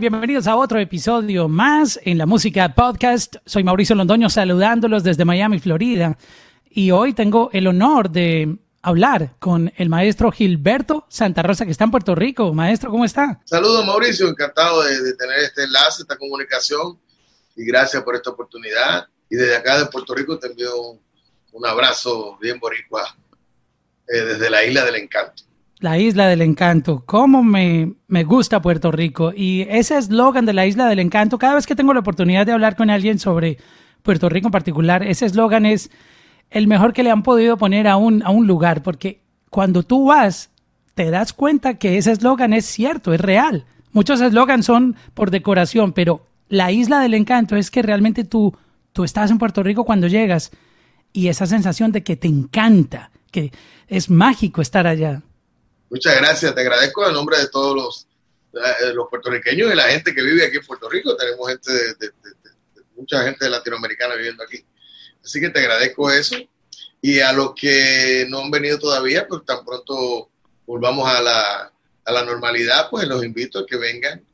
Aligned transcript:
Bienvenidos 0.00 0.46
a 0.46 0.56
otro 0.56 0.78
episodio 0.78 1.48
más 1.48 2.00
en 2.02 2.16
la 2.16 2.24
música 2.24 2.74
podcast. 2.74 3.36
Soy 3.44 3.62
Mauricio 3.62 3.94
Londoño 3.94 4.30
saludándolos 4.30 5.04
desde 5.04 5.26
Miami, 5.26 5.58
Florida. 5.58 6.16
Y 6.70 6.92
hoy 6.92 7.12
tengo 7.12 7.50
el 7.52 7.66
honor 7.66 8.08
de 8.08 8.56
hablar 8.80 9.34
con 9.38 9.70
el 9.76 9.90
maestro 9.90 10.32
Gilberto 10.32 11.04
Santa 11.10 11.42
Rosa, 11.42 11.66
que 11.66 11.72
está 11.72 11.84
en 11.84 11.90
Puerto 11.90 12.14
Rico. 12.14 12.54
Maestro, 12.54 12.90
¿cómo 12.90 13.04
está? 13.04 13.38
Saludos, 13.44 13.84
Mauricio. 13.84 14.28
Encantado 14.28 14.82
de, 14.82 15.14
tener 15.14 15.38
este 15.40 15.64
enlace, 15.64 16.02
esta 16.02 16.16
comunicación. 16.16 16.98
Y 17.54 17.66
gracias 17.66 18.02
por 18.02 18.16
esta 18.16 18.30
oportunidad. 18.30 19.06
Y 19.28 19.36
desde 19.36 19.56
acá 19.56 19.78
de 19.78 19.86
Puerto 19.86 20.14
Rico 20.14 20.38
te 20.38 20.46
envío 20.46 20.74
un, 21.52 21.66
abrazo 21.66 22.38
bien 22.40 22.58
boricua 22.58 23.14
eh, 24.08 24.20
desde 24.20 24.48
la 24.48 24.64
Isla 24.64 24.86
del 24.86 24.96
Encanto. 24.96 25.42
La 25.82 25.98
Isla 25.98 26.28
del 26.28 26.42
Encanto. 26.42 27.02
¿Cómo 27.06 27.42
me, 27.42 27.94
me 28.06 28.22
gusta 28.22 28.62
Puerto 28.62 28.92
Rico? 28.92 29.32
Y 29.34 29.62
ese 29.62 29.98
eslogan 29.98 30.46
de 30.46 30.52
la 30.52 30.64
Isla 30.64 30.86
del 30.86 31.00
Encanto, 31.00 31.38
cada 31.38 31.56
vez 31.56 31.66
que 31.66 31.74
tengo 31.74 31.92
la 31.92 31.98
oportunidad 31.98 32.46
de 32.46 32.52
hablar 32.52 32.76
con 32.76 32.88
alguien 32.88 33.18
sobre 33.18 33.58
Puerto 34.04 34.28
Rico 34.28 34.46
en 34.46 34.52
particular, 34.52 35.02
ese 35.02 35.26
eslogan 35.26 35.66
es 35.66 35.90
el 36.50 36.68
mejor 36.68 36.92
que 36.92 37.02
le 37.02 37.10
han 37.10 37.24
podido 37.24 37.56
poner 37.56 37.88
a 37.88 37.96
un, 37.96 38.22
a 38.22 38.30
un 38.30 38.46
lugar, 38.46 38.84
porque 38.84 39.24
cuando 39.50 39.82
tú 39.82 40.06
vas, 40.06 40.50
te 40.94 41.10
das 41.10 41.32
cuenta 41.32 41.74
que 41.74 41.98
ese 41.98 42.12
eslogan 42.12 42.52
es 42.52 42.64
cierto, 42.64 43.12
es 43.12 43.20
real. 43.20 43.64
Muchos 43.90 44.20
eslogans 44.20 44.64
son 44.64 44.94
por 45.14 45.32
decoración, 45.32 45.94
pero 45.94 46.28
la 46.48 46.70
Isla 46.70 47.00
del 47.00 47.14
Encanto 47.14 47.56
es 47.56 47.72
que 47.72 47.82
realmente 47.82 48.22
tú, 48.22 48.56
tú 48.92 49.02
estás 49.02 49.32
en 49.32 49.38
Puerto 49.38 49.64
Rico 49.64 49.84
cuando 49.84 50.06
llegas 50.06 50.52
y 51.12 51.26
esa 51.26 51.46
sensación 51.46 51.90
de 51.90 52.04
que 52.04 52.14
te 52.14 52.28
encanta, 52.28 53.10
que 53.32 53.50
es 53.88 54.10
mágico 54.10 54.62
estar 54.62 54.86
allá. 54.86 55.22
Muchas 55.92 56.16
gracias, 56.16 56.54
te 56.54 56.60
agradezco 56.62 57.06
en 57.06 57.12
nombre 57.12 57.36
de 57.36 57.48
todos 57.48 57.76
los, 57.76 58.06
eh, 58.54 58.94
los 58.94 59.10
puertorriqueños 59.10 59.70
y 59.70 59.76
la 59.76 59.90
gente 59.90 60.14
que 60.14 60.22
vive 60.22 60.46
aquí 60.46 60.56
en 60.56 60.64
Puerto 60.64 60.88
Rico. 60.88 61.14
Tenemos 61.14 61.46
gente 61.46 61.70
de, 61.70 62.10
mucha 62.96 63.22
gente 63.24 63.50
latinoamericana 63.50 64.14
viviendo 64.14 64.42
aquí. 64.42 64.64
Así 65.22 65.38
que 65.38 65.50
te 65.50 65.60
agradezco 65.60 66.10
eso. 66.10 66.36
Y 67.02 67.20
a 67.20 67.34
los 67.34 67.52
que 67.54 68.24
no 68.30 68.38
han 68.38 68.50
venido 68.50 68.78
todavía, 68.78 69.28
pues 69.28 69.44
tan 69.44 69.66
pronto 69.66 70.30
volvamos 70.66 71.06
a 71.06 71.20
la, 71.20 71.72
a 72.06 72.12
la 72.12 72.24
normalidad, 72.24 72.88
pues 72.88 73.06
los 73.06 73.22
invito 73.22 73.58
a 73.58 73.66
que 73.66 73.76
vengan 73.76 74.24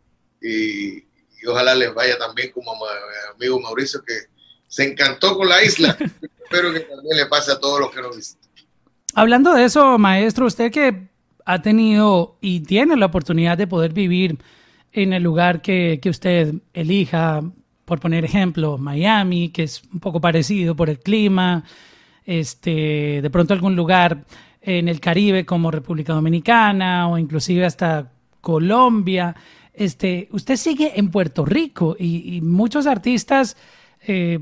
y, 0.41 0.99
y 0.99 1.47
ojalá 1.49 1.75
les 1.75 1.93
vaya 1.93 2.17
también 2.19 2.53
como 2.53 2.71
a 2.87 2.95
mi 2.95 3.35
amigo 3.35 3.59
Mauricio 3.59 4.01
que 4.05 4.15
se 4.69 4.85
encantó 4.85 5.37
con 5.37 5.49
la 5.49 5.61
isla. 5.65 5.99
Espero 6.45 6.73
que 6.73 6.81
también 6.81 7.17
le 7.17 7.27
pase 7.27 7.51
a 7.51 7.59
todos 7.59 7.81
los 7.81 7.91
que 7.91 8.01
nos 8.01 8.17
visitan. 8.17 8.49
Hablando 9.15 9.55
de 9.55 9.65
eso, 9.65 9.99
maestro, 9.99 10.47
usted 10.47 10.71
que 10.71 11.09
ha 11.49 11.63
tenido 11.63 12.37
y 12.43 12.61
tiene 12.61 12.95
la 12.95 13.07
oportunidad 13.07 13.57
de 13.57 13.67
poder 13.67 13.95
vivir 13.95 14.37
en 14.93 15.15
el 15.15 15.23
lugar 15.23 15.63
que, 15.63 15.99
usted 16.05 16.57
elija, 16.75 17.43
por 17.87 18.01
poner 18.01 18.27
ejemplo, 18.27 18.77
Miami, 18.77 19.49
que 19.49 19.63
es 19.63 19.83
un 19.91 19.99
poco 19.99 20.21
parecido 20.21 20.77
por 20.77 20.91
el 20.91 20.99
clima, 20.99 21.65
este, 22.27 23.23
de 23.23 23.31
pronto 23.31 23.55
algún 23.55 23.77
lugar 23.77 24.27
en 24.61 24.89
el 24.89 25.01
Caribe 25.01 25.47
como 25.47 25.71
República 25.71 26.13
Dominicana 26.13 27.09
o 27.09 27.17
inclusive 27.17 27.65
hasta 27.65 28.13
Colombia. 28.43 29.35
Este, 29.73 30.29
usted 30.33 30.57
sigue 30.57 30.99
en 31.01 31.11
Puerto 31.11 31.47
Rico 31.47 31.97
y, 31.99 32.43
muchos 32.43 32.87
artistas, 32.87 33.57
eh, 34.07 34.39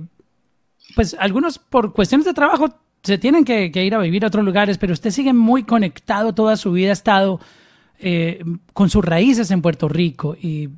pues 0.97 1.15
algunos 1.21 1.61
por 1.61 1.93
cuestiones 1.93 2.25
de 2.25 2.35
trabajo 2.35 2.81
se 3.07 3.19
tienen 3.19 3.45
que, 3.45 3.71
ir 3.75 3.95
a 3.95 3.99
vivir 3.99 4.25
a 4.25 4.29
otros 4.29 4.45
lugares, 4.45 4.79
pero 4.79 4.93
usted 4.93 5.11
sigue 5.11 5.33
muy 5.33 5.65
conectado 5.65 6.35
toda 6.35 6.57
su 6.57 6.73
vida, 6.73 6.91
ha 6.91 6.93
estado 6.93 7.41
eh, 8.01 8.43
con 8.73 8.91
sus 8.91 9.05
raíces 9.05 9.51
en 9.53 9.63
Puerto 9.63 9.89
Rico. 9.89 10.37
¿Y 10.41 10.71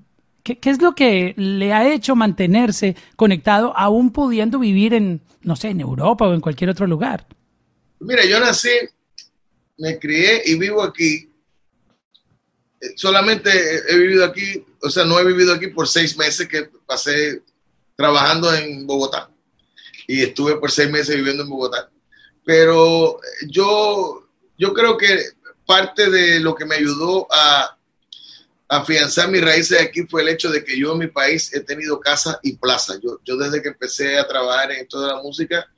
qué, 0.43 0.59
es 0.63 0.83
lo 0.83 0.95
que 0.95 1.33
le 1.37 1.73
ha 1.73 1.91
hecho 1.91 2.15
mantenerse 2.15 2.97
conectado, 3.17 3.75
aún 3.77 4.13
pudiendo 4.13 4.59
vivir 4.59 4.93
en, 4.93 5.23
no 5.41 5.57
sé, 5.57 5.69
en 5.69 5.81
Europa 5.81 6.29
o 6.29 6.35
en 6.35 6.41
cualquier 6.41 6.69
otro 6.69 6.87
lugar? 6.87 7.27
Mira, 8.01 8.25
yo 8.27 8.39
nací, 8.39 8.69
me 9.79 9.99
crié 9.99 10.43
y 10.45 10.59
vivo 10.59 10.83
aquí. 10.83 11.31
Eh, 12.81 12.93
solamente 12.95 13.51
he 13.89 13.97
vivido 13.97 14.25
aquí, 14.25 14.65
o 14.83 14.91
sea, 14.91 15.05
no 15.07 15.19
he 15.19 15.25
vivido 15.25 15.55
aquí 15.55 15.69
por 15.69 15.89
seis 15.89 16.17
meses 16.19 16.47
que 16.47 16.69
pasé 16.87 17.43
trabajando 17.97 18.55
en 18.55 18.87
Bogotá 18.87 19.31
y 20.07 20.23
estuve 20.23 20.57
por 20.57 20.71
seis 20.71 20.91
meses 20.91 21.17
viviendo 21.17 21.43
en 21.43 21.49
Bogotá 21.49 21.91
pero 22.49 23.21
yo, 23.47 24.27
yo 24.57 24.73
creo 24.73 24.97
que 24.97 25.23
parte 25.67 26.09
de 26.09 26.41
lo 26.41 26.55
que 26.55 26.65
me 26.65 26.77
ayudó 26.77 27.29
a 27.31 27.77
afianzar 28.67 29.31
mis 29.31 29.45
raíces 29.45 29.79
aquí 29.83 30.05
fue 30.05 30.23
el 30.23 30.31
hecho 30.31 30.49
de 30.51 30.65
que 30.65 30.79
yo 30.79 30.93
en 30.93 30.99
mi 30.99 31.09
país 31.09 31.53
he 31.53 31.61
tenido 31.61 32.01
casa 32.01 32.41
y 32.43 32.57
plaza. 32.57 32.95
Yo, 33.03 33.19
yo 33.23 33.37
desde 33.37 33.61
que 33.61 33.69
empecé 33.69 34.19
a 34.19 34.27
trabajar 34.27 34.73
en 34.73 34.89
toda 34.89 35.15
la 35.15 35.23
música, 35.23 35.71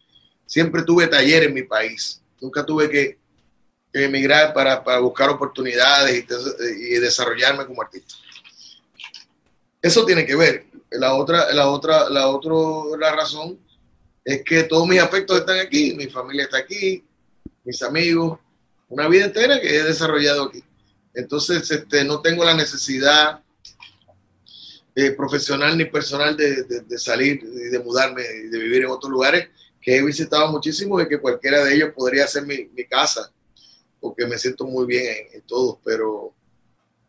siempre 0.46 0.84
tuve 0.84 1.08
taller 1.08 1.42
en 1.42 1.54
mi 1.54 1.64
país. 1.64 2.22
Nunca 2.40 2.64
tuve 2.64 2.88
que, 2.88 3.18
emigrar 3.92 4.54
para, 4.54 4.84
para, 4.84 5.00
buscar 5.00 5.28
oportunidades 5.28 6.24
y, 6.24 6.94
y, 6.94 7.00
desarrollarme 7.00 7.66
como 7.66 7.82
artista. 7.82 8.14
Eso 9.82 10.06
tiene 10.06 10.24
que 10.24 10.36
ver. 10.36 10.66
La 10.92 11.14
otra, 11.14 11.52
la 11.52 11.68
otra, 11.68 12.08
la 12.08 12.28
otra 12.28 12.52
la 12.96 13.10
razón 13.10 13.58
es 14.30 14.44
que 14.44 14.64
todos 14.64 14.86
mis 14.86 15.00
afectos 15.00 15.40
están 15.40 15.58
aquí, 15.58 15.94
mi 15.94 16.06
familia 16.06 16.44
está 16.44 16.58
aquí, 16.58 17.04
mis 17.64 17.82
amigos, 17.82 18.38
una 18.88 19.08
vida 19.08 19.24
entera 19.24 19.60
que 19.60 19.76
he 19.76 19.82
desarrollado 19.82 20.44
aquí. 20.44 20.62
Entonces, 21.14 21.68
este, 21.70 22.04
no 22.04 22.20
tengo 22.20 22.44
la 22.44 22.54
necesidad 22.54 23.42
eh, 24.94 25.10
profesional 25.12 25.76
ni 25.76 25.84
personal 25.84 26.36
de, 26.36 26.98
salir 26.98 27.40
y 27.42 27.68
de 27.70 27.78
mudarme 27.78 28.22
de 28.22 28.58
vivir 28.58 28.82
en 28.82 28.90
otros 28.90 29.10
lugares 29.10 29.48
que 29.80 29.96
he 29.96 30.04
visitado 30.04 30.50
muchísimo 30.50 31.00
y 31.00 31.08
que 31.08 31.20
cualquiera 31.20 31.64
de 31.64 31.74
ellos 31.74 31.90
podría 31.94 32.26
ser 32.26 32.44
mi, 32.44 32.68
casa, 32.84 33.32
porque 34.00 34.26
me 34.26 34.38
siento 34.38 34.64
muy 34.64 34.86
bien 34.86 35.28
en, 35.32 35.42
todos, 35.42 35.78
pero, 35.84 36.34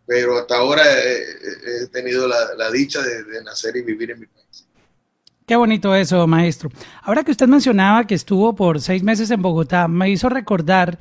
pero 0.06 0.38
hasta 0.38 0.58
ahora 0.58 0.84
he, 0.86 1.88
tenido 1.92 2.28
la, 2.28 2.72
dicha 2.72 3.02
de 3.02 3.44
nacer 3.44 3.76
y 3.76 3.82
vivir 3.82 4.12
en 4.12 4.22
mi 4.22 4.26
país. 4.28 4.41
Qué 5.46 5.56
bonito 5.56 5.94
eso, 5.96 6.28
maestro. 6.28 6.70
Ahora 7.04 7.24
que 7.24 7.32
usted 7.32 7.48
mencionaba 7.48 8.06
que 8.06 8.16
estuvo 8.16 8.56
por 8.56 8.80
seis 8.80 9.04
meses 9.04 9.32
en 9.32 9.42
Bogotá, 9.42 9.88
me 9.88 10.10
hizo 10.10 10.30
recordar 10.30 11.00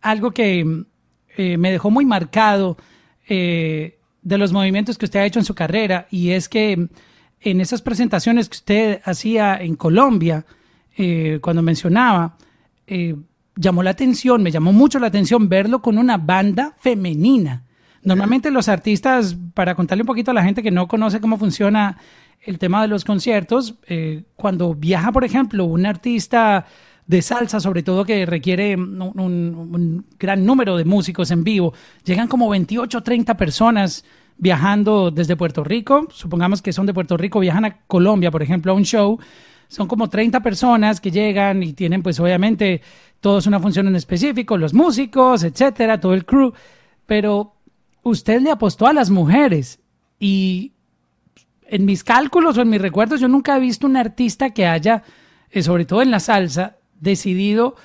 algo 0.00 0.30
que 0.30 0.84
eh, 1.36 1.56
me 1.58 1.72
dejó 1.72 1.90
muy 1.90 2.06
marcado 2.06 2.76
eh, 3.28 3.98
de 4.22 4.38
los 4.38 4.52
movimientos 4.52 4.96
que 4.96 5.06
usted 5.06 5.20
ha 5.20 5.26
hecho 5.26 5.38
en 5.38 5.44
su 5.44 5.54
carrera, 5.54 6.06
y 6.10 6.30
es 6.30 6.48
que 6.48 6.88
en 7.40 7.60
esas 7.60 7.82
presentaciones 7.82 8.48
que 8.48 8.56
usted 8.56 9.00
hacía 9.04 9.56
en 9.56 9.76
Colombia, 9.76 10.46
eh, 10.96 11.40
cuando 11.42 11.62
mencionaba, 11.62 12.36
llamó 13.56 13.82
la 13.82 13.90
atención, 13.90 14.42
me 14.42 14.50
llamó 14.50 14.72
mucho 14.72 14.98
la 14.98 15.08
atención 15.08 15.48
verlo 15.48 15.82
con 15.82 15.98
una 15.98 16.16
banda 16.16 16.74
femenina. 16.78 17.64
Normalmente 18.02 18.50
los 18.50 18.68
artistas, 18.68 19.36
para 19.54 19.74
contarle 19.74 20.02
un 20.02 20.06
poquito 20.06 20.30
a 20.30 20.34
la 20.34 20.44
gente 20.44 20.62
que 20.62 20.70
no 20.70 20.86
conoce 20.88 21.20
cómo 21.20 21.38
funciona 21.38 21.98
el 22.42 22.58
tema 22.58 22.82
de 22.82 22.88
los 22.88 23.04
conciertos, 23.04 23.74
eh, 23.86 24.24
cuando 24.36 24.74
viaja, 24.74 25.12
por 25.12 25.24
ejemplo, 25.24 25.64
un 25.64 25.86
artista 25.86 26.66
de 27.06 27.22
salsa, 27.22 27.60
sobre 27.60 27.82
todo 27.82 28.04
que 28.04 28.24
requiere 28.26 28.76
un, 28.76 30.06
gran 30.18 30.44
número 30.44 30.76
de 30.76 30.84
músicos 30.84 31.30
en 31.30 31.44
vivo, 31.44 31.74
llegan 32.04 32.28
como 32.28 32.48
28 32.48 32.98
o 32.98 33.02
30 33.02 33.36
personas 33.36 34.04
viajando 34.36 35.10
desde 35.10 35.36
Puerto 35.36 35.64
Rico, 35.64 36.08
supongamos 36.10 36.62
que 36.62 36.72
son 36.72 36.86
de 36.86 36.94
Puerto 36.94 37.16
Rico, 37.16 37.40
viajan 37.40 37.64
a 37.64 37.78
Colombia, 37.86 38.30
por 38.30 38.42
ejemplo, 38.42 38.72
a 38.72 38.74
un 38.74 38.84
show, 38.84 39.18
son 39.68 39.86
como 39.86 40.08
30 40.08 40.40
personas 40.40 41.00
que 41.00 41.10
llegan 41.10 41.62
y 41.62 41.72
tienen 41.72 42.02
pues 42.02 42.18
obviamente 42.20 42.82
todos 43.20 43.46
una 43.46 43.60
función 43.60 43.86
en 43.88 43.96
específico, 43.96 44.58
los 44.58 44.74
músicos, 44.74 45.44
etcétera, 45.44 46.00
todo 46.00 46.14
el 46.14 46.24
crew, 46.24 46.52
pero 47.06 47.54
usted 48.02 48.40
le 48.40 48.50
apostó 48.50 48.86
a 48.86 48.92
las 48.92 49.10
mujeres 49.10 49.80
y 50.18 50.73
en 51.68 51.84
mis 51.84 52.04
cálculos 52.04 52.58
o 52.58 52.62
en 52.62 52.70
mis 52.70 52.80
recuerdos, 52.80 53.20
yo 53.20 53.28
nunca 53.28 53.56
he 53.56 53.60
visto 53.60 53.86
un 53.86 53.96
artista 53.96 54.50
que 54.50 54.66
haya, 54.66 55.02
eh, 55.50 55.62
sobre 55.62 55.84
todo 55.84 56.02
en 56.02 56.10
la 56.10 56.20
salsa, 56.20 56.76
decidido 57.00 57.76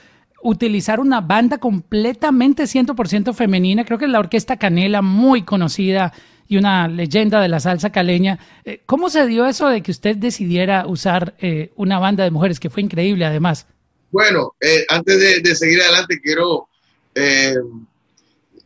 utilizar 0.41 0.99
una 0.99 1.21
banda 1.21 1.57
completamente 1.57 2.63
100% 2.63 3.33
femenina. 3.33 3.85
Creo 3.85 3.97
que 3.97 4.05
es 4.05 4.11
la 4.11 4.19
Orquesta 4.19 4.57
Canela, 4.57 5.01
muy 5.01 5.43
conocida 5.43 6.13
y 6.47 6.57
una 6.57 6.87
leyenda 6.87 7.41
de 7.41 7.47
la 7.47 7.59
salsa 7.59 7.91
caleña. 7.91 8.39
Eh, 8.65 8.81
¿Cómo 8.85 9.09
se 9.09 9.27
dio 9.27 9.45
eso 9.45 9.67
de 9.67 9.83
que 9.83 9.91
usted 9.91 10.15
decidiera 10.15 10.87
usar 10.87 11.35
eh, 11.39 11.71
una 11.75 11.99
banda 11.99 12.23
de 12.23 12.31
mujeres, 12.31 12.59
que 12.59 12.69
fue 12.69 12.81
increíble 12.81 13.25
además? 13.25 13.67
Bueno, 14.11 14.55
antes 14.89 15.43
de, 15.43 15.55
seguir 15.55 15.81
adelante, 15.81 16.19
quiero 16.19 16.67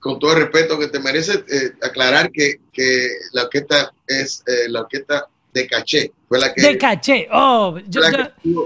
con 0.04 0.20
todo 0.20 0.34
el 0.34 0.44
respeto 0.44 0.78
que 0.78 0.90
te 0.90 1.00
merece, 1.00 1.46
eh, 1.48 1.72
aclarar 1.82 2.30
que, 2.30 2.56
que, 2.74 3.08
la 3.32 3.44
orquesta 3.44 3.94
es 4.22 4.44
eh, 4.48 4.70
la 4.70 4.82
orquesta 4.82 5.28
de 5.54 5.68
caché. 5.68 6.12
Fue 6.28 6.40
la 6.40 6.54
que, 6.54 6.62
de 6.62 6.78
caché, 6.78 7.28
oh, 7.32 7.78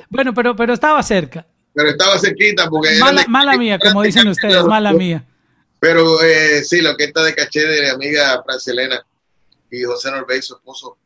bueno, 0.10 0.34
pero, 0.34 0.56
pero 0.56 0.74
estaba 0.74 1.02
cerca. 1.04 1.46
Pero 1.74 1.90
estaba 1.90 2.18
cerquita 2.18 2.70
porque... 2.70 2.98
Mala, 3.00 3.26
mala 3.28 3.58
mía, 3.58 3.78
como 3.78 4.02
dicen 4.02 4.28
ustedes, 4.28 4.64
mala 4.64 4.94
mía. 4.94 5.24
Pero 5.80 6.22
eh, 6.24 6.64
sí, 6.64 6.82
la 6.82 6.92
orquesta 6.92 7.24
de 7.24 7.36
caché 7.36 7.66
de 7.66 7.82
mi 7.82 7.90
amiga 7.90 8.42
Francelena 8.44 9.06
y 9.70 9.84
José 9.84 10.10
Norbey, 10.10 10.42
su 10.42 10.56
esposo. 10.56 10.98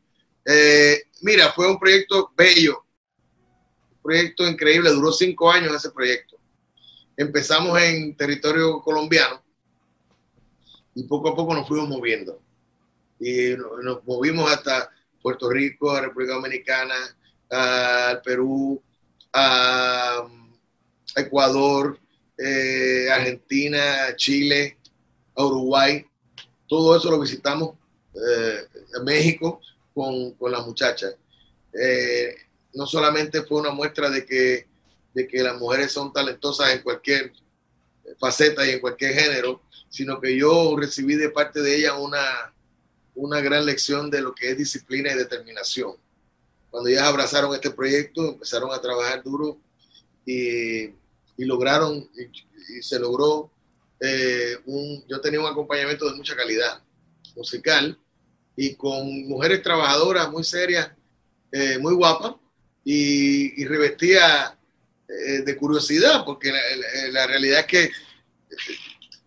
Eh, 0.45 1.03
mira, 1.21 1.51
fue 1.51 1.69
un 1.69 1.77
proyecto 1.77 2.31
bello, 2.35 2.85
un 3.91 4.01
proyecto 4.01 4.47
increíble, 4.47 4.91
duró 4.91 5.11
cinco 5.11 5.51
años 5.51 5.75
ese 5.75 5.91
proyecto. 5.91 6.37
Empezamos 7.17 7.79
en 7.81 8.15
territorio 8.15 8.81
colombiano 8.81 9.43
y 10.95 11.03
poco 11.03 11.29
a 11.29 11.35
poco 11.35 11.53
nos 11.53 11.67
fuimos 11.67 11.89
moviendo. 11.89 12.40
Y 13.21 13.55
nos 13.83 14.03
movimos 14.03 14.51
hasta 14.51 14.89
Puerto 15.21 15.47
Rico, 15.47 15.91
a 15.91 16.01
República 16.01 16.33
Dominicana, 16.33 16.95
al 17.49 18.21
Perú, 18.23 18.81
a 19.31 20.27
Ecuador, 21.15 21.99
eh, 22.35 23.07
Argentina, 23.11 24.15
Chile, 24.15 24.77
Uruguay. 25.35 26.03
Todo 26.67 26.97
eso 26.97 27.11
lo 27.11 27.19
visitamos 27.19 27.75
eh, 28.15 28.65
en 28.97 29.03
México 29.03 29.61
con, 29.93 30.31
con 30.31 30.51
las 30.51 30.65
muchachas. 30.65 31.15
Eh, 31.79 32.35
no 32.73 32.87
solamente 32.87 33.43
fue 33.43 33.59
una 33.61 33.71
muestra 33.71 34.09
de 34.09 34.25
que, 34.25 34.65
de 35.13 35.27
que 35.27 35.43
las 35.43 35.59
mujeres 35.59 35.91
son 35.91 36.11
talentosas 36.11 36.73
en 36.73 36.81
cualquier 36.81 37.33
faceta 38.19 38.65
y 38.65 38.71
en 38.71 38.79
cualquier 38.79 39.13
género, 39.13 39.61
sino 39.89 40.19
que 40.19 40.35
yo 40.35 40.75
recibí 40.75 41.15
de 41.15 41.29
parte 41.29 41.61
de 41.61 41.77
ella 41.77 41.97
una, 41.97 42.53
una 43.15 43.41
gran 43.41 43.65
lección 43.65 44.09
de 44.09 44.21
lo 44.21 44.33
que 44.33 44.51
es 44.51 44.57
disciplina 44.57 45.11
y 45.11 45.17
determinación. 45.17 45.95
Cuando 46.69 46.89
ellas 46.89 47.03
abrazaron 47.03 47.53
este 47.53 47.71
proyecto, 47.71 48.29
empezaron 48.29 48.71
a 48.71 48.81
trabajar 48.81 49.23
duro 49.23 49.57
y, 50.25 50.89
lograron, 51.37 52.09
y, 52.15 52.81
se 52.81 52.99
logró, 52.99 53.51
eh, 53.99 54.57
un, 54.65 55.03
yo 55.07 55.19
tenía 55.19 55.39
un 55.39 55.47
acompañamiento 55.47 56.09
de 56.09 56.15
mucha 56.15 56.35
calidad 56.35 56.81
musical 57.35 57.97
y 58.55 58.75
con 58.75 59.27
mujeres 59.27 59.61
trabajadoras 59.61 60.31
muy 60.31 60.43
serias, 60.43 60.91
eh, 61.51 61.77
muy 61.77 61.93
guapas 61.93 62.35
y, 62.83 63.61
y 63.61 63.65
revestía 63.65 64.57
eh, 65.07 65.41
de 65.41 65.57
curiosidad, 65.57 66.23
porque 66.25 66.51
la, 66.51 66.59
la, 67.11 67.27
realidad 67.27 67.59
es 67.59 67.65
que 67.65 67.91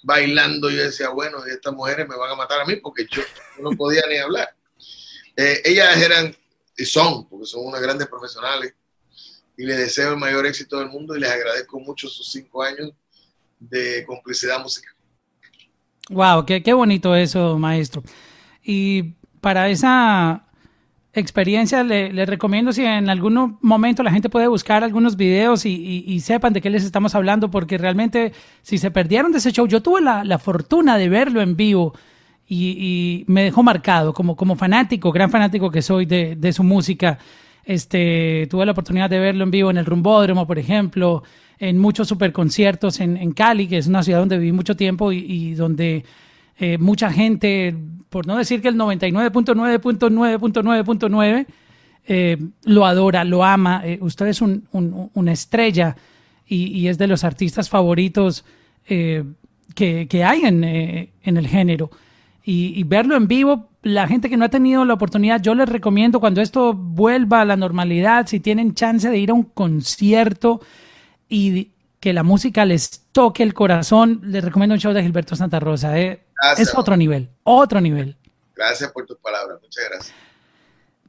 bailando, 0.02 0.70
yo 0.70 0.82
decía, 0.82 1.10
bueno, 1.10 1.44
estas 1.44 1.72
mujeres 1.72 2.08
me 2.08 2.16
van 2.16 2.30
a 2.30 2.36
matar 2.36 2.60
a 2.60 2.64
mí 2.64 2.76
porque 2.76 3.06
yo 3.10 3.22
no 3.60 3.70
podía 3.72 4.02
ni 4.08 4.16
hablar. 4.16 4.54
Eh, 5.36 5.62
ellas 5.64 5.96
eran 6.00 6.34
y 6.76 6.84
son, 6.84 7.28
porque 7.28 7.46
son 7.46 7.66
unas 7.66 7.80
grandes 7.80 8.08
profesionales, 8.08 8.74
y 9.56 9.64
les 9.64 9.76
deseo 9.76 10.12
el 10.12 10.16
mayor 10.16 10.46
éxito 10.46 10.78
del 10.78 10.88
mundo 10.88 11.14
y 11.14 11.20
les 11.20 11.30
agradezco 11.30 11.78
mucho 11.78 12.08
sus 12.08 12.30
cinco 12.30 12.62
años 12.62 12.90
de 13.58 14.04
complicidad 14.06 14.58
musical. 14.60 14.94
Wow, 16.08 16.46
qué, 16.46 16.62
qué 16.62 16.72
bonito 16.72 17.14
eso, 17.14 17.58
maestro. 17.58 18.02
Y 18.62 19.14
para 19.40 19.68
esa 19.68 20.46
experiencia, 21.12 21.82
le, 21.82 22.12
le, 22.12 22.24
recomiendo 22.24 22.72
si 22.72 22.84
en 22.84 23.10
algún 23.10 23.58
momento 23.60 24.02
la 24.02 24.12
gente 24.12 24.28
puede 24.28 24.46
buscar 24.46 24.84
algunos 24.84 25.16
videos 25.16 25.66
y, 25.66 26.20
sepan 26.20 26.52
de 26.52 26.60
qué 26.60 26.70
les 26.70 26.84
estamos 26.84 27.14
hablando, 27.14 27.50
porque 27.50 27.78
realmente 27.78 28.32
si 28.62 28.78
se 28.78 28.90
perdieron 28.90 29.32
de 29.32 29.38
ese 29.38 29.50
show, 29.50 29.66
yo 29.66 29.82
tuve 29.82 30.00
la, 30.00 30.38
fortuna 30.38 30.98
de 30.98 31.08
verlo 31.08 31.40
en 31.40 31.56
vivo 31.56 31.94
y, 32.48 33.24
me 33.26 33.42
dejó 33.42 33.62
marcado 33.62 34.12
como, 34.14 34.36
como 34.36 34.54
fanático, 34.54 35.10
gran 35.10 35.30
fanático 35.30 35.70
que 35.70 35.82
soy 35.82 36.06
de, 36.06 36.52
su 36.52 36.62
música. 36.62 37.18
Este, 37.64 38.46
tuve 38.50 38.64
la 38.64 38.72
oportunidad 38.72 39.10
de 39.10 39.18
verlo 39.18 39.44
en 39.44 39.50
vivo 39.50 39.70
en 39.70 39.78
el 39.78 39.86
Rumbódromo, 39.86 40.46
por 40.46 40.58
ejemplo, 40.58 41.22
en 41.58 41.76
muchos 41.78 42.08
superconciertos 42.08 43.00
en, 43.00 43.16
en 43.16 43.32
Cali, 43.32 43.66
que 43.66 43.78
es 43.78 43.86
una 43.86 44.02
ciudad 44.02 44.20
donde 44.20 44.38
viví 44.38 44.52
mucho 44.52 44.76
tiempo 44.76 45.12
y 45.12 45.54
donde 45.54 46.04
eh, 46.62 46.76
mucha 46.76 47.10
gente, 47.10 47.74
por 48.10 48.26
no 48.26 48.36
decir 48.36 48.60
que 48.60 48.68
el 48.68 48.76
99.9.9.9.9, 48.76 51.46
eh, 52.06 52.36
lo 52.64 52.84
adora, 52.84 53.24
lo 53.24 53.42
ama. 53.44 53.80
Eh, 53.84 53.98
usted 54.02 54.26
es 54.26 54.42
un, 54.42 54.68
un, 54.70 55.10
una 55.14 55.32
estrella 55.32 55.96
y, 56.46 56.86
es 56.88 56.98
de 56.98 57.06
los 57.06 57.24
artistas 57.24 57.70
favoritos 57.70 58.44
que, 58.84 59.24
hay 60.24 60.42
en, 60.42 60.64
en 60.64 61.36
el 61.36 61.46
género. 61.46 61.90
Y, 62.44 62.78
y, 62.78 62.82
verlo 62.82 63.16
en 63.16 63.26
vivo, 63.28 63.68
la 63.82 64.08
gente 64.08 64.28
que 64.28 64.36
no 64.36 64.44
ha 64.44 64.50
tenido 64.50 64.84
la 64.84 64.94
oportunidad, 64.94 65.40
yo 65.40 65.54
les 65.54 65.68
recomiendo 65.68 66.18
cuando 66.20 66.42
esto 66.42 66.74
vuelva 66.74 67.42
a 67.42 67.44
la 67.44 67.56
normalidad, 67.56 68.26
si 68.26 68.40
tienen 68.40 68.74
chance 68.74 69.08
de 69.08 69.18
ir 69.18 69.30
a 69.30 69.34
un 69.34 69.44
concierto 69.44 70.60
y 71.28 71.70
que 72.00 72.14
la 72.14 72.22
música 72.22 72.64
les 72.64 73.06
toque 73.12 73.42
el 73.42 73.52
corazón, 73.52 74.20
les 74.24 74.42
recomiendo 74.42 74.74
un 74.74 74.80
show 74.80 74.92
de 74.92 75.02
Gilberto 75.02 75.36
Santa 75.36 75.60
Rosa. 75.60 75.98
¿eh? 75.98 76.24
Gracias, 76.42 76.68
es 76.68 76.74
otro 76.74 76.96
nivel, 76.96 77.28
otro 77.44 77.80
nivel. 77.80 78.16
Gracias 78.56 78.90
por 78.90 79.06
tus 79.06 79.18
palabras, 79.18 79.58
muchas 79.62 79.84
gracias. 79.90 80.14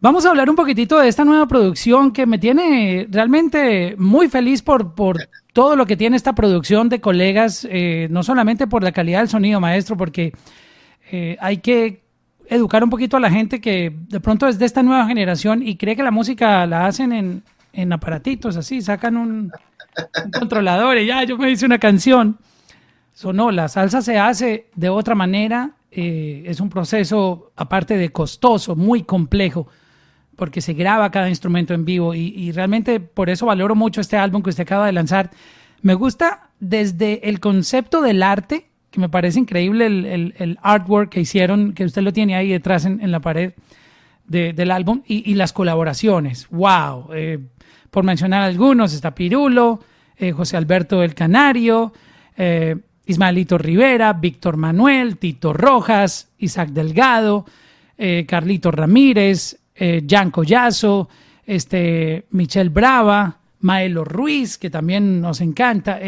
Vamos 0.01 0.25
a 0.25 0.29
hablar 0.29 0.50
un 0.50 0.55
poquitito 0.55 1.00
de 1.00 1.07
esta 1.07 1.24
nueva 1.24 1.48
producción 1.48 2.12
que 2.12 2.25
me 2.25 2.39
tiene 2.39 3.07
realmente 3.10 3.95
muy 3.98 4.29
feliz 4.29 4.63
por, 4.63 4.95
por 4.95 5.17
todo 5.53 5.75
lo 5.75 5.86
que 5.86 5.95
tiene 5.95 6.17
esta 6.17 6.33
producción 6.33 6.89
de 6.89 7.00
colegas, 7.00 7.67
eh, 7.69 8.07
no 8.10 8.24
solamente 8.24 8.67
por 8.67 8.83
la 8.83 8.91
calidad 8.91 9.19
del 9.19 9.29
sonido, 9.29 9.60
maestro, 9.60 9.95
porque 9.95 10.33
eh, 11.12 11.38
hay 11.39 11.60
que 11.60 12.01
educar 12.48 12.83
un 12.83 12.89
poquito 12.89 13.15
a 13.15 13.19
la 13.19 13.29
gente 13.29 13.62
que 13.62 13.95
de 13.95 14.19
pronto 14.19 14.48
es 14.48 14.57
de 14.57 14.65
esta 14.65 14.81
nueva 14.81 15.05
generación 15.05 15.62
y 15.65 15.77
cree 15.77 15.95
que 15.95 16.03
la 16.03 16.12
música 16.12 16.65
la 16.65 16.88
hacen 16.88 17.13
en, 17.13 17.43
en 17.71 17.93
aparatitos, 17.93 18.57
así, 18.57 18.81
sacan 18.81 19.17
un, 19.17 19.51
un 20.25 20.31
controlador 20.31 20.98
y 20.98 21.05
ya, 21.05 21.24
yo 21.24 21.38
me 21.38 21.51
hice 21.51 21.65
una 21.65 21.79
canción. 21.79 22.38
So, 23.13 23.33
no, 23.33 23.51
la 23.51 23.67
salsa 23.67 24.01
se 24.01 24.17
hace 24.17 24.67
de 24.75 24.89
otra 24.89 25.15
manera, 25.15 25.71
eh, 25.91 26.43
es 26.48 26.60
un 26.60 26.69
proceso 26.69 27.51
aparte 27.55 27.98
de 27.98 28.10
costoso, 28.10 28.75
muy 28.75 29.03
complejo, 29.03 29.67
porque 30.36 30.62
se 30.62 30.74
graba 30.74 31.12
cada 31.12 31.29
instrumento 31.29 31.74
en 31.74 31.86
vivo 31.86 32.15
y, 32.15 32.51
realmente 32.51 33.00
por 33.00 33.29
eso 33.29 33.45
valoro 33.45 33.75
mucho 33.75 34.01
este 34.01 34.17
álbum 34.17 34.41
que 34.41 34.50
usted 34.50 34.63
acaba 34.63 34.86
de 34.86 34.93
lanzar. 34.93 35.29
Me 35.81 35.93
gusta 35.93 36.50
desde 36.60 37.29
el 37.29 37.39
concepto 37.39 38.01
del 38.01 38.24
arte, 38.24 38.69
que 38.89 39.00
me 39.00 39.10
parece 39.10 39.39
increíble 39.39 39.86
el, 39.86 40.57
artwork 40.62 41.10
que 41.10 41.21
hicieron, 41.21 41.74
que 41.74 41.86
usted 41.86 42.01
lo 42.01 42.13
tiene 42.13 42.36
ahí 42.36 42.50
detrás 42.50 42.86
en, 42.86 43.12
la 43.12 43.19
pared 43.19 43.53
del 44.25 44.71
álbum, 44.71 45.03
y, 45.05 45.36
las 45.36 45.53
colaboraciones. 45.53 46.48
¡Wow! 46.50 47.10
Eh, 47.13 47.39
por 47.91 48.05
mencionar 48.05 48.41
algunos, 48.41 48.93
está 48.93 49.13
Pirulo, 49.13 49.81
eh, 50.17 50.31
José 50.31 50.57
Alberto 50.57 51.03
El 51.03 51.13
Canario, 51.13 51.93
eh, 52.38 52.77
Ismaelito 53.05 53.57
Rivera, 53.57 54.13
Víctor 54.13 54.55
Manuel, 54.55 55.17
Tito 55.17 55.51
Rojas, 55.51 56.29
Isaac 56.38 56.69
Delgado, 56.69 57.45
eh, 57.98 58.25
Carlito 58.27 58.71
Ramírez, 58.71 59.57
Jan 60.07 60.29
Collazo, 60.29 61.10
este, 61.43 62.25
Michelle 62.29 62.69
Brava, 62.69 63.38
Maelo 63.62 64.03
Ruiz, 64.03 64.60
que 64.60 64.69
también 64.69 65.21
nos 65.21 65.41
encanta. 65.41 66.00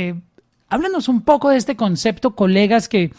Háblanos 0.70 1.08
un 1.08 1.22
poco 1.22 1.50
de 1.50 1.58
este 1.58 1.75
concepto, 1.75 2.36
colegas, 2.36 2.88
que 2.88 3.12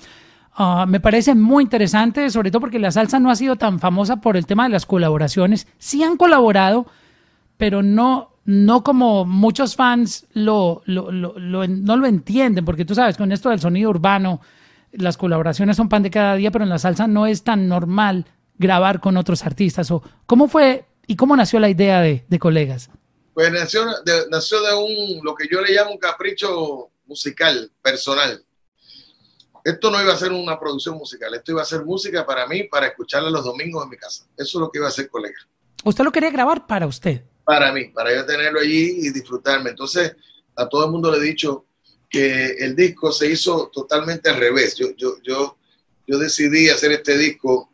ah, 0.55 0.87
me 0.89 1.01
parece 1.01 1.35
muy 1.35 1.65
interesante, 1.65 2.31
sobre 2.31 2.53
todo 2.53 2.61
porque 2.61 2.79
la 2.79 2.93
salsa 2.93 3.19
no 3.19 3.31
ha 3.31 3.37
sido 3.37 3.57
tan 3.57 3.81
famosa 3.81 4.21
por 4.21 4.37
el 4.37 4.47
tema 4.47 4.63
de 4.65 4.71
las 4.71 4.87
colaboraciones. 4.87 5.67
Sí 5.79 6.05
han 6.05 6.17
colaborado, 6.17 6.87
pero 7.57 7.83
no, 7.83 8.34
no 8.45 8.85
como 8.85 9.25
muchos 9.25 9.77
fans 9.77 10.27
lo, 10.33 10.83
lo, 10.87 11.11
no 11.11 11.97
lo 11.97 12.07
entienden, 12.07 12.65
porque 12.65 12.85
tú 12.85 12.95
sabes, 12.95 13.17
con 13.17 13.33
esto 13.33 13.51
del 13.51 13.61
sonido 13.61 13.91
urbano, 13.91 14.41
las 14.93 15.17
colaboraciones 15.17 15.77
son 15.77 15.89
pan 15.89 16.03
de 16.03 16.11
cada 16.11 16.37
día, 16.37 16.51
pero 16.51 16.65
en 16.65 16.71
la 16.71 16.79
salsa 16.79 17.07
no 17.07 17.27
es 17.27 17.43
tan 17.43 17.69
normal 17.69 18.27
grabar 18.57 19.01
con 19.01 19.17
otros 19.17 19.45
artistas? 19.45 19.91
O 19.91 20.03
¿Cómo 20.27 20.49
fue 20.49 20.87
y 21.07 21.17
cómo 21.17 21.37
nació 21.37 21.61
la 21.61 21.69
idea 21.69 22.01
de, 22.01 22.39
colegas? 22.39 22.91
Pues 23.33 23.51
nació 23.53 23.85
de, 24.05 24.29
nació 24.31 24.63
de 24.63 24.75
un, 24.75 25.25
lo 25.25 25.35
que 25.35 25.49
yo 25.51 25.61
le 25.61 25.73
llamo 25.73 25.93
un 25.93 25.99
capricho 25.99 26.91
musical, 27.07 27.71
personal. 27.83 28.45
Esto 29.65 29.91
no 29.91 30.01
iba 30.01 30.13
a 30.13 30.17
ser 30.17 30.31
una 30.31 30.59
producción 30.61 30.97
musical, 30.97 31.35
esto 31.35 31.53
iba 31.53 31.63
a 31.63 31.67
ser 31.67 31.85
música 31.85 32.27
para 32.27 32.47
mí, 32.47 32.65
para 32.65 32.89
escucharla 32.89 33.31
los 33.31 33.45
domingos 33.45 33.83
en 33.85 33.91
mi 33.91 33.97
casa. 33.97 34.27
Eso 34.37 34.59
es 34.59 34.61
lo 34.61 34.71
que 34.71 34.79
iba 34.79 34.87
a 34.87 34.91
hacer 34.91 35.09
colega. 35.09 35.39
¿Usted 35.85 36.05
lo 36.05 36.13
quería 36.13 36.31
grabar 36.31 36.67
para 36.67 36.87
usted? 36.87 37.25
Para 37.45 37.73
mí, 37.73 37.87
para 37.87 38.15
yo 38.15 38.25
tenerlo 38.25 38.61
allí 38.61 39.07
y 39.07 39.11
disfrutarme. 39.11 39.71
Entonces, 39.71 40.17
a 40.57 40.69
todo 40.69 40.87
el 40.87 40.91
mundo 40.91 41.11
le 41.11 41.19
he 41.19 41.23
dicho 41.23 41.67
que 42.09 42.47
el 42.59 42.75
disco 42.75 43.13
se 43.13 43.31
hizo 43.31 43.71
totalmente 43.73 44.31
al 44.31 44.37
revés. 44.37 44.77
Yo, 44.77 44.89
yo, 44.97 45.17
yo, 45.23 45.59
yo 46.07 46.19
decidí 46.19 46.69
hacer 46.69 46.93
este 46.93 47.19
disco 47.19 47.71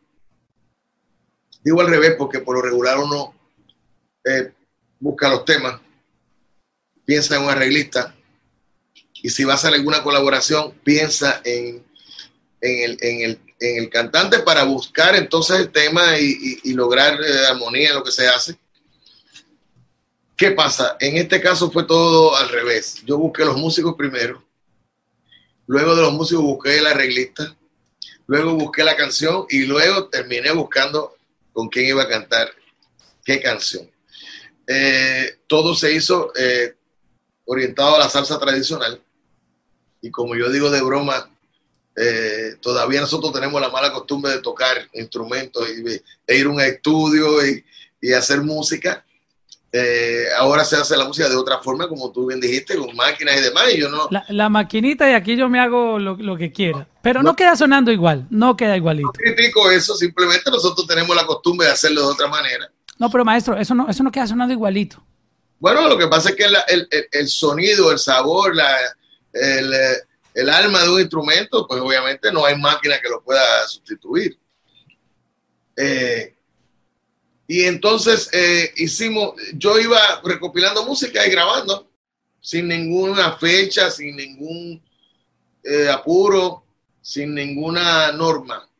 Digo 1.62 1.80
al 1.80 1.88
revés 1.88 2.14
porque 2.16 2.40
por 2.40 2.56
lo 2.56 2.62
regular 2.62 2.98
uno 2.98 3.34
eh, 4.24 4.52
busca 4.98 5.28
los 5.28 5.44
temas, 5.44 5.80
piensa 7.04 7.36
en 7.36 7.42
un 7.42 7.50
arreglista 7.50 8.14
y 9.22 9.28
si 9.28 9.44
va 9.44 9.52
a 9.52 9.56
hacer 9.56 9.74
alguna 9.74 10.02
colaboración, 10.02 10.72
piensa 10.82 11.42
en, 11.44 11.84
en, 12.62 13.38
el, 13.60 13.90
cantante 13.90 14.38
para 14.38 14.64
buscar 14.64 15.14
entonces 15.16 15.58
el 15.58 15.70
tema 15.70 16.18
y, 16.18 16.72
lograr 16.72 17.20
eh, 17.22 17.46
armonía 17.50 17.90
en 17.90 17.96
lo 17.96 18.04
que 18.04 18.10
se 18.10 18.26
hace. 18.26 18.58
¿Qué 20.40 20.52
pasa? 20.52 20.96
En 21.00 21.18
este 21.18 21.38
caso 21.38 21.70
fue 21.70 21.84
todo 21.84 22.34
al 22.34 22.48
revés. 22.48 23.02
Yo 23.04 23.18
busqué 23.18 23.44
los 23.44 23.58
músicos 23.58 23.94
primero, 23.94 24.42
luego 25.66 25.94
de 25.94 26.00
los 26.00 26.14
músicos 26.14 26.42
busqué 26.42 26.78
el 26.78 26.86
arreglista, 26.86 27.54
luego 28.26 28.54
busqué 28.54 28.82
la 28.82 28.96
canción 28.96 29.44
y 29.50 29.66
luego 29.66 30.08
terminé 30.08 30.50
buscando 30.52 31.14
con 31.52 31.68
quién 31.68 31.88
iba 31.88 32.04
a 32.04 32.08
cantar 32.08 32.48
qué 33.22 33.38
canción. 33.42 33.90
Eh, 34.66 35.40
todo 35.46 35.74
se 35.74 35.92
hizo 35.92 36.32
eh, 36.34 36.74
orientado 37.44 37.96
a 37.96 37.98
la 37.98 38.08
salsa 38.08 38.38
tradicional 38.38 38.98
y 40.00 40.10
como 40.10 40.34
yo 40.36 40.48
digo 40.48 40.70
de 40.70 40.80
broma, 40.80 41.28
eh, 41.94 42.54
todavía 42.62 43.02
nosotros 43.02 43.30
tenemos 43.34 43.60
la 43.60 43.68
mala 43.68 43.92
costumbre 43.92 44.32
de 44.32 44.40
tocar 44.40 44.88
instrumentos 44.94 45.68
y, 45.68 46.00
e 46.26 46.38
ir 46.38 46.46
a 46.46 46.48
un 46.48 46.62
estudio 46.62 47.46
y, 47.46 47.62
hacer 48.14 48.40
música. 48.40 49.04
Ahora 50.38 50.64
se 50.64 50.76
hace 50.76 50.96
la 50.96 51.04
música 51.04 51.28
de 51.28 51.36
otra 51.36 51.58
forma, 51.58 51.88
como 51.88 52.10
tú 52.10 52.26
bien 52.26 52.40
dijiste, 52.40 52.76
con 52.76 52.94
máquinas 52.96 53.38
y 53.38 53.42
demás. 53.42 53.64
Y 53.72 53.80
yo 53.80 53.88
no. 53.88 54.08
La, 54.28 54.48
maquinita 54.48 55.10
y 55.10 55.14
aquí 55.14 55.36
yo 55.36 55.48
me 55.48 55.60
hago 55.60 55.98
lo, 55.98 56.36
que 56.36 56.52
quiera. 56.52 56.86
Pero 57.02 57.22
no, 57.22 57.36
queda 57.36 57.56
sonando 57.56 57.90
igual, 57.90 58.26
no 58.30 58.56
queda 58.56 58.76
igualito. 58.76 59.08
No 59.08 59.12
critico 59.12 59.70
eso, 59.70 59.94
simplemente 59.94 60.50
nosotros 60.50 60.86
tenemos 60.86 61.14
la 61.14 61.26
costumbre 61.26 61.66
de 61.66 61.72
hacerlo 61.72 62.02
de 62.02 62.06
otra 62.08 62.28
manera. 62.28 62.70
No, 62.98 63.08
pero 63.10 63.24
maestro, 63.24 63.56
eso 63.56 63.74
no, 63.74 63.88
eso 63.88 64.02
no 64.02 64.12
queda 64.12 64.26
sonando 64.26 64.52
igualito. 64.52 65.02
Bueno, 65.58 65.86
lo 65.88 65.96
que 65.96 66.08
pasa 66.08 66.30
es 66.30 66.36
que 66.36 66.46
el, 67.12 67.28
sonido, 67.28 67.92
el 67.92 67.98
sabor, 67.98 68.56
la, 68.56 68.76
el, 69.32 70.50
alma 70.50 70.82
de 70.82 70.88
un 70.90 71.00
instrumento, 71.00 71.66
pues 71.66 71.80
obviamente 71.80 72.32
no 72.32 72.44
hay 72.44 72.58
máquina 72.58 72.98
que 73.00 73.08
lo 73.08 73.22
pueda 73.22 73.66
sustituir. 73.68 74.38
Eh, 75.76 76.34
y 77.50 77.64
entonces 77.64 78.30
eh, 78.32 78.72
hicimos, 78.76 79.34
yo 79.54 79.76
iba 79.76 79.98
recopilando 80.22 80.86
música 80.86 81.26
y 81.26 81.30
grabando, 81.30 81.90
sin 82.40 82.68
ninguna 82.68 83.32
fecha, 83.32 83.90
sin 83.90 84.14
ningún 84.14 84.80
eh, 85.64 85.88
apuro 85.88 86.64
sin 87.02 87.34
ninguna 87.34 88.12
norma. 88.12 88.70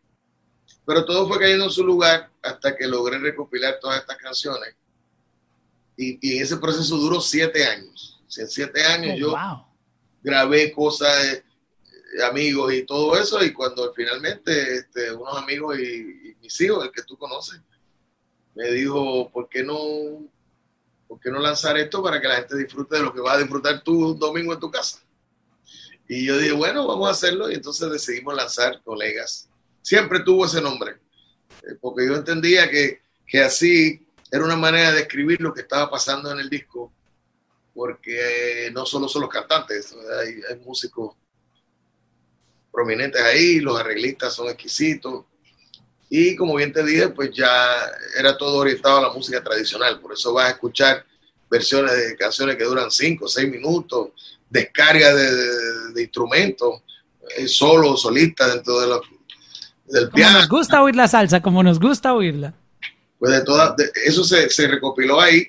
Pero 0.86 1.04
todo 1.04 1.26
fue 1.26 1.40
cayendo 1.40 1.64
en 1.64 1.72
su 1.72 1.84
lugar 1.84 2.30
hasta 2.40 2.76
que 2.76 2.86
logré 2.86 3.18
recopilar 3.18 3.80
todas 3.80 4.02
estas 4.02 4.18
canciones. 4.18 4.76
Y, 5.96 6.38
ese 6.38 6.56
proceso 6.58 6.96
duró 6.96 7.20
siete 7.20 7.66
años. 7.66 8.22
en 8.36 8.48
siete 8.48 8.84
años 8.84 9.14
oh, 9.16 9.18
yo 9.18 9.66
grabé 10.22 10.70
cosas, 10.70 11.42
de, 12.14 12.24
amigos 12.24 12.72
y 12.72 12.86
todo 12.86 13.18
eso. 13.18 13.42
Y 13.42 13.52
cuando 13.52 13.92
finalmente 13.94 14.76
este, 14.76 15.12
unos 15.12 15.36
amigos 15.36 15.76
y, 15.76 16.36
mis 16.40 16.60
hijos, 16.60 16.84
el 16.84 16.92
que 16.92 17.02
tú 17.02 17.18
conoces, 17.18 17.60
me 18.54 18.70
dijo, 18.72 19.30
¿por 19.30 19.48
qué 19.48 19.62
no 19.62 19.76
¿por 21.08 21.18
qué 21.18 21.28
no 21.28 21.40
lanzar 21.40 21.76
esto 21.76 22.02
para 22.02 22.20
que 22.20 22.28
la 22.28 22.36
gente 22.36 22.56
disfrute 22.56 22.96
de 22.96 23.02
lo 23.02 23.12
que 23.12 23.20
va 23.20 23.32
a 23.32 23.38
disfrutar 23.38 23.82
tú 23.82 24.12
un 24.12 24.18
domingo 24.18 24.52
en 24.52 24.60
tu 24.60 24.70
casa? 24.70 25.00
Y 26.06 26.26
yo 26.26 26.38
dije, 26.38 26.52
bueno, 26.52 26.86
vamos 26.86 27.08
a 27.08 27.12
hacerlo. 27.12 27.50
Y 27.50 27.54
entonces 27.54 27.90
decidimos 27.90 28.34
lanzar 28.34 28.80
Colegas. 28.82 29.48
Siempre 29.82 30.20
tuvo 30.20 30.44
ese 30.44 30.60
nombre, 30.60 30.98
eh, 31.62 31.76
porque 31.80 32.06
yo 32.06 32.16
entendía 32.16 32.68
que, 32.68 33.02
que 33.26 33.40
así 33.42 34.06
era 34.30 34.44
una 34.44 34.56
manera 34.56 34.92
de 34.92 35.00
escribir 35.00 35.40
lo 35.40 35.52
que 35.52 35.62
estaba 35.62 35.90
pasando 35.90 36.30
en 36.30 36.38
el 36.38 36.48
disco, 36.48 36.92
porque 37.74 38.66
eh, 38.66 38.70
no 38.70 38.86
solo 38.86 39.08
son 39.08 39.22
los 39.22 39.30
cantantes, 39.30 39.94
hay, 40.20 40.58
músicos 40.64 41.16
prominentes 42.70 43.20
ahí, 43.22 43.58
los 43.58 43.78
arreglistas 43.78 44.34
son 44.34 44.48
exquisitos. 44.48 45.24
Y 46.12 46.34
como 46.34 46.56
bien 46.56 46.72
te 46.72 46.82
dije, 46.82 47.08
pues 47.10 47.30
ya 47.32 47.88
era 48.18 48.36
todo 48.36 48.58
orientado 48.58 48.98
a 48.98 49.02
la 49.02 49.12
música 49.12 49.42
tradicional, 49.42 50.00
por 50.00 50.12
eso 50.12 50.34
vas 50.34 50.48
a 50.48 50.50
escuchar 50.50 51.06
versiones 51.48 51.92
de 51.96 52.16
canciones 52.16 52.56
que 52.56 52.64
duran 52.64 52.90
5 52.90 53.24
o 53.24 53.28
6 53.28 53.48
minutos, 53.48 54.08
descarga 54.48 55.14
de, 55.14 56.02
instrumentos, 56.02 56.82
eh, 57.36 57.46
solo, 57.46 57.96
solista 57.96 58.48
dentro 58.48 58.80
de 58.80 58.88
los, 58.88 59.00
del 59.86 60.10
piano. 60.10 60.32
Como 60.32 60.40
nos 60.40 60.48
gusta 60.48 60.82
oír 60.82 60.96
la 60.96 61.06
salsa, 61.06 61.40
como 61.40 61.62
nos 61.62 61.78
gusta 61.78 62.12
oírla. 62.12 62.54
Pues 63.20 63.32
de 63.32 63.42
todas, 63.42 63.74
eso 64.04 64.24
se, 64.24 64.66
recopiló 64.66 65.20
ahí 65.20 65.46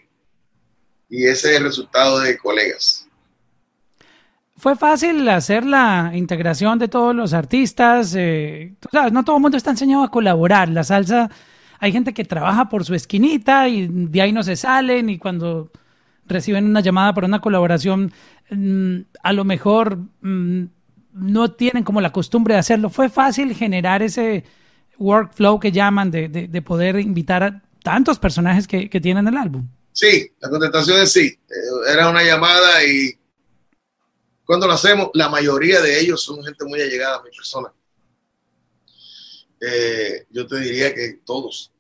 y 1.10 1.26
ese 1.26 1.52
es 1.52 1.58
el 1.58 1.64
resultado 1.64 2.20
de 2.20 2.38
colegas. 2.38 3.01
Fue 4.62 4.76
fácil 4.76 5.28
hacer 5.28 5.66
la 5.66 6.12
integración 6.14 6.78
de 6.78 6.88
todos 6.88 7.16
los 7.16 7.34
artistas. 7.34 8.14
Eh, 8.16 8.76
no 9.12 9.26
todo 9.26 9.38
el 9.38 9.42
mundo 9.42 9.58
está 9.58 9.72
enseñado 9.72 10.04
a 10.04 10.12
colaborar. 10.12 10.70
La 10.70 10.84
salsa, 10.84 11.32
hay 11.80 11.92
gente 11.92 12.14
que 12.14 12.26
trabaja 12.26 12.70
por 12.70 12.86
su 12.86 12.94
esquinita 12.94 13.68
y 13.68 13.88
de 13.90 14.22
ahí 14.22 14.32
no 14.32 14.44
se 14.44 14.56
salen 14.56 15.10
y 15.10 15.18
cuando 15.18 15.72
reciben 16.28 16.66
una 16.66 16.82
llamada 16.82 17.12
para 17.12 17.26
una 17.26 17.42
colaboración, 17.42 18.14
mm, 18.52 18.98
a 19.24 19.34
lo 19.34 19.46
mejor 19.46 19.98
mm, 20.22 20.66
no 21.14 21.52
tienen 21.54 21.84
como 21.84 22.00
la 22.00 22.12
costumbre 22.12 22.54
de 22.54 22.60
hacerlo. 22.60 22.92
¿Fue 22.92 23.10
fácil 23.10 23.56
generar 23.56 24.04
ese 24.04 24.44
workflow 25.00 25.60
que 25.60 25.72
llaman 25.72 26.12
de, 26.12 26.62
poder 26.64 27.00
invitar 27.00 27.42
a 27.42 27.64
tantos 27.82 28.20
personajes 28.20 28.68
que, 28.68 29.02
tienen 29.02 29.28
el 29.28 29.38
álbum? 29.38 29.68
Sí, 29.92 30.32
la 30.40 30.52
contestación 30.52 31.02
es 31.02 31.12
sí. 31.12 31.26
Eh, 31.26 31.92
era 31.92 32.12
una 32.12 32.22
llamada 32.22 32.86
y 32.86 33.20
cuando 34.46 34.68
lo 34.68 34.74
hacemos, 34.74 35.10
la 35.14 35.30
mayoría 35.30 35.82
de 35.82 36.00
ellos 36.00 36.24
son 36.24 36.44
gente 36.44 36.66
muy 36.66 36.82
allegada 36.82 37.18
a 37.18 37.24
mi 37.24 37.30
persona. 37.30 37.72
Eh, 39.60 40.26
yo 40.30 40.48
te 40.48 40.60
diría 40.60 40.94
que 40.94 41.20
todos 41.24 41.72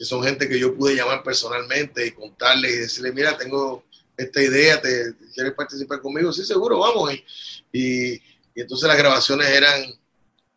que 0.00 0.06
son 0.06 0.22
gente 0.22 0.48
que 0.48 0.58
yo 0.58 0.74
pude 0.74 0.96
llamar 0.96 1.22
personalmente 1.22 2.06
y 2.06 2.12
contarles 2.12 2.72
y 2.72 2.78
decirle, 2.78 3.12
mira, 3.12 3.36
tengo 3.36 3.84
esta 4.16 4.40
idea, 4.40 4.80
¿te, 4.80 5.14
quieres 5.34 5.52
participar 5.52 6.00
conmigo? 6.00 6.32
Sí, 6.32 6.42
seguro, 6.42 6.78
vamos. 6.78 7.12
Y, 7.12 8.14
y, 8.14 8.22
entonces 8.54 8.88
las 8.88 8.96
grabaciones 8.96 9.46
eran, 9.48 9.78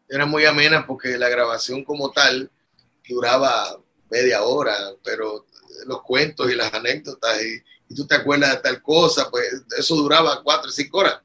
eran 0.08 0.30
muy 0.30 0.46
amenas 0.46 0.86
porque 0.86 1.18
la 1.18 1.28
grabación 1.28 1.84
como 1.84 2.10
tal 2.12 2.50
duraba 3.06 3.78
media 4.10 4.44
hora, 4.44 4.78
pero 5.04 5.46
los 5.88 6.02
cuentos 6.04 6.50
y 6.50 6.56
las 6.56 6.74
anécdotas 6.74 7.38
y, 7.44 7.62
tú 7.94 8.06
te 8.06 8.16
acuerdas 8.16 8.52
de 8.52 8.62
tal 8.62 8.82
cosa, 8.82 9.30
pues 9.30 9.64
eso 9.78 9.96
duraba 9.96 10.42
cuatro 10.44 10.70
o 10.70 10.74
cinco 10.74 11.00
horas. 11.00 11.20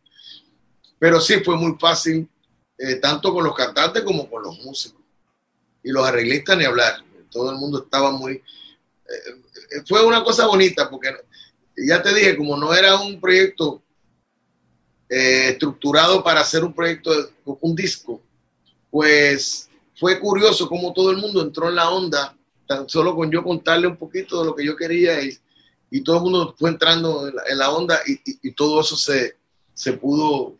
Pero 0.98 1.20
sí 1.20 1.40
fue 1.40 1.56
muy 1.56 1.76
fácil, 1.78 2.28
eh, 2.76 2.96
tanto 2.96 3.32
con 3.32 3.44
los 3.44 3.54
cantantes 3.54 4.02
como 4.02 4.28
con 4.28 4.42
los 4.42 4.58
músicos. 4.58 5.00
Y 5.82 5.90
los 5.90 6.06
arreglistas 6.06 6.56
ni 6.56 6.64
hablar. 6.64 7.02
Todo 7.30 7.50
el 7.50 7.56
mundo 7.56 7.84
estaba 7.84 8.10
muy... 8.10 8.32
Eh, 8.34 9.82
fue 9.86 10.04
una 10.04 10.24
cosa 10.24 10.46
bonita 10.46 10.90
porque 10.90 11.14
ya 11.76 12.02
te 12.02 12.12
dije, 12.14 12.36
como 12.36 12.56
no 12.56 12.74
era 12.74 12.96
un 13.00 13.20
proyecto 13.20 13.82
eh, 15.08 15.50
estructurado 15.50 16.22
para 16.22 16.40
hacer 16.40 16.64
un 16.64 16.74
proyecto, 16.74 17.10
un 17.44 17.74
disco, 17.74 18.20
pues 18.90 19.68
fue 19.96 20.18
curioso 20.20 20.68
cómo 20.68 20.92
todo 20.92 21.10
el 21.10 21.16
mundo 21.16 21.42
entró 21.42 21.68
en 21.68 21.76
la 21.76 21.90
onda, 21.90 22.36
tan 22.66 22.88
solo 22.88 23.14
con 23.14 23.30
yo 23.30 23.42
contarle 23.42 23.86
un 23.86 23.96
poquito 23.96 24.40
de 24.40 24.46
lo 24.46 24.54
que 24.54 24.64
yo 24.64 24.76
quería 24.76 25.22
y, 25.22 25.38
y 25.90 26.02
todo 26.02 26.16
el 26.16 26.22
mundo 26.22 26.54
fue 26.58 26.70
entrando 26.70 27.28
en 27.28 27.58
la, 27.58 27.70
onda 27.70 28.00
y, 28.06 28.20
y, 28.24 28.52
todo 28.52 28.80
eso 28.80 28.96
se, 28.96 29.36
se 29.74 29.94
pudo, 29.94 30.56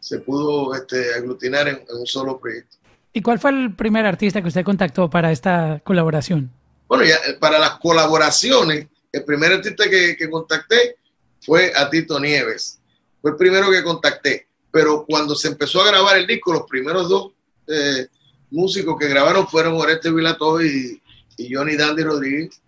se 0.00 0.18
pudo 0.20 0.74
este, 0.74 1.14
aglutinar 1.14 1.68
en, 1.68 1.84
un 1.90 2.06
solo 2.06 2.38
proyecto. 2.38 2.76
¿Y 3.12 3.20
cuál 3.22 3.38
fue 3.38 3.50
el 3.50 3.74
primer 3.74 4.06
artista 4.06 4.40
que 4.40 4.48
usted 4.48 4.64
contactó 4.64 5.08
para 5.08 5.30
esta 5.30 5.80
colaboración? 5.84 6.50
Bueno, 6.88 7.04
ya 7.04 7.16
eh, 7.26 7.34
para 7.38 7.58
las 7.58 7.78
colaboraciones, 7.78 8.88
el 9.12 9.24
primer 9.24 9.52
artista 9.52 9.88
que, 9.88 10.16
que 10.16 10.30
contacté 10.30 10.96
fue 11.40 11.72
a 11.76 11.88
Tito 11.90 12.18
Nieves. 12.18 12.80
Fue 13.20 13.32
el 13.32 13.36
primero 13.36 13.70
que 13.70 13.82
contacté. 13.82 14.48
Pero 14.70 15.04
cuando 15.06 15.36
se 15.36 15.48
empezó 15.48 15.82
a 15.82 15.86
grabar 15.86 16.16
el 16.16 16.26
disco, 16.26 16.52
los 16.52 16.64
primeros 16.64 17.08
dos 17.08 17.32
eh, 17.68 18.08
músicos 18.50 18.96
que 18.98 19.08
grabaron 19.08 19.46
fueron 19.46 19.74
Oreste 19.74 20.10
Vilato 20.10 20.60
y, 20.62 21.00
y 21.36 21.54
Johnny 21.54 21.76
Dandy 21.76 22.02
Rodríguez, 22.02 22.60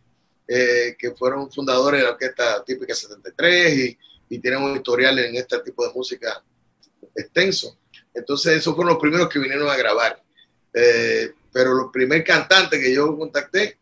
eh, 0.49 0.97
que 0.99 1.13
fueron 1.13 1.51
fundadores 1.51 2.01
de 2.01 2.07
la 2.07 2.13
orquesta 2.13 2.65
típica 2.65 2.95
73 2.95 3.79
y, 3.79 3.99
y 4.29 4.39
tienen 4.39 4.63
un 4.63 4.77
historial 4.77 5.19
en 5.19 5.37
este 5.37 5.59
tipo 5.61 5.87
de 5.87 5.93
música 5.95 6.43
extenso. 7.15 7.79
Entonces, 8.15 8.57
esos 8.57 8.75
fueron 8.75 8.95
los 8.95 9.01
primeros 9.01 9.29
que 9.29 9.39
vinieron 9.39 9.69
a 9.69 9.77
grabar. 9.77 10.23
Eh, 10.73 11.33
pero 11.53 11.85
el 11.85 11.91
primer 11.91 12.23
cantante 12.25 12.81
que 12.81 12.95
yo 12.95 13.17
contacté 13.17 13.79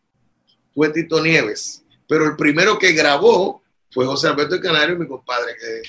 fue 0.74 0.90
Tito 0.90 1.22
Nieves. 1.22 1.84
Pero 2.08 2.26
el 2.26 2.36
primero 2.36 2.78
que 2.78 2.92
grabó 2.92 3.62
fue 3.90 4.06
José 4.06 4.28
Alberto 4.28 4.60
Canario, 4.60 4.98
mi 4.98 5.06
compadre, 5.06 5.54
que, 5.58 5.82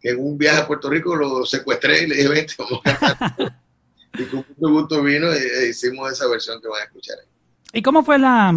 que, 0.00 0.10
en 0.10 0.20
un 0.20 0.38
viaje 0.38 0.60
a 0.60 0.66
Puerto 0.66 0.88
Rico 0.88 1.16
lo 1.16 1.44
secuestré 1.44 2.04
y 2.04 2.06
le 2.06 2.16
dije, 2.16 2.28
vente, 2.28 2.54
vamos 2.58 2.80
a 2.84 3.36
y 4.18 4.24
con 4.24 4.46
mucho 4.48 4.72
gusto 4.72 5.02
vino 5.02 5.32
e, 5.32 5.68
hicimos 5.68 6.10
esa 6.12 6.26
versión 6.28 6.60
que 6.60 6.68
van 6.68 6.82
a 6.82 6.84
escuchar 6.84 7.16
ahí. 7.20 7.28
¿Y 7.72 7.82
cómo 7.82 8.02
fue 8.04 8.18
la, 8.18 8.54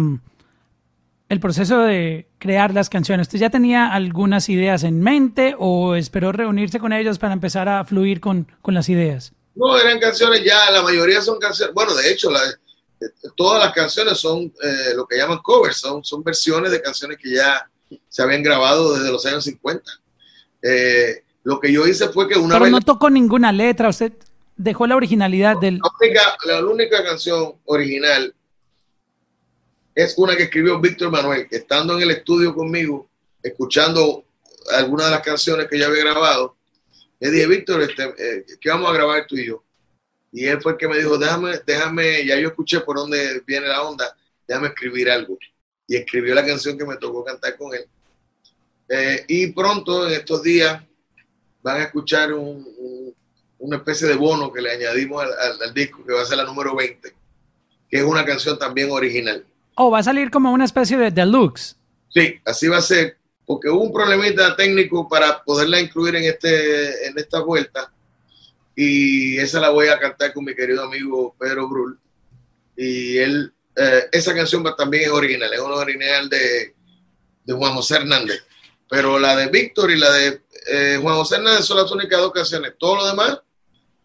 el 1.30 1.38
proceso 1.38 1.78
de 1.78 2.28
crear 2.38 2.74
las 2.74 2.90
canciones? 2.90 3.28
¿Usted 3.28 3.38
ya 3.38 3.50
tenía 3.50 3.86
algunas 3.92 4.48
ideas 4.48 4.82
en 4.82 5.00
mente 5.00 5.54
o 5.56 5.94
esperó 5.94 6.32
reunirse 6.32 6.80
con 6.80 6.92
ellos 6.92 7.18
para 7.18 7.32
empezar 7.32 7.68
a 7.68 7.84
fluir 7.84 8.20
con, 8.20 8.50
con 8.60 8.74
las 8.74 8.88
ideas? 8.88 9.32
No, 9.54 9.78
eran 9.78 10.00
canciones 10.00 10.44
ya, 10.44 10.70
la 10.72 10.82
mayoría 10.82 11.22
son 11.22 11.38
canciones, 11.38 11.72
bueno, 11.72 11.94
de 11.94 12.10
hecho, 12.10 12.30
la, 12.30 12.40
todas 13.36 13.64
las 13.64 13.72
canciones 13.72 14.18
son 14.18 14.52
eh, 14.62 14.94
lo 14.96 15.06
que 15.06 15.18
llaman 15.18 15.38
covers, 15.38 15.76
son, 15.76 16.04
son 16.04 16.24
versiones 16.24 16.72
de 16.72 16.82
canciones 16.82 17.16
que 17.16 17.32
ya 17.36 17.64
se 18.08 18.22
habían 18.22 18.42
grabado 18.42 18.94
desde 18.94 19.12
los 19.12 19.24
años 19.24 19.44
50. 19.44 19.84
Eh, 20.62 21.22
lo 21.44 21.60
que 21.60 21.72
yo 21.72 21.86
hice 21.86 22.08
fue 22.08 22.28
que 22.28 22.38
una 22.38 22.58
Pero 22.58 22.70
no 22.70 22.80
tocó 22.80 23.08
ninguna 23.08 23.52
letra, 23.52 23.88
usted 23.88 24.12
dejó 24.56 24.84
la 24.88 24.96
originalidad 24.96 25.58
del... 25.58 25.78
La 25.78 25.90
única, 26.00 26.36
la 26.44 26.66
única 26.66 27.04
canción 27.04 27.54
original 27.66 28.34
es 30.02 30.14
una 30.16 30.36
que 30.36 30.44
escribió 30.44 30.80
Víctor 30.80 31.10
Manuel, 31.10 31.46
estando 31.50 31.96
en 31.96 32.02
el 32.02 32.10
estudio 32.10 32.54
conmigo, 32.54 33.08
escuchando 33.42 34.24
algunas 34.72 35.06
de 35.06 35.12
las 35.12 35.22
canciones 35.22 35.68
que 35.68 35.78
ya 35.78 35.86
había 35.86 36.04
grabado, 36.04 36.56
le 37.18 37.30
dije, 37.30 37.46
Víctor, 37.46 37.82
este, 37.82 38.04
eh, 38.16 38.46
¿qué 38.60 38.70
vamos 38.70 38.90
a 38.90 38.94
grabar 38.94 39.26
tú 39.26 39.36
y 39.36 39.46
yo? 39.46 39.62
Y 40.32 40.46
él 40.46 40.60
fue 40.62 40.72
el 40.72 40.78
que 40.78 40.88
me 40.88 40.96
dijo, 40.96 41.18
déjame, 41.18 41.60
déjame, 41.66 42.24
ya 42.24 42.38
yo 42.38 42.48
escuché 42.48 42.80
por 42.80 42.96
dónde 42.96 43.42
viene 43.46 43.68
la 43.68 43.82
onda, 43.82 44.16
déjame 44.48 44.68
escribir 44.68 45.10
algo. 45.10 45.36
Y 45.86 45.96
escribió 45.96 46.34
la 46.34 46.46
canción 46.46 46.78
que 46.78 46.86
me 46.86 46.96
tocó 46.96 47.24
cantar 47.24 47.58
con 47.58 47.74
él. 47.74 47.84
Eh, 48.88 49.24
y 49.28 49.48
pronto, 49.48 50.06
en 50.06 50.14
estos 50.14 50.42
días, 50.42 50.82
van 51.62 51.80
a 51.80 51.84
escuchar 51.84 52.32
un, 52.32 53.14
una 53.58 53.76
especie 53.76 54.08
de 54.08 54.14
bono 54.14 54.50
que 54.50 54.62
le 54.62 54.72
añadimos 54.72 55.22
al, 55.22 55.74
disco, 55.74 56.04
que 56.06 56.14
va 56.14 56.22
a 56.22 56.26
ser 56.26 56.38
la 56.38 56.44
número 56.44 56.74
20, 56.74 57.12
que 57.90 57.96
es 57.98 58.04
una 58.04 58.24
canción 58.24 58.58
también 58.58 58.90
original. 58.90 59.44
Oh, 59.82 59.90
va 59.90 60.00
a 60.00 60.02
salir 60.02 60.30
como 60.30 60.52
una 60.52 60.66
especie 60.66 60.98
de 60.98 61.10
deluxe. 61.10 61.74
Sí, 62.10 62.38
así 62.44 62.68
va 62.68 62.76
a 62.76 62.82
ser, 62.82 63.16
porque 63.46 63.70
hubo 63.70 63.80
un 63.80 63.90
problemita 63.90 64.54
técnico 64.54 65.08
para 65.08 65.42
poderla 65.42 65.80
incluir 65.80 66.16
en, 66.16 66.24
este, 66.24 67.06
en 67.06 67.18
esta 67.18 67.40
vuelta, 67.40 67.90
y 68.76 69.38
esa 69.38 69.58
la 69.58 69.70
voy 69.70 69.88
a 69.88 69.98
cantar 69.98 70.34
con 70.34 70.44
mi 70.44 70.54
querido 70.54 70.84
amigo 70.84 71.34
Pedro 71.38 71.66
Brul. 71.66 71.98
Y 72.76 73.16
él, 73.16 73.54
eh, 73.74 74.02
esa 74.12 74.34
canción 74.34 74.62
también 74.76 75.04
es 75.04 75.10
original, 75.12 75.50
es 75.50 75.60
una 75.60 75.76
original 75.76 76.28
de, 76.28 76.74
de 77.46 77.54
Juan 77.54 77.72
José 77.72 77.94
Hernández. 77.94 78.44
Pero 78.86 79.18
la 79.18 79.34
de 79.34 79.46
Víctor 79.46 79.90
y 79.92 79.96
la 79.98 80.12
de 80.12 80.42
eh, 80.70 80.98
Juan 81.00 81.16
José 81.16 81.36
Hernández 81.36 81.64
son 81.64 81.78
las 81.78 81.90
únicas 81.90 82.20
dos 82.20 82.32
canciones. 82.32 82.74
Todo 82.78 82.96
lo 82.96 83.06
demás 83.06 83.38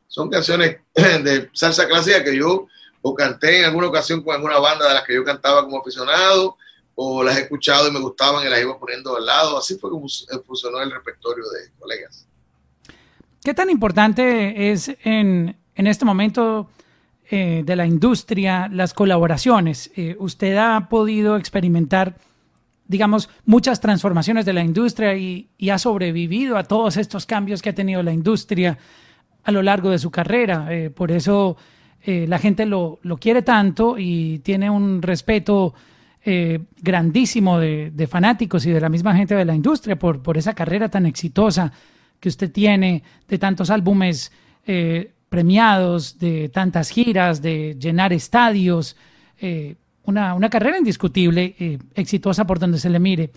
son 0.08 0.30
canciones 0.30 0.78
de 0.96 1.50
salsa 1.52 1.86
clásica 1.86 2.24
que 2.24 2.38
yo 2.38 2.66
o 3.08 3.14
canté 3.14 3.60
en 3.60 3.66
alguna 3.66 3.86
ocasión 3.86 4.24
con 4.24 4.34
alguna 4.34 4.58
banda 4.58 4.88
de 4.88 4.96
las 4.96 5.04
que 5.04 5.14
yo 5.14 5.24
cantaba 5.24 5.64
como 5.64 5.80
aficionado, 5.80 6.58
o 6.96 7.22
las 7.22 7.38
he 7.38 7.42
escuchado 7.42 7.88
y 7.88 7.92
me 7.92 8.00
gustaban 8.00 8.44
y 8.44 8.50
las 8.50 8.60
iba 8.60 8.80
poniendo 8.80 9.16
al 9.16 9.24
lado. 9.24 9.60
Así 9.60 9.78
fue 9.78 9.92
como 9.92 10.08
funcionó 10.44 10.82
el 10.82 10.90
repertorio 10.90 11.44
de 11.44 11.70
colegas. 11.78 12.26
¿Qué 13.44 13.54
tan 13.54 13.70
importante 13.70 14.72
es 14.72 14.90
en, 15.04 15.56
en 15.76 15.86
este 15.86 16.04
momento 16.04 16.68
eh, 17.30 17.62
de 17.64 17.76
la 17.76 17.86
industria 17.86 18.70
las 18.72 18.96
colaboraciones? 18.96 19.92
Eh, 19.96 20.16
¿Usted 20.18 20.58
ha 20.58 20.90
podido 20.90 21.38
experimentar, 21.38 22.18
digamos, 22.88 23.30
muchas 23.46 23.82
transformaciones 23.82 24.46
de 24.46 24.54
la 24.54 24.64
industria 24.64 25.16
y, 25.16 25.48
y 25.60 25.70
ha 25.70 25.78
sobrevivido 25.78 26.58
a 26.58 26.64
todos 26.64 26.98
estos 26.98 27.28
cambios 27.28 27.62
que 27.62 27.70
ha 27.70 27.76
tenido 27.76 28.02
la 28.02 28.14
industria? 28.14 28.80
a 29.46 29.52
lo 29.52 29.62
largo 29.62 29.92
de 29.92 30.00
su 30.00 30.12
carrera. 30.12 30.68
Eh, 30.72 30.90
por 30.90 31.12
eso 31.12 31.56
eh, 32.08 32.28
la 32.28 32.38
gente 32.38 32.68
lo, 32.68 33.00
lo, 33.02 33.18
quiere 33.18 33.42
tanto 33.42 33.98
y 33.98 34.38
tiene 34.40 34.70
un 34.70 35.02
respeto 35.02 35.74
eh, 36.24 36.60
grandísimo 36.80 37.58
de, 37.58 37.90
de, 37.90 38.06
fanáticos 38.06 38.64
y 38.68 38.70
de 38.70 38.80
la 38.80 38.90
misma 38.90 39.16
gente 39.16 39.34
de 39.34 39.44
la 39.44 39.56
industria 39.56 39.98
por, 39.98 40.22
por 40.22 40.38
esa 40.38 40.54
carrera 40.54 40.88
tan 40.88 41.08
exitosa 41.08 41.72
que 42.20 42.30
usted 42.30 42.52
tiene, 42.52 43.02
de 43.28 43.40
tantos 43.40 43.72
álbumes 43.72 44.32
premiados, 45.30 46.20
de 46.20 46.50
tantas 46.50 46.90
giras, 46.90 47.42
de 47.42 47.76
llenar 47.80 48.14
estadios. 48.14 48.96
Una, 50.04 50.34
una, 50.34 50.50
carrera 50.50 50.80
indiscutible, 50.80 51.80
exitosa 51.94 52.48
por 52.48 52.58
donde 52.58 52.80
se 52.80 52.90
le 52.90 53.00
mire. 53.00 53.32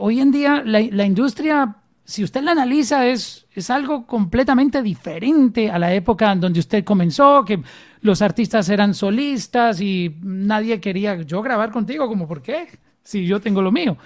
hoy 0.00 0.18
en 0.18 0.32
día 0.32 0.62
la, 0.64 0.80
la 0.80 1.04
industria 1.04 1.76
si 2.10 2.24
usted 2.24 2.42
la 2.42 2.50
analiza, 2.50 3.06
es, 3.06 3.46
es 3.54 3.70
algo 3.70 4.04
completamente 4.04 4.82
diferente 4.82 5.70
a 5.70 5.78
la 5.78 5.94
época 5.94 6.32
en 6.32 6.40
donde 6.40 6.58
usted 6.58 6.82
comenzó, 6.82 7.44
que 7.44 7.62
los 8.00 8.20
artistas 8.20 8.68
eran 8.68 8.94
solistas 8.94 9.80
y 9.80 10.16
nadie 10.20 10.80
quería 10.80 11.22
yo 11.22 11.40
grabar 11.40 11.70
contigo, 11.70 12.08
como, 12.08 12.26
¿por 12.26 12.42
qué? 12.42 12.66
Si 13.04 13.26
yo 13.26 13.40
tengo 13.40 13.62
lo 13.62 13.70
mío. 13.70 13.96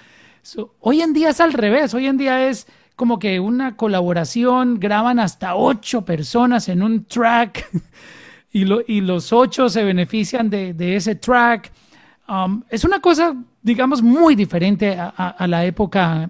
hoy 0.81 1.01
en 1.01 1.13
día 1.13 1.29
es 1.29 1.41
al 1.41 1.51
revés, 1.53 1.95
hoy 1.95 2.05
en 2.05 2.17
día 2.17 2.47
es 2.47 2.67
como 2.95 3.17
que 3.17 3.39
una 3.39 3.75
colaboración, 3.75 4.79
graban 4.79 5.17
hasta 5.19 5.55
ocho 5.55 6.05
personas 6.05 6.69
en 6.69 6.83
un 6.83 7.05
track 7.05 7.67
y, 8.51 8.65
lo, 8.65 8.81
y 8.87 9.01
los 9.01 9.33
ocho 9.33 9.67
se 9.67 9.83
benefician 9.83 10.47
de, 10.51 10.75
de 10.75 10.95
ese 10.95 11.15
track. 11.15 11.71
Um, 12.29 12.61
es 12.69 12.85
una 12.85 12.99
cosa, 12.99 13.35
digamos, 13.63 14.03
muy 14.03 14.35
diferente 14.35 14.95
a, 14.95 15.07
a 15.07 15.47
la 15.47 15.65
época 15.65 16.29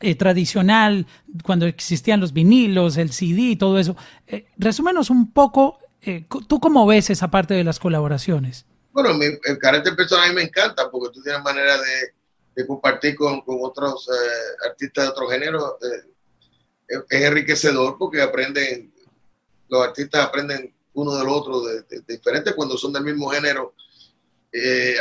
eh, 0.00 0.14
tradicional, 0.14 1.06
cuando 1.42 1.66
existían 1.66 2.20
los 2.20 2.32
vinilos, 2.32 2.96
el 2.96 3.12
CD 3.12 3.40
y 3.42 3.56
todo 3.56 3.78
eso. 3.78 3.96
Eh, 4.26 4.46
resúmenos 4.58 5.10
un 5.10 5.32
poco, 5.32 5.78
eh, 6.02 6.26
¿tú 6.46 6.60
cómo 6.60 6.86
ves 6.86 7.10
esa 7.10 7.30
parte 7.30 7.54
de 7.54 7.64
las 7.64 7.78
colaboraciones? 7.78 8.66
Bueno, 8.92 9.14
mi, 9.14 9.26
el 9.26 9.58
carácter 9.58 9.96
personal 9.96 10.26
a 10.26 10.28
mí 10.28 10.34
me 10.34 10.42
encanta 10.42 10.90
porque 10.90 11.14
tú 11.14 11.22
tienes 11.22 11.42
manera 11.42 11.78
de, 11.78 12.14
de 12.54 12.66
compartir 12.66 13.16
con, 13.16 13.42
otros 13.46 14.08
eh, 14.08 14.68
artistas 14.68 15.04
de 15.04 15.10
otro 15.10 15.28
género. 15.28 15.78
es 16.88 17.22
enriquecedor 17.22 17.96
porque 17.98 18.20
aprenden, 18.20 18.92
los 19.68 19.82
artistas 19.82 20.26
aprenden 20.26 20.74
uno 20.94 21.14
del 21.16 21.28
otro 21.28 21.62
de, 21.62 21.82
de, 21.82 22.02
diferente. 22.06 22.54
Cuando 22.54 22.76
son 22.76 22.92
del 22.92 23.04
mismo 23.04 23.28
género, 23.28 23.74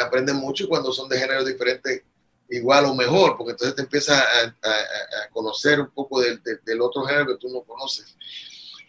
aprenden 0.01 0.35
mucho 0.35 0.65
y 0.65 0.67
cuando 0.67 0.91
son 0.91 1.07
de 1.07 1.17
géneros 1.17 1.45
diferentes 1.45 2.03
igual 2.49 2.85
o 2.85 2.95
mejor, 2.95 3.35
porque 3.37 3.51
entonces 3.51 3.75
te 3.75 3.81
empiezas 3.81 4.21
a, 4.21 5.29
conocer 5.31 5.79
un 5.81 5.89
poco 5.91 6.21
del, 6.21 6.81
otro 6.81 7.03
género 7.03 7.27
que 7.27 7.37
tú 7.37 7.49
no 7.49 7.61
conoces. 7.61 8.15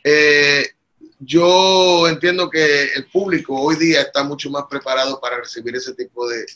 Eh, 0.05 0.64
yo 1.19 2.07
entiendo 2.09 2.49
que 2.49 2.92
el 2.95 3.07
público 3.11 3.61
hoy 3.61 3.77
día 3.77 4.03
está 4.03 4.23
mucho 4.23 4.51
más 4.51 4.64
preparado 4.69 5.21
para 5.21 5.38
recibir 5.38 5.75
ese 5.75 5.95
tipo 5.95 6.29
de, 6.29 6.47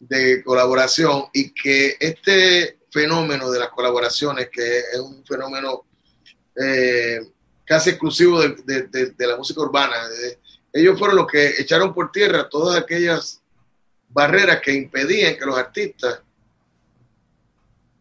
de 0.00 0.42
colaboración 0.42 1.24
y 1.32 1.52
que 1.52 1.96
este 1.98 2.78
fenómeno 2.90 3.50
de 3.50 3.58
las 3.58 3.70
colaboraciones, 3.70 4.48
que 4.50 4.78
es 4.78 4.98
un 4.98 5.24
fenómeno 5.24 5.84
eh, 6.60 7.20
casi 7.64 7.90
exclusivo 7.90 8.40
de, 8.40 9.14
la 9.18 9.36
música 9.36 9.60
urbana, 9.60 9.94
ellos 10.72 10.98
fueron 10.98 11.16
los 11.16 11.26
que 11.26 11.54
echaron 11.58 11.92
por 11.92 12.10
tierra 12.12 12.48
todas 12.48 12.80
aquellas 12.80 13.37
barreras 14.08 14.60
que 14.60 14.72
impedían 14.72 15.36
que 15.36 15.46
los 15.46 15.58
artistas 15.58 16.20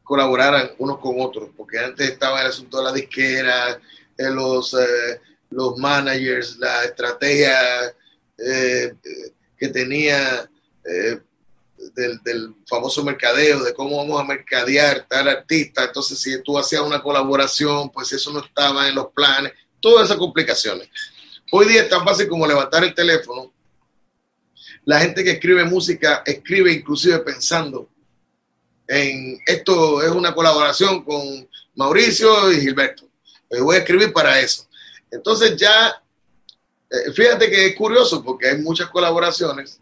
colaboraran 0.04 0.72
unos 0.78 1.00
con 1.00 1.16
otros, 1.20 1.50
porque 1.56 1.80
antes 1.80 2.10
estaba 2.12 2.42
el 2.42 2.48
asunto 2.48 2.78
de 2.78 2.84
la 2.84 2.94
disquera, 2.94 3.80
eh, 4.18 4.30
los, 4.30 4.74
eh, 4.74 5.20
los 5.50 5.78
managers, 5.78 6.58
la 6.58 6.86
estrategia 6.86 7.94
que 8.38 9.68
tenía 9.70 10.48
del, 11.94 12.56
famoso 12.68 13.04
mercadeo, 13.04 13.64
de 13.64 13.74
cómo 13.74 13.98
vamos 13.98 14.20
a 14.20 14.24
mercadear 14.24 15.06
tal 15.08 15.28
artista. 15.28 15.86
Entonces, 15.86 16.20
si 16.20 16.42
tú 16.42 16.58
hacías 16.58 16.82
una 16.82 17.02
colaboración, 17.02 17.90
pues 17.90 18.12
eso 18.12 18.32
no 18.32 18.40
estaba 18.40 18.88
en 18.88 18.96
los 18.96 19.08
planes, 19.08 19.54
todas 19.80 20.06
esas 20.06 20.18
complicaciones. 20.18 20.90
Hoy 21.52 21.68
día 21.68 21.84
es 21.84 21.90
tan 21.90 22.04
fácil 22.04 22.28
como 22.28 22.48
levantar 22.48 22.84
el 22.84 22.94
teléfono. 22.94 23.54
La 24.88 25.02
gente 25.02 25.22
que 25.22 25.32
escribe 25.32 25.66
música 25.66 26.24
escribe 26.26 26.72
inclusive 26.72 27.20
pensando 27.20 27.90
en 28.88 29.38
esto 29.46 30.02
es 30.02 30.10
una 30.12 30.34
colaboración 30.34 31.04
con 31.04 31.46
Mauricio 31.76 32.54
y 32.54 32.62
Gilberto. 32.62 33.04
Pues 33.50 33.62
voy 33.62 33.76
a 33.76 33.80
escribir 33.80 34.14
para 34.14 34.40
eso. 34.40 34.66
Entonces 35.12 35.58
ya, 35.58 36.02
eh, 36.90 37.12
fíjate 37.14 37.50
que 37.50 37.66
es 37.66 37.76
curioso 37.76 38.24
porque 38.24 38.48
hay 38.48 38.60
muchas 38.60 38.90
colaboraciones 38.90 39.78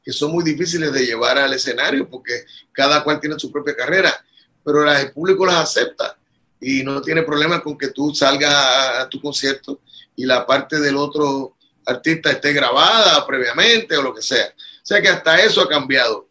que 0.00 0.12
son 0.12 0.30
muy 0.30 0.44
difíciles 0.44 0.92
de 0.92 1.04
llevar 1.04 1.38
al 1.38 1.52
escenario 1.52 2.08
porque 2.08 2.44
cada 2.70 3.02
cual 3.02 3.18
tiene 3.18 3.40
su 3.40 3.50
propia 3.50 3.74
carrera, 3.74 4.14
pero 4.64 4.88
el 4.88 5.10
público 5.10 5.44
las 5.44 5.56
acepta 5.56 6.16
y 6.60 6.84
no 6.84 7.02
tiene 7.02 7.22
problema 7.22 7.60
con 7.60 7.76
que 7.76 7.88
tú 7.88 8.14
salgas 8.14 8.54
a, 8.54 9.08
tu 9.08 9.20
concierto 9.20 9.80
y 10.14 10.24
la 10.24 10.46
parte 10.46 10.78
del 10.78 10.96
otro 10.98 11.55
artista 11.86 12.32
esté 12.32 12.52
grabada 12.52 13.24
previamente 13.26 13.96
o 13.96 14.02
lo 14.02 14.14
que 14.14 14.22
sea. 14.22 14.46
O 14.46 14.86
sea 14.86 15.00
que 15.00 15.08
hasta 15.08 15.40
eso 15.40 15.62
ha 15.62 15.68
cambiado. 15.68 16.28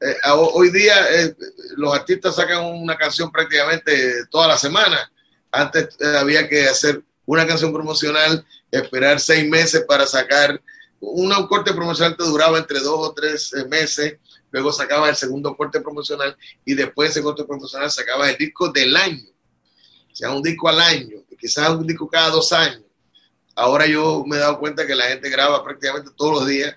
Eh, 0.00 0.16
hoy 0.32 0.70
día 0.70 0.94
eh, 1.10 1.36
los 1.76 1.94
artistas 1.94 2.36
sacan 2.36 2.64
una 2.64 2.96
canción 2.96 3.30
prácticamente 3.30 4.26
toda 4.30 4.48
la 4.48 4.56
semana. 4.56 5.12
Antes 5.50 5.96
eh, 6.00 6.16
había 6.16 6.48
que 6.48 6.66
hacer 6.66 7.02
una 7.26 7.46
canción 7.46 7.72
promocional, 7.72 8.44
esperar 8.70 9.20
seis 9.20 9.48
meses 9.48 9.84
para 9.86 10.06
sacar 10.06 10.60
un 10.98 11.30
corte 11.48 11.72
promocional 11.72 12.16
te 12.16 12.24
duraba 12.24 12.58
entre 12.58 12.78
dos 12.78 13.08
o 13.08 13.12
tres 13.12 13.52
meses, 13.68 14.18
luego 14.52 14.72
sacaba 14.72 15.08
el 15.08 15.16
segundo 15.16 15.56
corte 15.56 15.80
promocional 15.80 16.36
y 16.64 16.74
después 16.74 17.10
ese 17.10 17.22
corte 17.22 17.44
promocional 17.44 17.90
sacaba 17.90 18.30
el 18.30 18.36
disco 18.36 18.70
del 18.70 18.96
año. 18.96 19.28
O 20.12 20.14
sea, 20.14 20.30
un 20.30 20.42
disco 20.42 20.68
al 20.68 20.80
año, 20.80 21.24
quizás 21.38 21.70
un 21.70 21.86
disco 21.86 22.08
cada 22.08 22.30
dos 22.30 22.52
años. 22.52 22.82
Ahora 23.54 23.86
yo 23.86 24.24
me 24.26 24.36
he 24.36 24.38
dado 24.38 24.58
cuenta 24.58 24.86
que 24.86 24.94
la 24.94 25.04
gente 25.04 25.28
graba 25.28 25.62
prácticamente 25.62 26.10
todos 26.16 26.40
los 26.40 26.46
días. 26.46 26.76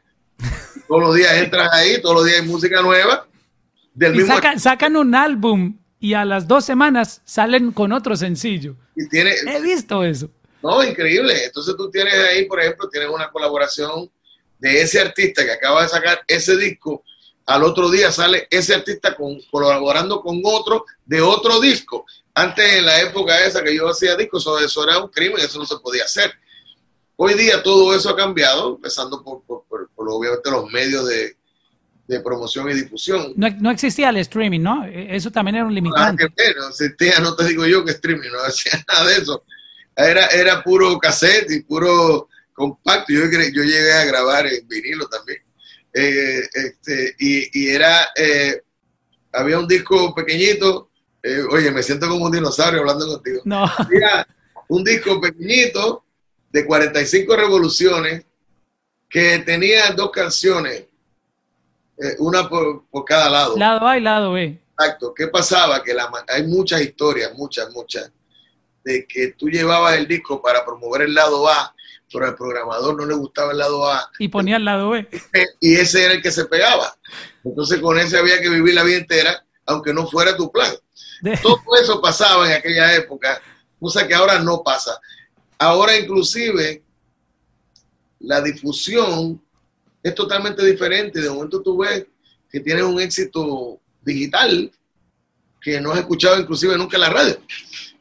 Todos 0.87 1.01
los 1.01 1.15
días 1.15 1.33
entras 1.33 1.69
ahí, 1.73 2.01
todos 2.01 2.15
los 2.15 2.25
días 2.25 2.41
hay 2.41 2.47
música 2.47 2.81
nueva. 2.81 3.27
Del 3.93 4.15
y 4.15 4.25
sacan, 4.59 4.95
un 4.95 5.15
álbum 5.15 5.77
y 5.99 6.13
a 6.13 6.25
las 6.25 6.47
dos 6.47 6.65
semanas 6.65 7.21
salen 7.25 7.71
con 7.71 7.91
otro 7.91 8.15
sencillo. 8.15 8.75
Y 8.95 9.07
tiene, 9.07 9.33
He 9.47 9.61
visto 9.61 10.03
eso. 10.03 10.29
No, 10.61 10.83
increíble. 10.83 11.45
Entonces 11.45 11.75
tú 11.77 11.89
tienes 11.89 12.13
ahí, 12.13 12.45
por 12.45 12.59
ejemplo, 12.59 12.89
tienes 12.89 13.09
una 13.09 13.29
colaboración 13.29 14.09
de 14.59 14.81
ese 14.81 14.99
artista 14.99 15.45
que 15.45 15.51
acaba 15.51 15.83
de 15.83 15.89
sacar 15.89 16.21
ese 16.27 16.57
disco, 16.57 17.03
al 17.45 17.63
otro 17.63 17.89
día 17.91 18.11
sale 18.11 18.47
ese 18.49 18.73
artista 18.73 19.15
con, 19.15 19.39
colaborando 19.51 20.21
con 20.21 20.41
otro 20.43 20.85
de 21.05 21.21
otro 21.21 21.59
disco. 21.59 22.05
Antes, 22.33 22.73
en 22.73 22.85
la 22.85 23.01
época 23.01 23.45
esa 23.45 23.63
que 23.63 23.75
yo 23.75 23.87
hacía 23.87 24.15
discos, 24.15 24.47
eso, 24.63 24.83
era 24.83 24.97
un 24.97 25.09
crimen, 25.09 25.39
eso 25.39 25.59
no 25.59 25.65
se 25.65 25.77
podía 25.77 26.05
hacer. 26.05 26.33
Hoy 27.17 27.33
día 27.35 27.63
todo 27.63 27.95
eso 27.95 28.09
ha 28.09 28.15
cambiado, 28.15 28.75
empezando 28.75 29.23
por, 29.23 29.43
obviamente 29.95 30.51
los 30.51 30.69
medios 30.71 31.07
de, 31.07 31.35
promoción 32.23 32.69
y 32.69 32.73
difusión. 32.73 33.33
No, 33.35 33.71
existía 33.71 34.09
el 34.09 34.17
streaming, 34.17 34.61
¿no? 34.61 34.85
E, 34.85 35.15
eso 35.15 35.31
también 35.31 35.55
era 35.55 35.65
un 35.65 35.73
limitante. 35.73 36.27
no 36.57 36.67
existía, 36.69 37.19
no 37.19 37.35
te 37.35 37.45
digo 37.45 37.65
yo 37.65 37.83
que 37.83 37.91
streaming, 37.91 38.29
no 38.31 38.41
hacía 38.41 38.83
nada 38.87 39.07
de 39.07 39.17
eso. 39.17 39.43
Era, 39.95 40.27
era 40.27 40.61
puro 40.61 40.99
cassette 40.99 41.49
y 41.51 41.61
puro 41.61 42.27
compacto. 42.53 43.13
Yo, 43.13 43.21
yo 43.25 43.63
llegué 43.63 43.93
a 43.93 44.05
grabar 44.05 44.45
en 44.45 44.67
vinilo 44.67 45.07
también. 45.07 45.39
Eh, 45.93 46.41
este, 46.53 47.15
y, 47.19 47.69
era, 47.69 48.09
eh, 48.15 48.61
había 49.31 49.57
un 49.57 49.67
disco 49.67 50.13
pequeñito. 50.13 50.89
Eh, 51.23 51.41
oye, 51.49 51.71
me 51.71 51.81
siento 51.81 52.09
como 52.09 52.25
un 52.25 52.31
dinosaurio 52.31 52.81
hablando 52.81 53.07
contigo. 53.07 53.41
No. 53.45 53.65
Había 53.65 54.27
un 54.67 54.83
disco 54.83 55.19
pequeñito 55.21 56.04
de 56.55 56.65
45 56.65 57.35
revoluciones 57.35 58.23
que 59.09 59.39
tenía 59.39 59.91
dos 59.91 60.09
canciones, 60.09 60.85
una 62.19 62.47
por, 62.47 62.85
cada 63.05 63.29
lado. 63.29 63.57
Lado 63.57 63.85
A 63.85 63.97
y 63.97 64.01
lado 64.01 64.31
B. 64.31 64.61
Exacto. 64.71 65.13
¿Qué 65.13 65.27
pasaba? 65.27 65.83
Que 65.83 65.93
la, 65.93 66.09
hay 66.29 66.47
muchas 66.47 66.79
historias, 66.79 67.33
muchas, 67.33 67.69
muchas, 67.71 68.09
de 68.85 69.05
que 69.05 69.33
tú 69.33 69.49
llevabas 69.49 69.97
el 69.97 70.07
disco 70.07 70.41
para 70.41 70.63
promover 70.63 71.01
el 71.01 71.13
lado 71.13 71.45
A 71.49 71.73
pero 72.13 72.27
al 72.27 72.35
programador 72.35 72.95
no 72.95 73.05
le 73.05 73.15
gustaba 73.15 73.51
el 73.51 73.57
lado 73.57 73.91
A. 73.91 74.09
Y 74.19 74.29
ponía 74.29 74.55
el 74.55 74.63
lado 74.63 74.91
B. 74.91 75.05
Y 75.59 75.75
ese 75.75 76.05
era 76.05 76.13
el 76.13 76.21
que 76.21 76.31
se 76.31 76.45
pegaba. 76.45 76.95
Entonces 77.43 77.81
con 77.81 77.99
ese 77.99 78.17
había 78.17 78.39
que 78.39 78.47
vivir 78.47 78.75
la 78.75 78.83
vida 78.83 78.99
entera, 78.99 79.43
aunque 79.65 79.93
no 79.93 80.07
fuera 80.07 80.37
tu 80.37 80.49
plan. 80.49 80.73
Todo 81.41 81.59
eso 81.81 81.99
pasaba 81.99 82.47
en 82.47 82.53
aquella 82.53 82.93
época, 82.93 83.41
cosa 83.77 84.07
que 84.07 84.15
ahora 84.15 84.39
no 84.39 84.63
pasa. 84.63 84.97
Ahora 85.57 85.97
inclusive 85.97 86.83
la 88.19 88.41
difusión 88.41 89.41
es 90.03 90.15
totalmente 90.15 90.65
diferente. 90.65 91.21
De 91.21 91.29
momento 91.29 91.61
tú 91.61 91.77
ves 91.77 92.05
que 92.49 92.59
tienes 92.59 92.83
un 92.83 92.99
éxito 92.99 93.79
digital 94.03 94.71
que 95.61 95.81
no 95.81 95.91
has 95.91 95.99
escuchado 95.99 96.39
inclusive 96.39 96.77
nunca 96.77 96.97
en 96.97 97.01
la 97.01 97.09
radio. 97.09 97.37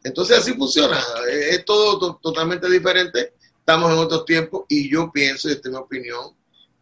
Entonces 0.02 0.38
así 0.38 0.52
funciona. 0.54 1.02
Es 1.28 1.64
todo 1.64 2.16
totalmente 2.16 2.68
diferente 2.68 3.32
estamos 3.64 3.90
en 3.90 3.98
otros 3.98 4.26
tiempos 4.26 4.66
y 4.68 4.90
yo 4.90 5.10
pienso, 5.10 5.48
y 5.48 5.52
esta 5.52 5.70
es 5.70 5.72
mi 5.72 5.80
opinión, 5.80 6.36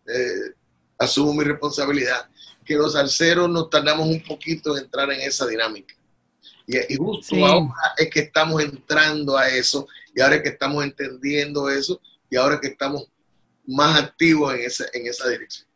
eh, 0.05 0.53
asumo 0.99 1.33
mi 1.33 1.45
responsabilidad, 1.45 2.29
que 2.65 2.75
los 2.75 2.97
alceros 2.97 3.49
nos 3.49 3.71
tardamos 3.71 4.09
un 4.09 4.21
poquito 4.25 4.77
en 4.77 4.83
entrar 4.83 5.09
en 5.13 5.21
esa 5.21 5.47
dinámica. 5.47 5.95
Y, 6.67 6.97
justo 6.97 7.37
ahora 7.47 7.73
es 7.99 8.11
que 8.11 8.21
estamos 8.21 8.61
entrando 8.63 9.37
a 9.37 9.49
eso, 9.49 9.87
y 10.15 10.21
ahora 10.21 10.43
que 10.43 10.51
estamos 10.51 10.85
entendiendo 10.85 11.69
eso, 11.71 12.01
y 12.31 12.37
ahora 12.37 12.61
que 12.61 12.69
estamos 12.69 13.09
más 13.67 14.03
activos 14.03 14.55
en 14.55 14.61
esa, 14.61 14.85
en 14.93 15.07
esa 15.07 15.29
dirección. 15.29 15.69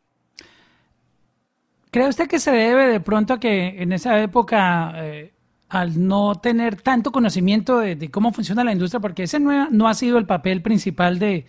¿Cree 1.90 2.08
usted 2.08 2.28
que 2.28 2.38
se 2.38 2.50
debe 2.50 2.88
de 2.88 3.00
pronto 3.00 3.34
a 3.34 3.40
que 3.40 3.80
en 3.80 3.92
esa 3.92 4.20
época 4.22 4.92
eh, 4.96 5.32
al 5.68 6.06
no 6.06 6.36
tener 6.36 6.80
tanto 6.80 7.10
conocimiento 7.10 7.78
de, 7.78 8.10
cómo 8.10 8.32
funciona 8.32 8.64
la 8.64 8.72
industria, 8.72 9.00
porque 9.00 9.24
ese 9.24 9.40
no 9.40 9.88
ha, 9.88 9.94
sido 9.94 10.18
el 10.18 10.26
papel 10.26 10.62
principal 10.62 11.18
de, 11.18 11.46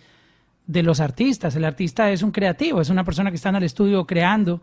los 0.66 1.00
artistas. 1.00 1.54
El 1.56 1.64
artista 1.64 2.10
es 2.10 2.22
un 2.22 2.32
creativo, 2.32 2.80
es 2.80 2.90
una 2.90 3.04
persona 3.04 3.30
que 3.30 3.36
está 3.36 3.50
en 3.50 3.56
el 3.56 3.62
estudio 3.62 4.06
creando 4.06 4.60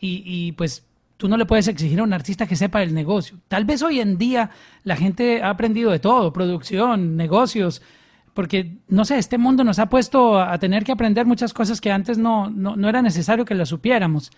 y, 0.00 0.52
pues 0.52 0.84
tú 1.18 1.28
no 1.28 1.36
le 1.36 1.44
puedes 1.44 1.68
exigir 1.68 2.00
a 2.00 2.04
un 2.04 2.14
artista 2.14 2.46
que 2.46 2.56
sepa 2.56 2.82
el 2.82 2.94
negocio. 2.94 3.38
Tal 3.48 3.66
vez 3.66 3.82
hoy 3.82 4.00
en 4.00 4.16
día 4.16 4.50
la 4.84 4.96
gente 4.96 5.42
ha 5.42 5.50
aprendido 5.50 5.90
de 5.90 5.98
todo, 5.98 6.32
producción, 6.32 7.16
negocios, 7.18 7.82
porque 8.32 8.78
no 8.88 9.04
sé, 9.04 9.18
este 9.18 9.36
mundo 9.36 9.64
nos 9.64 9.78
ha 9.78 9.90
puesto 9.90 10.40
a 10.40 10.58
tener 10.58 10.84
que 10.84 10.92
aprender 10.92 11.26
muchas 11.26 11.52
cosas 11.52 11.82
que 11.82 11.92
antes 11.92 12.16
no, 12.16 12.48
no, 12.48 12.88
era 12.88 13.02
necesario 13.02 13.44
que 13.44 13.54
las 13.54 13.68
supiéramos. 13.68 14.30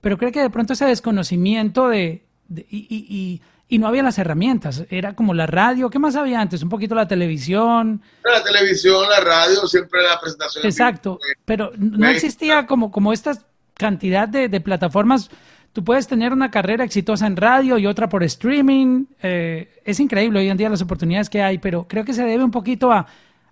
Pero 0.00 0.16
creo 0.16 0.32
que 0.32 0.40
de 0.40 0.48
pronto 0.48 0.72
ese 0.72 0.86
desconocimiento 0.86 1.88
de, 1.88 2.24
y 2.48 3.42
y 3.68 3.78
no 3.78 3.86
había 3.86 4.02
las 4.02 4.18
herramientas. 4.18 4.84
Era 4.88 5.14
como 5.14 5.34
la 5.34 5.46
radio. 5.46 5.90
¿Qué 5.90 5.98
más 5.98 6.16
había 6.16 6.40
antes? 6.40 6.62
Un 6.62 6.70
poquito 6.70 6.94
la 6.94 7.06
televisión. 7.06 8.02
La 8.24 8.42
televisión, 8.42 9.08
la 9.08 9.20
radio, 9.20 9.66
siempre 9.66 10.02
la 10.02 10.18
presentación. 10.18 10.64
Exacto. 10.64 11.18
Pero 11.44 11.72
no 11.76 12.08
existía 12.08 12.66
como, 12.66 12.90
como 12.90 13.12
esta 13.12 13.38
cantidad 13.74 14.26
de, 14.26 14.60
plataformas. 14.60 15.30
Tú 15.72 15.84
puedes 15.84 16.06
tener 16.06 16.32
una 16.32 16.50
carrera 16.50 16.84
exitosa 16.84 17.26
en 17.26 17.36
radio 17.36 17.78
y 17.78 17.86
otra 17.86 18.08
por 18.08 18.24
streaming. 18.24 19.06
Eh, 19.22 19.80
es 19.84 20.00
increíble 20.00 20.40
hoy 20.40 20.48
en 20.48 20.56
día 20.56 20.68
las 20.68 20.82
oportunidades 20.82 21.30
que 21.30 21.42
hay, 21.42 21.58
pero 21.58 21.86
creo 21.86 22.04
que 22.04 22.14
se 22.14 22.24
debe 22.24 22.42
un 22.42 22.50
poquito 22.50 22.90
a, 22.90 23.06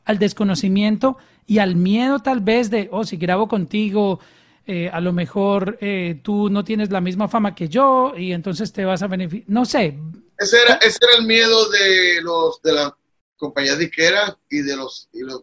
al 0.04 0.18
desconocimiento 0.18 1.18
y 1.46 1.58
al 1.58 1.76
miedo 1.76 2.20
tal 2.20 2.40
vez 2.40 2.70
de, 2.70 2.88
oh, 2.90 3.04
si 3.04 3.16
grabo 3.16 3.46
contigo, 3.48 4.18
eh, 4.66 4.90
a 4.92 5.00
lo 5.00 5.12
mejor 5.12 5.78
eh, 5.80 6.20
tú 6.24 6.50
no 6.50 6.64
tienes 6.64 6.90
la 6.90 7.00
misma 7.00 7.28
fama 7.28 7.54
que 7.54 7.68
yo 7.68 8.14
y 8.16 8.32
entonces 8.32 8.72
te 8.72 8.84
vas 8.84 9.02
a 9.02 9.06
beneficiar. 9.06 9.48
No 9.48 9.64
sé. 9.64 9.96
Ese 10.38 10.60
era, 10.60 10.74
ese 10.76 10.98
era 11.02 11.20
el 11.20 11.26
miedo 11.26 11.70
de 11.70 12.20
los 12.22 12.60
de 12.62 12.72
las 12.72 12.92
compañías 13.36 13.78
disqueras 13.78 14.36
y 14.50 14.62
de 14.62 14.76
los, 14.76 15.08
y 15.12 15.20
los 15.20 15.42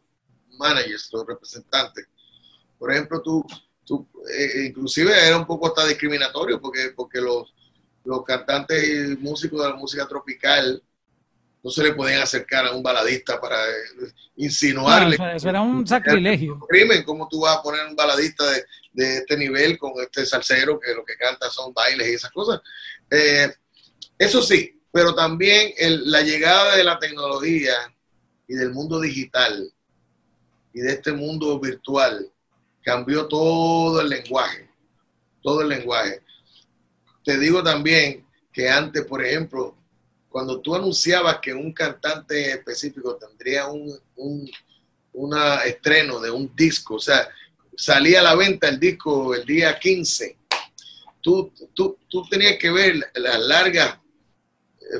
managers, 0.57 1.09
los 1.13 1.25
representantes. 1.25 2.07
Por 2.77 2.91
ejemplo, 2.91 3.21
tú, 3.21 3.45
tú, 3.85 4.07
eh, 4.29 4.65
inclusive 4.67 5.11
era 5.27 5.37
un 5.37 5.45
poco 5.45 5.67
hasta 5.67 5.85
discriminatorio 5.85 6.59
porque, 6.59 6.93
porque 6.95 7.21
los, 7.21 7.53
los 8.03 8.23
cantantes 8.23 8.83
y 8.83 9.17
músicos 9.17 9.61
de 9.61 9.69
la 9.69 9.75
música 9.75 10.07
tropical 10.07 10.81
no 11.63 11.71
se 11.71 11.83
le 11.83 11.93
podían 11.93 12.21
acercar 12.21 12.65
a 12.65 12.75
un 12.75 12.83
baladista 12.83 13.39
para 13.39 13.55
eh, 13.69 14.11
insinuarle. 14.35 15.17
eso, 15.35 15.49
era 15.49 15.61
un 15.61 15.87
sacrilegio. 15.87 16.59
Crimen, 16.67 17.03
¿cómo 17.03 17.27
tú 17.29 17.41
vas 17.41 17.57
a 17.57 17.63
poner 17.63 17.85
un 17.87 17.95
baladista 17.95 18.45
de, 18.51 18.65
de, 18.91 19.17
este 19.19 19.37
nivel 19.37 19.77
con 19.77 19.93
este 20.01 20.25
salsero 20.25 20.77
que 20.79 20.93
lo 20.93 21.05
que 21.05 21.15
canta 21.15 21.49
son 21.49 21.73
bailes 21.73 22.07
y 22.09 22.13
esas 22.15 22.31
cosas? 22.31 22.59
Eh, 23.09 23.53
eso 24.17 24.41
sí, 24.41 24.81
pero 24.91 25.15
también 25.15 25.73
la 26.05 26.21
llegada 26.21 26.75
de 26.75 26.83
la 26.83 26.99
tecnología 26.99 27.73
y 28.47 28.55
del 28.55 28.71
mundo 28.71 28.99
digital 28.99 29.71
y 30.73 30.81
de 30.81 30.91
este 30.91 31.13
mundo 31.13 31.59
virtual 31.59 32.32
cambió 32.83 33.27
todo 33.27 34.01
el 34.01 34.09
lenguaje, 34.09 34.69
todo 35.41 35.61
el 35.61 35.69
lenguaje. 35.69 36.21
Te 37.23 37.37
digo 37.37 37.63
también 37.63 38.25
que 38.51 38.69
antes, 38.69 39.05
por 39.05 39.23
ejemplo, 39.23 39.75
cuando 40.29 40.59
tú 40.61 40.75
anunciabas 40.75 41.39
que 41.39 41.53
un 41.53 41.73
cantante 41.73 42.51
específico 42.51 43.15
tendría 43.15 43.67
un, 43.67 43.99
un 45.13 45.37
estreno 45.65 46.19
de 46.19 46.31
un 46.31 46.53
disco, 46.55 46.95
o 46.95 46.99
sea, 46.99 47.29
salía 47.75 48.19
a 48.19 48.23
la 48.23 48.35
venta 48.35 48.67
el 48.67 48.79
disco 48.79 49.33
el 49.33 49.45
día 49.45 49.77
15, 49.77 50.37
tú, 51.21 51.51
tú, 51.73 51.97
tú 52.09 52.23
tenías 52.29 52.57
que 52.57 52.71
ver 52.71 52.95
las 53.15 53.39
largas 53.39 53.99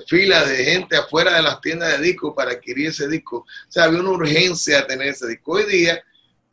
filas 0.08 0.50
de 0.50 0.64
gente 0.64 0.96
afuera 0.96 1.36
de 1.36 1.44
las 1.44 1.62
tiendas 1.62 1.98
de 1.98 2.06
discos 2.06 2.34
para 2.36 2.52
adquirir 2.52 2.88
ese 2.88 3.08
disco. 3.08 3.38
O 3.38 3.72
sea, 3.72 3.86
había 3.86 4.00
una 4.00 4.12
urgencia 4.12 4.78
de 4.78 4.84
tener 4.86 5.08
ese 5.10 5.28
disco. 5.28 5.54
Hoy 5.54 5.66
día 5.66 6.04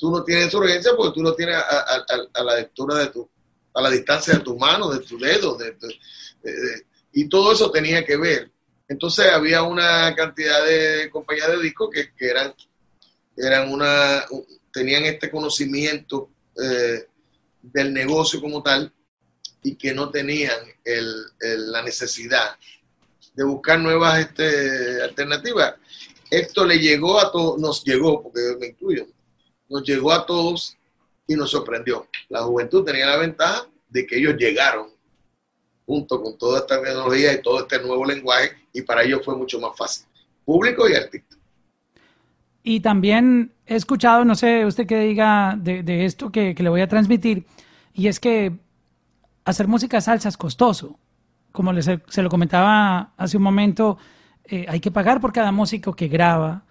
tú 0.01 0.11
no 0.11 0.25
tienes 0.25 0.53
urgencia 0.55 0.93
porque 0.97 1.15
tú 1.15 1.23
lo 1.23 1.35
tienes 1.35 1.57
a, 1.57 2.43
la 2.43 2.57
lectura 2.57 2.97
de 2.97 3.09
tu, 3.09 3.29
a 3.75 3.83
la 3.83 3.91
distancia 3.91 4.35
de 4.35 4.41
tu 4.41 4.57
mano, 4.57 4.89
de 4.89 5.01
tu 5.01 5.19
dedo, 5.19 5.59
y 7.13 7.29
todo 7.29 7.53
eso 7.53 7.71
tenía 7.71 8.05
que 8.05 8.17
ver. 8.17 8.51
Entonces 8.89 9.27
había 9.31 9.63
una 9.63 10.15
cantidad 10.17 10.65
de 10.65 11.11
compañías 11.11 11.49
de 11.49 11.63
discos 11.63 11.91
que, 11.93 12.11
eran, 12.19 12.55
eran 13.37 13.71
una, 13.71 14.25
tenían 14.73 15.05
este 15.05 15.31
conocimiento 15.31 16.31
eh, 16.61 17.07
del 17.63 17.93
negocio 17.93 18.41
como 18.41 18.63
tal 18.63 18.93
y 19.63 19.77
que 19.77 19.93
no 19.93 20.11
tenían 20.11 20.59
la 21.43 21.83
necesidad 21.83 22.57
de 23.35 23.45
buscar 23.45 23.79
nuevas 23.79 24.19
este, 24.19 25.03
alternativas. 25.03 25.75
Esto 26.31 26.65
le 26.65 26.79
llegó 26.79 27.21
a 27.21 27.31
todos, 27.31 27.61
nos 27.61 27.85
llegó, 27.85 28.23
porque 28.23 28.57
me 28.59 28.69
incluyo, 28.69 29.07
nos 29.71 29.83
llegó 29.85 30.13
a 30.13 30.27
todos 30.27 30.77
y 31.27 31.35
nos 31.35 31.51
sorprendió. 31.51 32.07
La 32.29 32.43
juventud 32.43 32.85
tenía 32.85 33.07
la 33.07 33.17
ventaja 33.17 33.67
de 33.89 34.07
que 34.07 34.19
ellos 34.19 34.35
llegaron 34.37 34.89
junto 35.87 36.21
con 36.21 36.37
toda 36.37 36.61
esta 36.61 36.83
tecnología 36.83 37.33
y 37.33 37.43
todo 37.43 37.61
este 37.61 37.81
nuevo 37.81 38.05
lenguaje 38.05 38.51
y 38.73 38.83
para 38.83 39.03
ellos 39.03 39.25
fue 39.25 39.37
mucho 39.37 39.59
más 39.59 39.77
fácil, 39.77 40.07
público 40.45 40.89
y 40.89 40.95
artista. 40.95 41.37
Y 42.63 42.81
también 42.81 43.53
he 43.67 43.77
escuchado, 43.77 44.25
no 44.25 44.35
sé 44.35 44.67
usted 44.67 44.87
qué 44.87 45.01
diga 45.01 45.57
de, 45.59 46.05
esto 46.05 46.31
que, 46.31 46.55
le 46.57 46.69
voy 46.69 46.83
a 46.83 46.89
transmitir, 46.89 47.47
y 47.95 48.09
es 48.09 48.21
que 48.21 48.53
hacer 49.45 49.67
música 49.67 50.01
salsa 50.01 50.29
es 50.29 50.37
costoso 50.37 50.99
como 51.53 51.73
les, 51.73 51.87
se 52.09 52.23
lo 52.23 52.29
comentaba 52.29 53.13
hace 53.17 53.37
un 53.37 53.43
momento, 53.43 53.99
eh, 54.45 54.67
hay 54.69 54.81
que 54.81 54.91
pagar 54.91 55.21
por 55.21 55.33
cada 55.33 55.53
músico 55.53 55.95
que 55.95 56.09
graba, 56.09 56.65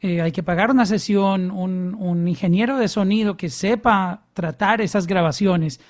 eh, 0.00 0.22
hay 0.22 0.32
que 0.32 0.42
pagar 0.42 0.70
una 0.70 0.86
sesión, 0.86 1.50
un, 1.50 2.26
ingeniero 2.26 2.78
de 2.78 2.88
sonido 2.88 3.36
que 3.36 3.50
sepa 3.50 4.22
tratar 4.32 4.80
esas 4.80 5.06
grabaciones. 5.06 5.80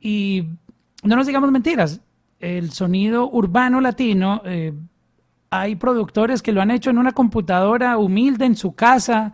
Y 0.00 0.44
no 1.02 1.16
nos 1.16 1.26
digamos 1.26 1.50
mentiras, 1.50 2.00
el 2.40 2.72
sonido 2.72 3.28
urbano 3.30 3.80
latino, 3.80 4.42
eh, 4.44 4.74
hay 5.50 5.76
productores 5.76 6.42
que 6.42 6.52
lo 6.52 6.60
han 6.60 6.70
hecho 6.70 6.90
en 6.90 6.98
una 6.98 7.12
computadora 7.12 7.96
humilde 7.96 8.44
en 8.44 8.56
su 8.56 8.74
casa, 8.74 9.32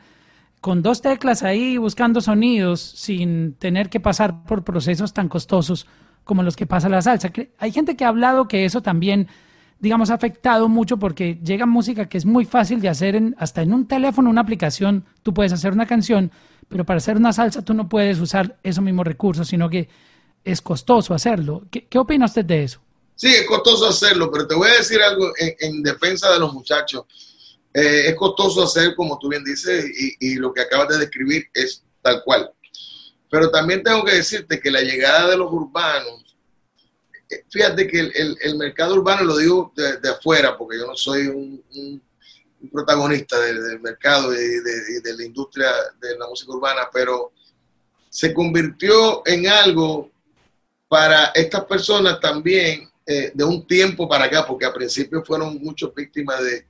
con 0.61 0.81
dos 0.81 1.03
teclas 1.03 1.43
ahí 1.43 1.77
buscando 1.77 2.21
sonidos, 2.21 2.81
sin 2.81 3.55
tener 3.55 3.91
que 3.91 4.01
pasar 4.01 4.45
por 4.45 4.65
procesos 4.65 5.13
tan 5.13 5.29
costosos 5.29 5.87
como 6.23 6.43
los 6.43 6.57
que 6.57 6.67
pasa 6.67 6.89
la 6.89 7.03
salsa. 7.03 7.31
Hay 7.59 7.73
gente 7.73 7.97
que 7.97 8.05
ha 8.05 8.09
hablado 8.09 8.49
que 8.49 8.65
eso 8.65 8.81
también, 8.81 9.29
digamos, 9.85 10.09
afectado 10.09 10.67
mucho 10.69 10.97
porque 10.97 11.39
llega 11.45 11.67
música 11.67 12.09
que 12.09 12.17
es 12.17 12.25
muy 12.25 12.47
fácil 12.47 12.81
de 12.81 12.89
hacer 12.89 13.15
en, 13.15 13.37
hasta 13.39 13.61
en 13.61 13.75
un 13.75 13.87
teléfono, 13.87 14.31
una 14.31 14.41
aplicación, 14.41 15.05
tú 15.23 15.35
puedes 15.35 15.53
hacer 15.53 15.75
una 15.75 15.87
canción, 15.87 16.33
pero 16.71 16.85
para 16.85 16.97
hacer 16.97 17.19
una 17.19 17.35
salsa 17.35 17.63
tú 17.63 17.75
no 17.75 17.87
puedes 17.87 18.19
usar 18.19 18.57
esos 18.63 18.83
mismos 18.83 19.07
recursos, 19.07 19.47
sino 19.47 19.69
que 19.69 19.91
es 20.43 20.63
costoso 20.63 21.13
hacerlo. 21.13 21.67
¿Qué, 21.71 21.87
qué 21.87 21.99
opina 21.99 22.25
usted 22.25 22.47
de 22.47 22.65
eso? 22.65 22.81
Sí, 23.15 23.29
es 23.29 23.47
costoso 23.47 23.87
hacerlo, 23.87 24.31
pero 24.33 24.47
te 24.47 24.55
voy 24.55 24.71
a 24.71 24.79
decir 24.79 25.03
algo 25.03 25.31
en, 25.39 25.83
defensa 25.83 26.33
de 26.33 26.39
los 26.39 26.55
muchachos. 26.55 27.05
Eh, 27.75 28.09
es 28.09 28.15
costoso 28.15 28.63
hacer, 28.65 28.95
como 28.95 29.19
tú 29.19 29.29
bien 29.29 29.45
dices, 29.45 29.85
y, 29.85 30.17
y, 30.19 30.37
lo 30.37 30.53
que 30.53 30.63
acabas 30.63 30.89
de 30.89 30.99
describir 30.99 31.45
es 31.53 31.85
tal 32.01 32.23
cual. 32.25 32.51
Pero 33.31 33.51
también 33.51 33.83
tengo 33.83 34.03
que 34.03 34.15
decirte 34.15 34.61
que 34.61 34.71
la 34.71 34.81
llegada 34.81 35.29
de 35.29 35.37
los 35.37 35.53
urbanos, 35.53 36.24
fíjate 37.51 37.87
que 37.87 38.01
el, 38.01 38.57
mercado 38.57 38.95
urbano, 38.95 39.25
lo 39.25 39.37
digo 39.37 39.73
de, 39.77 40.09
afuera, 40.09 40.57
porque 40.57 40.79
yo 40.79 40.87
no 40.87 40.97
soy 40.97 41.27
un, 41.29 42.03
protagonista 42.73 43.39
del, 43.41 43.81
mercado 43.81 44.33
y 44.33 44.39
de, 44.39 45.15
la 45.17 45.25
industria 45.25 45.71
de 46.01 46.19
la 46.19 46.27
música 46.27 46.53
urbana, 46.53 46.89
pero 46.93 47.33
se 48.09 48.33
convirtió 48.33 49.23
en 49.27 49.49
algo 49.49 50.11
para 50.89 51.27
estas 51.35 51.65
personas 51.65 52.21
también 52.21 52.89
eh, 53.07 53.33
de 53.35 53.45
un 53.45 53.67
tiempo 53.67 54.09
para 54.09 54.25
acá, 54.25 54.47
porque 54.47 54.65
al 54.65 54.73
principio 54.73 55.23
fueron 55.25 55.59
muchos 55.63 55.95
víctimas 55.95 56.41
de, 56.43 56.67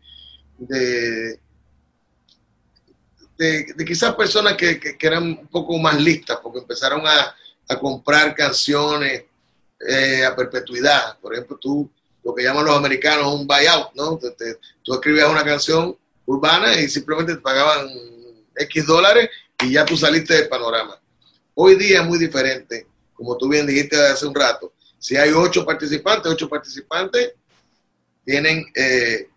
de, 3.36 3.84
quizás 3.86 4.14
personas 4.14 4.54
que, 4.54 4.96
eran 5.00 5.24
un 5.24 5.46
poco 5.48 5.78
más 5.78 6.00
listas, 6.00 6.38
porque 6.42 6.60
empezaron 6.60 7.02
a, 7.06 7.34
comprar 7.80 8.34
canciones 8.34 9.24
eh, 9.88 10.24
a 10.24 10.34
perpetuidad. 10.34 11.18
Por 11.20 11.34
ejemplo, 11.34 11.58
tú, 11.60 11.90
lo 12.22 12.34
que 12.34 12.42
llaman 12.42 12.64
los 12.64 12.76
americanos 12.76 13.32
un 13.32 13.46
buyout, 13.46 13.94
¿no? 13.94 14.18
tú 14.82 14.94
escribías 14.94 15.28
una 15.28 15.44
canción 15.44 15.96
urbana 16.26 16.80
y 16.80 16.88
simplemente 16.88 17.34
te 17.34 17.40
pagaban 17.40 17.88
X 18.56 18.86
dólares 18.86 19.28
y 19.62 19.72
ya 19.72 19.84
tú 19.84 19.96
saliste 19.96 20.34
del 20.34 20.48
panorama. 20.48 20.98
Hoy 21.54 21.76
día 21.76 22.00
es 22.00 22.06
muy 22.06 22.18
diferente, 22.18 22.86
como 23.14 23.36
tú 23.36 23.48
bien 23.48 23.66
dijiste 23.66 23.96
hace 23.96 24.26
un 24.26 24.34
rato. 24.34 24.72
Si 24.98 25.16
hay 25.16 25.30
ocho 25.30 25.64
participantes, 25.64 26.32
ocho 26.32 26.48
participantes 26.48 27.34
tienen 28.24 28.64
eh, 28.74 29.28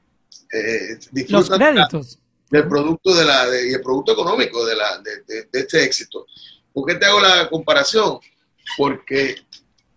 eh, 0.53 0.99
los 1.27 1.49
créditos 1.49 2.19
del 2.49 2.67
producto 2.67 3.13
de 3.13 3.25
la 3.25 3.45
y 3.61 3.73
el 3.73 3.81
producto 3.81 4.13
económico 4.13 4.65
de, 4.65 4.75
la, 4.75 4.99
de, 4.99 5.47
este 5.51 5.83
éxito. 5.83 6.25
¿Por 6.73 6.85
qué 6.85 6.95
te 6.95 7.05
hago 7.05 7.19
la 7.19 7.49
comparación? 7.49 8.19
Porque 8.77 9.35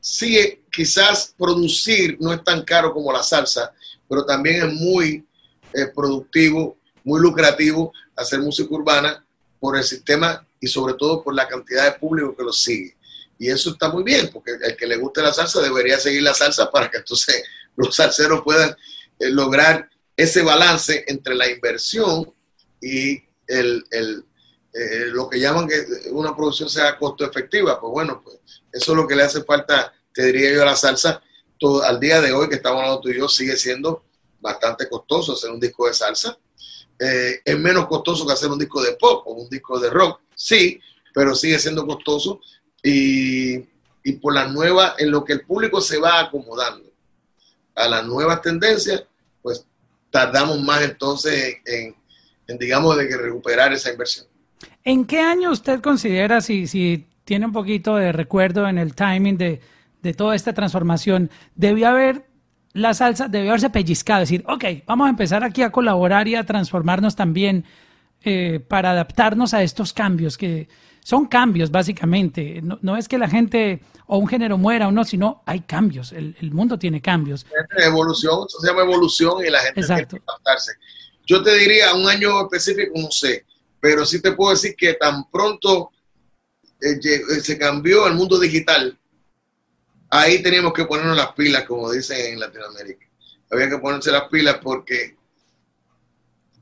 sí, 0.00 0.62
quizás 0.70 1.34
producir 1.36 2.16
no 2.20 2.32
es 2.32 2.42
tan 2.42 2.64
caro 2.64 2.92
como 2.92 3.12
la 3.12 3.22
salsa, 3.22 3.72
pero 4.08 4.24
también 4.24 4.68
es 4.68 4.74
muy 4.74 5.26
eh, 5.72 5.86
productivo, 5.94 6.78
muy 7.04 7.20
lucrativo 7.20 7.92
hacer 8.16 8.40
música 8.40 8.74
urbana 8.74 9.24
por 9.58 9.76
el 9.76 9.84
sistema 9.84 10.46
y 10.60 10.66
sobre 10.66 10.94
todo 10.94 11.22
por 11.22 11.34
la 11.34 11.46
cantidad 11.46 11.84
de 11.84 11.98
público 11.98 12.36
que 12.36 12.42
lo 12.42 12.52
sigue. 12.52 12.96
Y 13.38 13.48
eso 13.48 13.70
está 13.70 13.88
muy 13.88 14.02
bien, 14.02 14.30
porque 14.32 14.52
el 14.62 14.76
que 14.76 14.86
le 14.86 14.96
guste 14.96 15.22
la 15.22 15.32
salsa 15.32 15.62
debería 15.62 15.98
seguir 15.98 16.22
la 16.22 16.34
salsa 16.34 16.70
para 16.70 16.90
que 16.90 16.98
entonces 16.98 17.42
los 17.76 17.94
salseros 17.94 18.42
puedan 18.42 18.70
eh, 19.18 19.30
lograr 19.30 19.88
ese 20.16 20.42
balance 20.42 21.04
entre 21.08 21.34
la 21.34 21.48
inversión 21.48 22.30
y 22.82 23.22
el, 23.46 23.84
el, 23.90 24.24
eh, 24.72 25.06
lo 25.06 25.28
que 25.28 25.40
llaman 25.40 25.66
que 25.66 26.10
una 26.10 26.36
producción 26.36 26.68
sea 26.68 26.98
costo 26.98 27.24
efectiva, 27.24 27.80
pues 27.80 27.90
bueno, 27.90 28.20
pues 28.22 28.59
eso 28.72 28.92
es 28.92 28.96
lo 28.96 29.06
que 29.06 29.16
le 29.16 29.22
hace 29.22 29.42
falta, 29.44 29.92
te 30.12 30.26
diría 30.26 30.52
yo, 30.52 30.62
a 30.62 30.66
la 30.66 30.76
salsa. 30.76 31.22
Todo, 31.58 31.82
al 31.82 32.00
día 32.00 32.20
de 32.20 32.32
hoy 32.32 32.48
que 32.48 32.56
estamos 32.56 32.80
hablando 32.80 33.00
tú 33.00 33.10
y 33.10 33.18
yo, 33.18 33.28
sigue 33.28 33.56
siendo 33.56 34.04
bastante 34.40 34.88
costoso 34.88 35.34
hacer 35.34 35.50
un 35.50 35.60
disco 35.60 35.86
de 35.86 35.94
salsa. 35.94 36.38
Eh, 36.98 37.40
es 37.44 37.58
menos 37.58 37.86
costoso 37.86 38.26
que 38.26 38.32
hacer 38.32 38.50
un 38.50 38.58
disco 38.58 38.82
de 38.82 38.92
pop 38.92 39.26
o 39.26 39.32
un 39.32 39.48
disco 39.48 39.78
de 39.78 39.88
rock, 39.88 40.20
sí, 40.34 40.80
pero 41.14 41.34
sigue 41.34 41.58
siendo 41.58 41.86
costoso 41.86 42.40
y, 42.82 43.56
y 44.04 44.12
por 44.20 44.34
la 44.34 44.46
nueva, 44.48 44.94
en 44.98 45.10
lo 45.10 45.24
que 45.24 45.34
el 45.34 45.46
público 45.46 45.80
se 45.80 45.98
va 45.98 46.20
acomodando 46.20 46.90
a 47.74 47.88
las 47.88 48.06
nuevas 48.06 48.42
tendencias, 48.42 49.04
pues 49.42 49.64
tardamos 50.10 50.60
más 50.60 50.82
entonces 50.82 51.56
en, 51.64 51.96
digamos, 52.58 52.96
de 52.96 53.08
que 53.08 53.16
recuperar 53.16 53.72
esa 53.72 53.90
inversión. 53.90 54.26
¿En 54.84 55.04
qué 55.04 55.20
año 55.20 55.50
usted 55.50 55.80
considera, 55.80 56.40
si, 56.40 56.66
si 56.66 57.06
tiene 57.24 57.46
un 57.46 57.52
poquito 57.52 57.96
de 57.96 58.12
recuerdo 58.12 58.68
en 58.68 58.78
el 58.78 58.94
timing 58.94 59.36
de, 59.36 59.60
toda 60.16 60.34
esta 60.34 60.52
transformación, 60.52 61.30
debió 61.54 61.88
haber 61.88 62.26
la 62.72 62.94
salsa, 62.94 63.28
debió 63.28 63.50
haberse 63.50 63.70
pellizcado, 63.70 64.20
decir, 64.20 64.44
ok, 64.46 64.64
vamos 64.86 65.06
a 65.06 65.10
empezar 65.10 65.44
aquí 65.44 65.62
a 65.62 65.70
colaborar 65.70 66.28
y 66.28 66.36
a 66.36 66.44
transformarnos 66.44 67.16
también 67.16 67.64
eh, 68.22 68.60
para 68.66 68.92
adaptarnos 68.92 69.54
a 69.54 69.62
estos 69.62 69.92
cambios 69.92 70.38
que 70.38 70.68
son 71.02 71.26
cambios 71.26 71.70
básicamente. 71.70 72.60
No, 72.62 72.96
es 72.96 73.08
que 73.08 73.18
la 73.18 73.28
gente 73.28 73.80
o 74.06 74.18
un 74.18 74.28
género 74.28 74.58
muera 74.58 74.88
o 74.88 74.92
no, 74.92 75.04
sino 75.04 75.42
hay 75.46 75.60
cambios. 75.60 76.12
El, 76.12 76.36
mundo 76.52 76.78
tiene 76.78 77.00
cambios. 77.00 77.46
Evolución, 77.78 78.46
eso 78.46 78.60
se 78.60 78.68
llama 78.68 78.82
evolución 78.82 79.44
y 79.44 79.50
la 79.50 79.60
gente 79.60 79.82
tiene 79.82 80.06
que 80.06 80.16
adaptarse. 80.26 80.72
Yo 81.26 81.42
te 81.42 81.54
diría 81.56 81.94
un 81.94 82.08
año 82.08 82.42
específico, 82.42 82.92
no 82.96 83.10
sé, 83.10 83.44
pero 83.80 84.04
sí 84.04 84.20
te 84.20 84.32
puedo 84.32 84.50
decir 84.50 84.74
que 84.76 84.94
tan 84.94 85.30
pronto 85.30 85.90
se 87.42 87.58
cambió 87.58 88.06
el 88.06 88.14
mundo 88.14 88.38
digital, 88.38 88.98
ahí 90.10 90.42
teníamos 90.42 90.72
que 90.72 90.84
ponernos 90.84 91.16
las 91.16 91.32
pilas, 91.32 91.64
como 91.64 91.90
dicen 91.90 92.34
en 92.34 92.40
Latinoamérica. 92.40 93.06
Había 93.50 93.68
que 93.68 93.78
ponerse 93.78 94.10
las 94.10 94.28
pilas 94.28 94.58
porque 94.62 95.16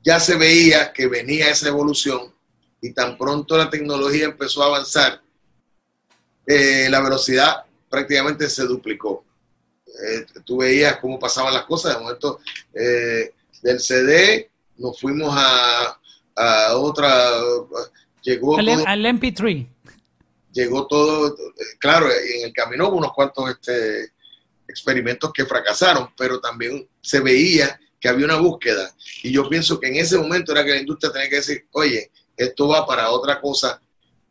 ya 0.03 0.19
se 0.19 0.35
veía 0.35 0.93
que 0.93 1.07
venía 1.07 1.49
esa 1.49 1.67
evolución 1.67 2.33
y 2.81 2.93
tan 2.93 3.17
pronto 3.17 3.57
la 3.57 3.69
tecnología 3.69 4.25
empezó 4.25 4.63
a 4.63 4.67
avanzar, 4.67 5.21
eh, 6.45 6.87
la 6.89 7.01
velocidad 7.01 7.63
prácticamente 7.89 8.49
se 8.49 8.63
duplicó. 8.63 9.25
Eh, 9.85 10.25
tú 10.45 10.57
veías 10.57 10.97
cómo 10.97 11.19
pasaban 11.19 11.53
las 11.53 11.65
cosas, 11.65 11.95
de 11.95 12.01
momento 12.01 12.39
eh, 12.73 13.33
del 13.61 13.79
CD 13.79 14.49
nos 14.77 14.99
fuimos 14.99 15.33
a, 15.35 15.97
otra, 16.77 17.33
llegó 18.21 18.57
al, 18.57 18.67
MP3. 19.05 19.67
Llegó 20.51 20.87
todo, 20.87 21.35
claro, 21.79 22.07
en 22.09 22.45
el 22.45 22.53
camino 22.53 22.89
hubo 22.89 22.97
unos 22.97 23.13
cuantos 23.13 23.51
este, 23.51 24.13
experimentos 24.67 25.31
que 25.33 25.45
fracasaron, 25.45 26.09
pero 26.17 26.39
también 26.39 26.87
se 27.01 27.19
veía 27.19 27.79
que 27.99 28.07
había 28.07 28.25
una 28.25 28.37
búsqueda. 28.37 28.93
Y 29.23 29.31
yo 29.31 29.47
pienso 29.49 29.79
que 29.79 29.87
en 29.87 29.97
ese 29.97 30.17
momento 30.17 30.51
era 30.51 30.63
que 30.63 30.71
la 30.71 30.79
industria 30.79 31.11
tenía 31.11 31.29
que 31.29 31.35
decir, 31.37 31.67
oye, 31.71 32.11
esto 32.37 32.67
va 32.67 32.85
para 32.85 33.11
otra 33.11 33.41
cosa, 33.41 33.81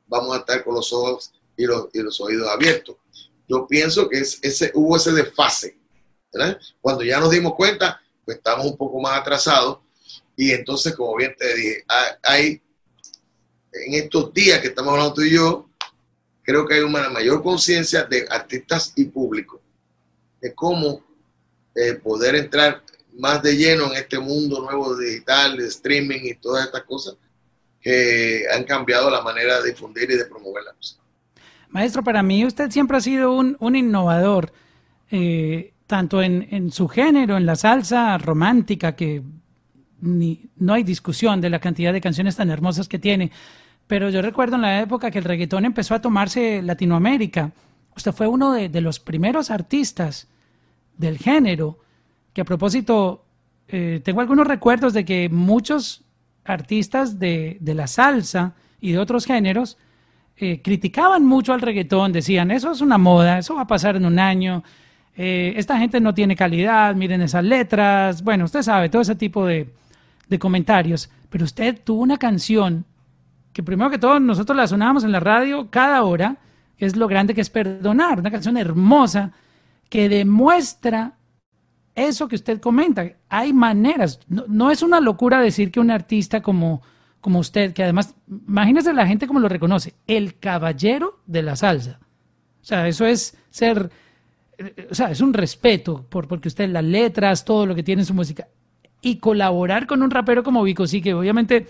vamos 0.07 0.35
a 0.35 0.41
estar 0.41 0.65
con 0.65 0.75
los 0.75 0.93
ojos 0.93 1.33
y 1.57 1.67
los, 1.67 1.89
y 1.93 2.01
los 2.01 2.21
oídos 2.21 2.49
abiertos. 2.49 2.97
Yo 3.49 3.67
pienso 3.67 4.09
que 4.09 4.19
es, 4.19 4.39
ese, 4.43 4.71
hubo 4.75 4.97
ese 4.97 5.13
desfase. 5.13 5.77
Cuando 6.81 7.03
ya 7.03 7.21
nos 7.21 7.31
dimos 7.31 7.55
cuenta, 7.55 8.01
pues 8.25 8.39
estamos 8.39 8.67
un 8.67 8.77
poco 8.77 9.01
más 9.01 9.19
atrasados. 9.19 9.79
Y 10.37 10.53
entonces, 10.53 10.95
como 10.95 11.17
bien 11.17 11.35
te 11.37 11.55
dije, 11.55 11.85
hay, 12.23 12.63
en 13.73 13.95
estos 13.95 14.33
días 14.33 14.61
que 14.61 14.69
estamos 14.69 14.93
hablando 14.93 15.15
tú 15.15 15.23
y 15.23 15.35
yo, 15.35 15.68
creo 16.49 16.67
que 16.67 16.77
hay 16.77 16.81
una 16.81 17.11
mayor 17.11 17.43
conciencia 17.43 18.05
de 18.05 18.27
artistas 18.31 18.95
y 18.97 19.05
público, 19.05 19.61
de 20.41 20.55
cómo 20.55 21.05
eh, 21.75 21.93
poder 21.97 22.37
entrar 22.37 22.83
más 23.19 23.43
de 23.43 23.55
lleno 23.55 23.93
en 23.93 23.99
este 23.99 24.19
mundo 24.19 24.63
nuevo 24.63 24.97
digital, 24.97 25.59
de 25.59 25.67
streaming 25.67 26.21
y 26.23 26.37
todas 26.37 26.65
estas 26.65 26.85
cosas 26.85 27.17
que 27.79 28.45
han 28.51 28.65
cambiado 28.65 29.11
la 29.11 29.21
manera 29.21 29.61
de 29.61 29.73
difundir 29.73 30.11
y 30.11 30.17
de 30.17 30.25
promover 30.25 30.65
la 30.65 30.73
música. 30.73 31.03
Maestro, 31.69 32.03
para 32.03 32.23
mí 32.23 32.47
usted 32.47 32.71
siempre 32.71 32.97
ha 32.97 33.03
sido 33.03 33.35
un, 33.35 33.77
innovador, 33.77 34.51
eh, 35.11 35.75
tanto 35.87 36.23
en, 36.23 36.73
su 36.73 36.89
género, 36.89 37.37
en 37.37 37.45
la 37.45 37.57
salsa 37.57 38.17
romántica, 38.17 38.97
que 38.97 39.23
no 40.01 40.73
hay 40.73 40.83
discusión 40.83 41.43
de 41.43 41.51
la 41.51 41.59
cantidad 41.59 41.93
de 41.93 42.01
canciones 42.01 42.37
tan 42.37 42.49
hermosas 42.49 42.89
que 42.89 42.99
tiene, 42.99 43.33
pero 43.89 44.11
yo 44.11 44.23
recuerdo 44.23 44.55
en 44.55 44.63
la 44.63 44.81
época 44.81 45.11
que 45.11 45.19
el 45.19 45.25
reggaetón 45.25 45.65
empezó 45.65 45.97
a 45.97 46.01
tomarse 46.01 46.63
Latinoamérica. 46.63 47.51
Usted 47.97 48.13
fue 48.13 48.29
uno 48.29 48.53
de 48.53 48.81
los 48.81 49.01
primeros 49.01 49.51
artistas 49.51 50.29
del 50.97 51.19
género 51.19 51.79
que 52.39 52.43
a 52.43 52.45
propósito, 52.45 53.25
eh, 53.67 54.01
tengo 54.05 54.21
algunos 54.21 54.47
recuerdos 54.47 54.93
de 54.93 55.05
que 55.05 55.29
muchos 55.29 56.05
artistas 56.45 57.19
de, 57.19 57.59
la 57.61 57.89
salsa 57.89 58.55
y 58.81 58.93
de 58.93 58.99
otros 58.99 59.27
géneros 59.27 59.77
eh, 60.37 60.63
criticaban 60.63 61.27
mucho 61.27 61.53
al 61.53 61.61
reggaetón, 61.61 62.13
decían, 62.13 62.53
eso 62.53 62.71
es 62.71 62.81
una 62.81 62.97
moda, 62.97 63.39
eso 63.39 63.57
va 63.57 63.63
a 63.63 63.67
pasar 63.67 63.97
en 63.97 64.07
un 64.07 64.21
año, 64.21 64.63
eh, 65.17 65.55
esta 65.57 65.79
gente 65.79 66.01
no 66.01 66.15
tiene 66.15 66.37
calidad, 66.37 66.95
miren 66.95 67.23
esas 67.23 67.43
letras, 67.43 68.23
bueno, 68.23 68.45
usted 68.45 68.63
sabe, 68.63 68.89
todo 68.89 69.03
ese 69.03 69.17
tipo 69.17 69.45
de, 69.45 69.75
de 70.29 70.39
comentarios, 70.39 71.11
pero 71.29 71.45
usted 71.45 71.81
tuvo 71.83 72.03
una 72.03 72.19
canción 72.19 72.85
que 73.59 73.65
primero 73.65 73.91
que 73.91 73.99
todo 73.99 74.21
nosotros 74.21 74.57
la 74.57 74.69
sonábamos 74.69 75.03
en 75.03 75.11
la 75.11 75.19
radio 75.19 75.69
cada 75.69 76.05
hora, 76.05 76.37
es 76.77 76.95
lo 76.95 77.09
grande 77.09 77.35
que 77.35 77.41
es 77.41 77.51
perdonar, 77.51 78.21
una 78.21 78.31
canción 78.31 78.57
hermosa 78.57 79.33
que 79.89 80.09
demuestra 80.09 81.17
eso 81.97 82.29
que 82.29 82.37
usted 82.37 82.61
comenta, 82.61 83.05
hay 83.29 83.53
maneras, 83.53 84.21
no, 84.29 84.71
es 84.71 84.85
una 84.85 85.01
locura 85.01 85.41
decir 85.41 85.73
que 85.73 85.81
un 85.81 85.91
artista 85.91 86.41
como, 86.41 86.83
como 87.21 87.41
usted, 87.41 87.73
que 87.73 87.83
además, 87.83 88.15
imagínese 88.29 88.93
la 88.93 89.09
gente 89.09 89.27
como 89.27 89.41
lo 89.41 89.49
reconoce, 89.49 89.95
el 90.07 90.39
caballero 90.39 91.19
de 91.27 91.43
la 91.43 91.57
salsa. 91.57 91.99
O 92.63 92.65
sea, 92.65 92.87
eso 92.87 93.07
es 93.07 93.37
ser, 93.51 93.91
o 94.89 94.95
sea, 94.95 95.11
es 95.11 95.21
un 95.21 95.35
respeto 95.35 96.07
por, 96.09 96.29
porque 96.29 96.47
usted 96.47 96.69
las 96.69 96.85
letras, 96.85 97.45
todo 97.45 97.67
lo 97.67 97.75
que 97.75 97.83
tiene 97.83 98.03
en 98.03 98.07
su 98.07 98.15
música. 98.15 98.47
Y 99.01 99.17
colaborar 99.17 99.89
con 99.89 100.01
un 100.03 100.13
rapero 100.13 100.45
como 100.45 100.63
Vico, 100.63 100.87
sí, 100.87 101.03
que 101.03 101.13
obviamente 101.13 101.67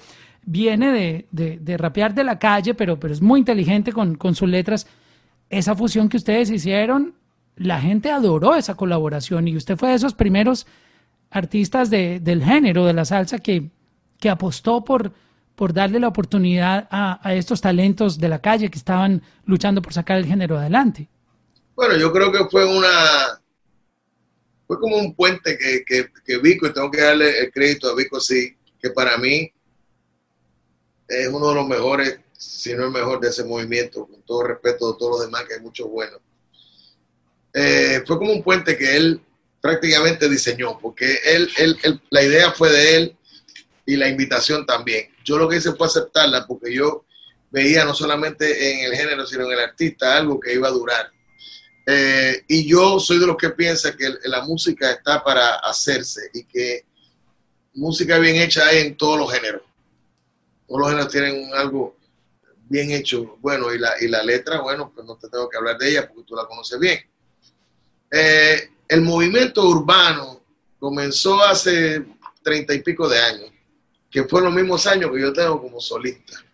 viene 0.50 1.26
de, 1.30 1.58
de, 1.60 1.76
rapear 1.76 2.14
de 2.14 2.24
la 2.24 2.38
calle, 2.38 2.72
pero, 2.74 2.98
pero 2.98 3.12
es 3.12 3.20
muy 3.20 3.40
inteligente 3.40 3.92
con, 3.92 4.14
con 4.14 4.34
sus 4.34 4.48
letras. 4.48 4.86
Esa 5.50 5.74
fusión 5.74 6.08
que 6.08 6.16
ustedes 6.16 6.50
hicieron 6.50 7.14
la 7.58 7.80
gente 7.80 8.10
adoró 8.10 8.54
esa 8.54 8.76
colaboración 8.76 9.48
y 9.48 9.56
usted 9.56 9.76
fue 9.76 9.90
de 9.90 9.96
esos 9.96 10.14
primeros 10.14 10.66
artistas 11.30 11.90
del 11.90 12.42
género, 12.42 12.86
de 12.86 12.92
la 12.92 13.04
salsa, 13.04 13.38
que, 13.38 13.70
que 14.18 14.30
apostó 14.30 14.84
por, 14.84 15.12
por 15.54 15.72
darle 15.72 16.00
la 16.00 16.08
oportunidad 16.08 16.88
a, 16.90 17.34
estos 17.34 17.60
talentos 17.60 18.18
de 18.18 18.28
la 18.28 18.40
calle 18.40 18.70
que 18.70 18.78
estaban 18.78 19.22
luchando 19.44 19.82
por 19.82 19.92
sacar 19.92 20.18
el 20.18 20.26
género 20.26 20.56
adelante. 20.56 21.08
Bueno, 21.74 21.96
yo 21.96 22.12
creo 22.12 22.32
que 22.32 22.44
fue 22.50 22.64
una, 22.64 23.40
fue 24.66 24.78
como 24.80 24.96
un 24.96 25.14
puente 25.14 25.58
que, 25.58 25.84
que, 25.84 26.10
que 26.24 26.38
Vico, 26.38 26.66
y 26.66 26.72
tengo 26.72 26.90
que 26.90 27.02
darle 27.02 27.40
el 27.40 27.52
crédito 27.52 27.90
a 27.90 27.94
Vico, 27.94 28.20
sí, 28.20 28.56
que 28.80 28.90
para 28.90 29.18
mí 29.18 29.52
es 31.08 31.28
uno 31.28 31.48
de 31.48 31.54
los 31.54 31.66
mejores, 31.66 32.20
si 32.36 32.74
no 32.74 32.84
el 32.84 32.90
mejor 32.90 33.20
de 33.20 33.30
ese 33.30 33.44
movimiento, 33.44 34.06
con 34.06 34.22
todo 34.22 34.44
respeto 34.44 34.92
de 34.92 34.98
todos 34.98 35.12
los 35.12 35.20
demás, 35.22 35.44
que 35.44 35.54
hay 35.54 35.60
muchos 35.60 35.88
buenos. 35.88 36.20
Eh, 37.54 38.02
fue 38.06 38.18
como 38.18 38.32
un 38.32 38.42
puente 38.42 38.76
que 38.76 38.96
él 38.96 39.20
prácticamente 39.60 40.28
diseñó, 40.28 40.78
porque 40.78 41.18
él, 41.24 41.50
la 42.10 42.22
idea 42.22 42.52
fue 42.52 42.70
de 42.70 42.96
él 42.96 43.16
y 43.86 43.96
la 43.96 44.08
invitación 44.08 44.66
también. 44.66 45.08
Yo 45.24 45.38
lo 45.38 45.48
que 45.48 45.56
hice 45.56 45.72
fue 45.72 45.86
aceptarla 45.86 46.46
porque 46.46 46.72
yo 46.72 47.04
veía 47.50 47.84
no 47.84 47.94
solamente 47.94 48.72
en 48.72 48.84
el 48.84 48.96
género, 48.96 49.26
sino 49.26 49.46
en 49.46 49.52
el 49.52 49.60
artista 49.60 50.16
algo 50.16 50.38
que 50.38 50.52
iba 50.52 50.68
a 50.68 50.72
durar. 50.72 51.10
Eh, 51.86 52.44
y 52.46 52.68
yo 52.68 53.00
soy 53.00 53.18
de 53.18 53.26
los 53.26 53.36
que 53.38 53.50
piensa 53.50 53.96
que 53.96 54.12
la 54.24 54.42
música 54.42 54.90
está 54.90 55.24
para 55.24 55.56
hacerse 55.56 56.30
y 56.34 56.44
que 56.44 56.84
música 57.74 58.18
bien 58.18 58.36
hecha 58.36 58.66
hay 58.66 58.78
en 58.86 58.96
todos 58.96 59.18
los 59.18 59.32
géneros. 59.32 59.62
Todos 60.68 60.80
los 60.80 60.90
géneros 60.90 61.10
tienen 61.10 61.54
algo 61.54 61.96
bien 62.68 62.90
hecho, 62.90 63.38
bueno, 63.40 63.72
y 63.72 63.78
la, 63.78 63.92
y 64.00 64.08
la 64.08 64.22
letra, 64.22 64.60
bueno, 64.60 64.92
pues 64.94 65.06
no 65.06 65.16
te 65.16 65.28
tengo 65.28 65.48
que 65.48 65.56
hablar 65.56 65.78
de 65.78 65.90
ella 65.90 66.06
porque 66.06 66.24
tú 66.24 66.36
la 66.36 66.46
conoces 66.46 66.78
bien. 66.78 67.00
Eh, 68.10 68.70
el 68.88 69.00
movimiento 69.00 69.66
urbano 69.66 70.42
comenzó 70.78 71.42
hace 71.42 72.04
treinta 72.42 72.74
y 72.74 72.82
pico 72.82 73.08
de 73.08 73.18
años, 73.18 73.50
que 74.10 74.24
fue 74.24 74.42
los 74.42 74.52
mismos 74.52 74.86
años 74.86 75.10
que 75.10 75.20
yo 75.20 75.32
tengo 75.32 75.60
como 75.60 75.80
solista. 75.80 76.44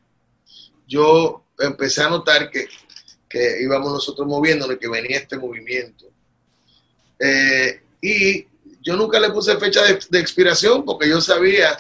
Yo 0.87 1.45
empecé 1.59 2.03
a 2.03 2.11
notar 2.11 2.51
que, 2.51 2.69
íbamos 3.61 3.93
nosotros 3.93 4.29
moviéndonos, 4.29 4.79
que 4.79 4.89
venía 4.89 5.19
este 5.19 5.37
movimiento. 5.37 6.07
Eh, 7.19 7.83
y 8.01 8.47
yo 8.81 8.97
nunca 8.97 9.19
le 9.19 9.31
puse 9.31 9.57
fecha 9.57 9.83
de, 9.83 9.99
de, 10.09 10.21
expiración 10.21 10.85
porque 10.85 11.09
yo 11.09 11.21
sabía 11.21 11.77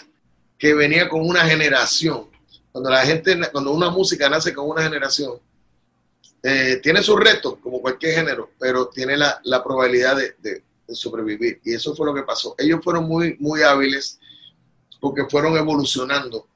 que 0.65 0.73
venía 0.73 1.11
con 1.11 1.21
una 1.21 1.45
generación. 1.45 2.31
Cuando 2.73 2.89
la 2.89 3.05
gente, 3.05 3.39
cuando 3.53 3.71
una 3.71 3.91
música 3.91 4.31
nace 4.31 4.55
con 4.55 4.67
una 4.67 4.83
generación, 4.83 5.39
eh, 6.43 6.81
tiene 6.83 7.03
sus 7.03 7.21
retos, 7.21 7.57
como 7.63 7.83
cualquier 7.83 8.15
género, 8.15 8.53
pero 8.59 8.89
tiene 8.89 9.15
la, 9.15 9.63
probabilidad 9.63 10.17
de, 10.17 10.63
sobrevivir. 10.89 11.61
Y 11.67 11.75
eso 11.75 11.95
fue 11.95 12.07
lo 12.07 12.15
que 12.15 12.23
pasó. 12.23 12.55
Ellos 12.57 12.81
fueron 12.83 13.07
muy, 13.07 13.37
muy 13.41 13.61
hábiles 13.61 14.19
porque 15.03 15.27
fueron 15.29 15.55
evolucionando 15.59 16.49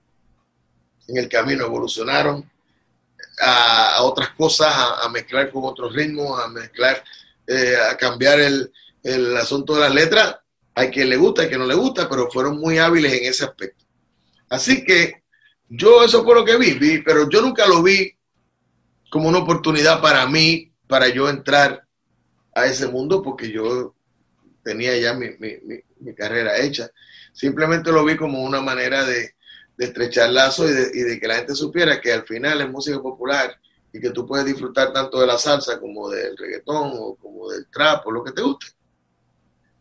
en 1.06 1.18
el 1.18 1.28
camino, 1.28 1.66
evolucionaron 1.66 2.50
a, 3.42 4.02
otras 4.04 4.30
cosas, 4.30 4.74
a, 5.02 5.06
mezclar 5.10 5.52
con 5.52 5.64
otros 5.66 5.94
ritmos, 5.94 6.42
a 6.42 6.48
mezclar, 6.48 7.04
eh, 7.46 7.76
a 7.90 7.94
cambiar 7.98 8.40
el, 8.40 8.72
asunto 9.36 9.74
de 9.74 9.80
las 9.80 9.94
letras. 9.94 10.36
Hay 10.74 10.88
quien 10.88 11.10
le 11.10 11.18
gusta, 11.18 11.42
hay 11.42 11.48
quien 11.48 11.60
no 11.60 11.66
le 11.66 11.74
gusta, 11.74 12.08
pero 12.08 12.30
fueron 12.30 12.58
muy 12.58 12.78
hábiles 12.78 13.12
en 13.12 13.26
ese 13.26 13.44
aspecto. 13.44 13.84
Así 14.48 14.84
que 14.84 15.22
yo 15.68 16.02
eso 16.02 16.24
fue 16.24 16.34
lo 16.34 16.44
que 16.44 16.56
vi, 16.56 16.74
vi 16.74 17.02
pero 17.02 17.28
yo 17.28 17.42
nunca 17.42 17.66
lo 17.66 17.82
vi 17.82 18.16
como 19.10 19.28
una 19.28 19.38
oportunidad 19.38 20.00
para 20.00 20.26
mí, 20.26 20.72
para 20.86 21.08
yo 21.08 21.28
entrar 21.28 21.86
a 22.54 22.66
ese 22.66 22.88
mundo, 22.88 23.22
porque 23.22 23.50
yo 23.50 23.94
tenía 24.62 24.96
ya 24.98 25.14
mi, 25.14 26.14
carrera 26.14 26.58
hecha. 26.58 26.90
Simplemente 27.32 27.92
lo 27.92 28.04
vi 28.04 28.16
como 28.16 28.42
una 28.42 28.60
manera 28.60 29.04
de, 29.04 29.34
estrechar 29.78 30.30
lazos 30.30 30.68
y 30.92 31.02
de, 31.02 31.20
que 31.20 31.28
la 31.28 31.36
gente 31.36 31.54
supiera 31.54 32.00
que 32.00 32.12
al 32.12 32.24
final 32.24 32.60
es 32.60 32.68
música 32.68 33.00
popular 33.00 33.56
y 33.92 34.00
que 34.00 34.10
tú 34.10 34.26
puedes 34.26 34.44
disfrutar 34.44 34.92
tanto 34.92 35.20
de 35.20 35.26
la 35.28 35.38
salsa 35.38 35.78
como 35.78 36.10
del 36.10 36.36
reggaetón 36.36 36.90
o 36.94 37.14
como 37.14 37.48
del 37.48 37.64
trap 37.68 38.04
o 38.06 38.10
lo 38.10 38.24
que 38.24 38.32
te 38.32 38.42
guste. 38.42 38.66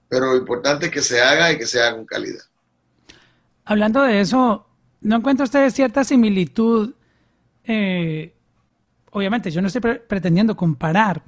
Pero 0.07 0.27
lo 0.27 0.37
importante 0.37 0.85
es 0.85 0.91
que 0.91 1.01
se 1.01 1.19
haga 1.19 1.51
y 1.51 1.57
que 1.57 1.65
se 1.65 1.81
haga 1.81 1.95
con 1.95 2.05
calidad. 2.05 2.43
Hablando 3.69 4.01
de 4.01 4.21
eso, 4.21 4.65
¿no 5.01 5.17
encuentra 5.17 5.43
usted 5.43 5.69
cierta 5.71 6.05
similitud? 6.05 6.93
Eh, 7.65 8.33
obviamente, 9.11 9.51
yo 9.51 9.61
no 9.61 9.67
estoy 9.67 9.81
pretendiendo 10.07 10.55
comparar, 10.55 11.21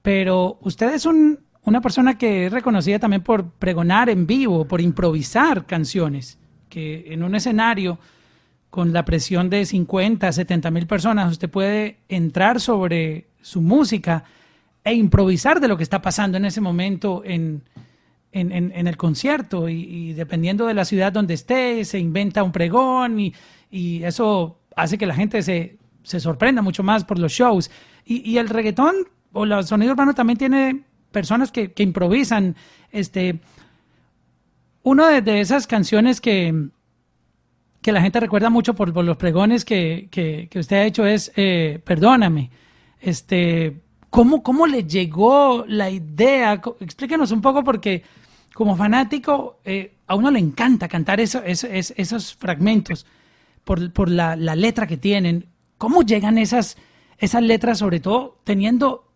pero 0.00 0.58
usted 0.60 0.94
es 0.94 1.06
una 1.06 1.80
persona 1.80 2.16
que 2.16 2.46
es 2.46 2.52
reconocida 2.52 3.00
también 3.00 3.24
por 3.24 3.50
pregonar 3.50 4.08
en 4.10 4.28
vivo, 4.28 4.64
por 4.64 4.80
improvisar 4.80 5.66
canciones, 5.66 6.38
que 6.68 7.12
en 7.12 7.24
un 7.24 7.34
escenario 7.34 7.98
con 8.70 8.92
la 8.92 9.04
presión 9.04 9.50
de 9.50 9.66
50, 9.66 10.30
70 10.30 10.70
mil 10.70 10.86
personas, 10.86 11.32
usted 11.32 11.50
puede 11.50 11.98
entrar 12.08 12.60
sobre 12.60 13.26
su 13.40 13.60
música 13.60 14.22
e 14.84 14.94
improvisar 14.94 15.58
de 15.58 15.66
lo 15.66 15.76
que 15.76 15.82
está 15.82 16.00
pasando 16.00 16.36
en 16.36 16.44
ese 16.44 16.60
momento 16.60 17.22
en, 17.24 17.64
en, 18.32 18.86
el 18.86 18.96
concierto 18.96 19.68
y, 19.68 20.14
dependiendo 20.14 20.66
de 20.66 20.74
la 20.74 20.84
ciudad 20.84 21.12
donde 21.12 21.34
esté, 21.34 21.84
se 21.84 21.98
inventa 21.98 22.42
un 22.42 22.52
pregón 22.52 23.20
y, 23.20 23.34
eso 24.04 24.58
hace 24.76 24.98
que 24.98 25.06
la 25.06 25.14
gente 25.14 25.42
se, 25.42 25.78
sorprenda 26.02 26.62
mucho 26.62 26.82
más 26.82 27.04
por 27.04 27.18
los 27.18 27.32
shows. 27.32 27.70
Y, 28.04 28.38
el 28.38 28.48
reggaetón 28.48 28.94
o 29.32 29.44
el 29.44 29.64
sonido 29.64 29.92
urbano 29.92 30.14
también 30.14 30.38
tiene 30.38 30.82
personas 31.10 31.52
que, 31.52 31.72
improvisan. 31.76 32.56
Este, 32.90 33.40
una 34.82 35.20
de, 35.20 35.40
esas 35.40 35.66
canciones 35.66 36.20
que, 36.20 36.68
que 37.82 37.92
la 37.92 38.00
gente 38.00 38.20
recuerda 38.20 38.50
mucho 38.50 38.74
por, 38.74 38.96
los 39.04 39.16
pregones 39.16 39.64
que, 39.64 40.48
usted 40.54 40.76
ha 40.76 40.84
hecho 40.84 41.06
es 41.06 41.32
eh, 41.36 41.80
Perdóname. 41.84 42.50
Este, 43.00 43.80
¿cómo, 44.10 44.42
¿Cómo 44.42 44.66
le 44.66 44.84
llegó 44.84 45.64
la 45.66 45.90
idea? 45.90 46.60
Explíquenos 46.80 47.32
un 47.32 47.42
poco 47.42 47.64
porque 47.64 48.04
como 48.54 48.76
fanático, 48.76 49.60
eh, 49.64 49.94
a 50.06 50.14
uno 50.14 50.30
le 50.30 50.38
encanta 50.38 50.88
cantar 50.88 51.20
esos 51.20 52.36
fragmentos 52.36 53.06
por, 53.64 54.10
la, 54.10 54.36
letra 54.36 54.86
que 54.86 54.96
tienen. 54.96 55.48
¿Cómo 55.78 56.02
llegan 56.02 56.38
esas, 56.38 56.76
esas 57.18 57.42
letras, 57.42 57.78
sobre 57.78 58.00
todo 58.00 58.40
teniendo 58.44 59.10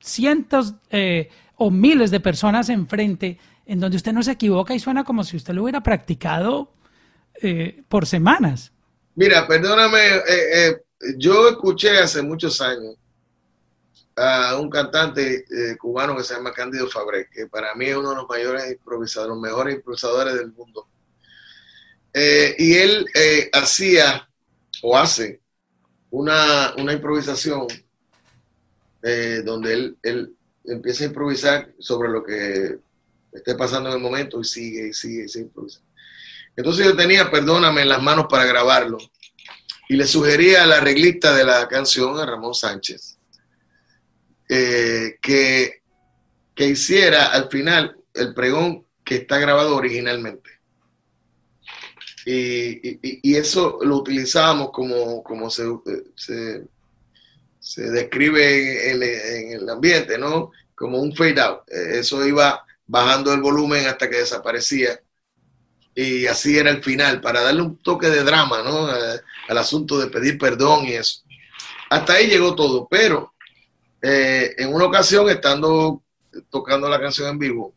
cientos 0.00 0.74
eh, 0.90 1.28
o 1.56 1.70
miles 1.70 2.10
de 2.10 2.20
personas 2.20 2.68
enfrente, 2.68 3.38
en 3.66 3.80
donde 3.80 3.96
usted 3.96 4.12
no 4.12 4.22
se 4.22 4.32
equivoca 4.32 4.74
y 4.74 4.80
suena 4.80 5.04
como 5.04 5.24
si 5.24 5.36
usted 5.36 5.54
lo 5.54 5.62
hubiera 5.62 5.82
practicado 5.82 6.72
eh, 7.40 7.82
por 7.88 8.06
semanas? 8.06 8.72
Mira, 9.14 9.46
perdóname, 9.46 9.98
yo 11.18 11.48
escuché 11.48 11.98
hace 11.98 12.22
muchos 12.22 12.60
años 12.60 12.96
a 14.16 14.56
un 14.58 14.68
cantante 14.68 15.44
eh, 15.50 15.76
cubano 15.78 16.16
que 16.16 16.24
se 16.24 16.34
llama 16.34 16.52
Cándido 16.52 16.88
Fabré, 16.88 17.28
que 17.30 17.46
para 17.46 17.74
mí 17.74 17.86
es 17.86 17.96
uno 17.96 18.10
de 18.10 18.16
los 18.16 18.28
mayores 18.28 18.70
improvisadores, 18.70 19.36
mejores 19.38 19.76
improvisadores 19.76 20.34
del 20.34 20.52
mundo. 20.52 20.88
Eh, 22.12 22.54
y 22.58 22.74
él 22.74 23.06
eh, 23.14 23.50
hacía 23.52 24.28
o 24.82 24.96
hace 24.96 25.40
una, 26.10 26.74
improvisación 26.76 27.66
donde 29.44 29.72
él, 29.72 29.96
él, 30.02 30.36
empieza 30.64 31.04
a 31.04 31.06
improvisar 31.08 31.72
sobre 31.78 32.08
lo 32.08 32.22
que 32.22 32.78
esté 33.32 33.54
pasando 33.54 33.88
en 33.88 33.96
el 33.96 34.00
momento 34.00 34.40
y 34.40 34.44
sigue 34.44 34.88
y 34.88 34.92
sigue 34.92 35.24
y 35.24 35.28
sigue. 35.28 35.50
Entonces 36.54 36.86
yo 36.86 36.96
tenía 36.96 37.30
Perdóname 37.30 37.82
en 37.82 37.88
las 37.88 38.02
manos 38.02 38.26
para 38.28 38.44
grabarlo 38.44 38.98
y 39.88 39.96
le 39.96 40.06
sugería 40.06 40.62
a 40.62 40.66
la 40.66 40.76
arreglista 40.76 41.34
de 41.34 41.44
la 41.44 41.66
canción, 41.68 42.18
a 42.18 42.26
Ramón 42.26 42.54
Sánchez, 42.54 43.18
eh, 44.54 45.18
que, 45.22 45.80
que 46.54 46.66
hiciera 46.66 47.32
al 47.32 47.48
final 47.48 47.96
el 48.12 48.34
pregón 48.34 48.84
que 49.02 49.14
está 49.14 49.38
grabado 49.38 49.74
originalmente. 49.74 50.50
Y, 52.26 53.34
eso 53.34 53.78
lo 53.80 53.96
utilizábamos 53.96 54.68
como, 54.70 55.24
como 55.24 55.48
se, 55.48 55.64
se, 56.14 57.82
describe 57.82 58.90
en, 58.90 59.02
en, 59.02 59.52
el 59.54 59.70
ambiente, 59.70 60.18
¿no? 60.18 60.50
Como 60.74 60.98
un 60.98 61.16
fade 61.16 61.40
out. 61.40 61.60
Eh, 61.68 62.00
eso 62.00 62.22
iba 62.26 62.62
bajando 62.86 63.32
el 63.32 63.40
volumen 63.40 63.86
hasta 63.86 64.10
que 64.10 64.18
desaparecía. 64.18 65.00
Y 65.94 66.26
así 66.26 66.58
era 66.58 66.68
el 66.68 66.84
final, 66.84 67.22
para 67.22 67.40
darle 67.40 67.62
un 67.62 67.78
toque 67.78 68.10
de 68.10 68.22
drama, 68.22 68.62
¿no? 68.62 68.86
al 68.86 69.58
asunto 69.58 69.98
de 69.98 70.08
pedir 70.08 70.36
perdón 70.36 70.84
y 70.84 70.92
eso. 70.92 71.22
Hasta 71.88 72.14
ahí 72.14 72.26
llegó 72.26 72.54
todo, 72.54 72.86
pero 72.86 73.32
eh, 74.02 74.54
en 74.58 74.74
una 74.74 74.86
ocasión, 74.86 75.30
estando 75.30 76.02
tocando 76.50 76.88
la 76.88 77.00
canción 77.00 77.28
en 77.28 77.38
vivo, 77.38 77.72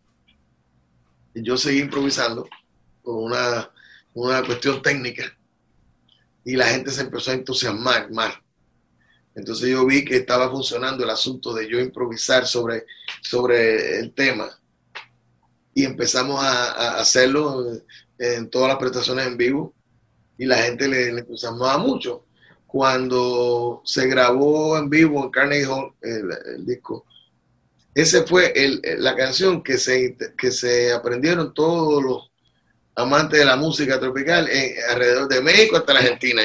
yo 1.35 1.55
seguí 1.55 1.81
improvisando 1.81 2.47
con 3.03 3.25
una, 3.25 3.69
una 4.13 4.43
cuestión 4.43 4.81
técnica 4.81 5.37
y 6.43 6.55
la 6.55 6.67
gente 6.67 6.89
se 6.91 7.01
empezó 7.01 7.29
a 7.29 7.35
entusiasmar 7.35 8.11
más. 8.11 8.33
Entonces 9.35 9.69
yo 9.69 9.85
vi 9.85 10.03
que 10.03 10.15
estaba 10.17 10.49
funcionando 10.49 11.03
el 11.03 11.09
asunto 11.09 11.53
de 11.53 11.69
yo 11.69 11.79
improvisar 11.79 12.47
sobre, 12.47 12.85
sobre 13.21 13.99
el 13.99 14.13
tema 14.13 14.49
y 15.73 15.83
empezamos 15.83 16.41
a, 16.41 16.97
hacerlo 16.97 17.65
en 18.17 18.49
todas 18.49 18.69
las 18.69 18.77
prestaciones 18.77 19.27
en 19.27 19.37
vivo 19.37 19.75
y 20.37 20.45
la 20.45 20.57
gente 20.57 20.87
le, 20.87 21.11
le 21.11 21.19
entusiasmaba 21.19 21.77
mucho 21.77 22.24
cuando 22.75 23.81
se 23.85 24.05
grabó 24.05 24.77
en 24.77 24.89
vivo 24.89 25.23
en 25.23 25.29
Carnegie 25.29 25.65
Hall 25.65 25.93
el, 26.01 26.65
disco. 26.65 27.05
Ese 27.93 28.23
fue 28.23 28.53
la 28.97 29.15
canción 29.15 29.63
que 29.63 29.77
se, 29.77 30.17
que 30.37 30.51
se 30.51 30.91
aprendieron 30.91 31.53
todos 31.53 32.03
los 32.03 32.31
amantes 32.97 33.39
de 33.39 33.45
la 33.45 33.55
música 33.55 33.97
tropical 33.97 34.49
alrededor 34.91 35.29
de 35.29 35.41
México 35.41 35.77
hasta 35.77 35.93
la 35.93 36.01
Argentina. 36.01 36.41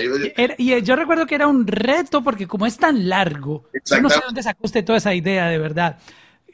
y 0.57 0.83
yo 0.83 0.95
recuerdo 0.95 1.27
que 1.27 1.35
era 1.35 1.49
un 1.49 1.67
reto 1.67 2.23
porque 2.23 2.47
como 2.47 2.65
es 2.65 2.77
tan 2.77 3.09
largo, 3.09 3.65
yo 3.85 4.01
no 4.01 4.09
sé 4.09 4.21
dónde 4.25 4.45
sacó 4.45 4.67
usted 4.67 4.85
toda 4.85 4.99
esa 4.99 5.13
idea 5.13 5.49
de 5.49 5.59
verdad. 5.59 5.99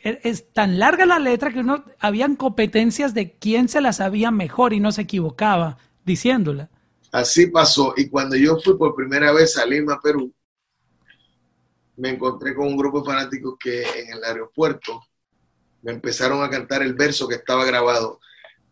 Es, 0.03 0.17
es 0.23 0.53
tan 0.55 0.79
larga 0.79 1.05
la 1.05 1.19
letra 1.19 1.53
que 1.53 1.61
uno 1.61 1.85
habían 1.99 2.35
competencias 2.35 3.13
de 3.13 3.33
quién 3.33 3.69
se 3.69 3.83
la 3.83 3.93
sabía 3.93 4.31
mejor 4.31 4.73
y 4.73 4.81
no 4.81 4.91
se 4.91 5.03
equivocaba 5.03 5.77
diciéndola. 6.07 6.71
Así 7.17 7.47
pasó. 7.47 7.95
Y 7.97 8.11
cuando 8.11 8.37
yo 8.37 8.59
fui 8.59 8.77
por 8.77 8.95
primera 8.95 9.33
vez 9.33 9.57
a 9.57 9.65
Lima, 9.65 9.99
Perú, 10.03 10.31
me 11.97 12.11
encontré 12.11 12.55
con 12.55 12.67
un 12.67 12.77
grupo 12.77 13.01
de 13.01 13.07
fanáticos 13.07 13.55
que 13.59 13.81
en 13.81 14.13
el 14.13 14.23
aeropuerto 14.23 15.01
me 15.81 15.93
empezaron 15.93 16.45
a 16.45 16.51
cantar 16.51 16.83
el 16.83 16.93
verso 16.93 17.27
que 17.27 17.37
estaba 17.37 17.65
grabado. 17.65 18.21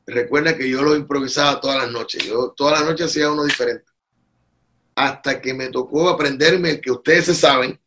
Recuerda 0.07 0.59
que 0.59 0.69
yo 0.69 0.83
lo 0.83 0.95
improvisaba 0.95 1.59
todas 1.59 1.85
las 1.85 1.91
noches. 1.91 2.23
Yo 2.23 2.53
todas 2.55 2.81
las 2.81 2.91
noches 2.91 3.07
hacía 3.07 3.33
uno 3.33 3.45
diferente. 3.45 3.91
Hasta 4.95 5.41
que 5.41 5.55
me 5.55 5.71
tocó 5.71 6.11
aprenderme 6.11 6.69
el 6.69 6.81
que 6.83 6.91
ustedes 6.91 7.25
se 7.25 7.35
saben. 7.35 7.81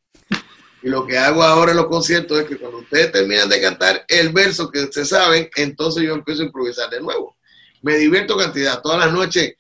Y 0.82 0.90
lo 0.90 1.06
que 1.06 1.20
hago 1.20 1.44
ahora 1.44 1.70
en 1.70 1.78
los 1.78 1.86
conciertos 1.86 2.40
es 2.40 2.48
que 2.48 2.58
cuando 2.58 2.80
ustedes 2.80 3.12
terminan 3.12 3.48
de 3.48 3.62
cantar 3.62 4.04
el 4.08 4.30
verso 4.30 4.72
que 4.72 4.92
se 4.92 5.06
saben, 5.06 5.52
entonces 5.56 6.02
yo 6.02 6.16
empiezo 6.16 6.42
a 6.42 6.46
improvisar 6.46 6.90
de 6.90 7.00
nuevo. 7.00 7.38
Me 7.84 7.96
divierto 7.98 8.36
cantidad. 8.36 8.82
Todas 8.82 8.98
las 8.98 9.14
noches 9.14 9.54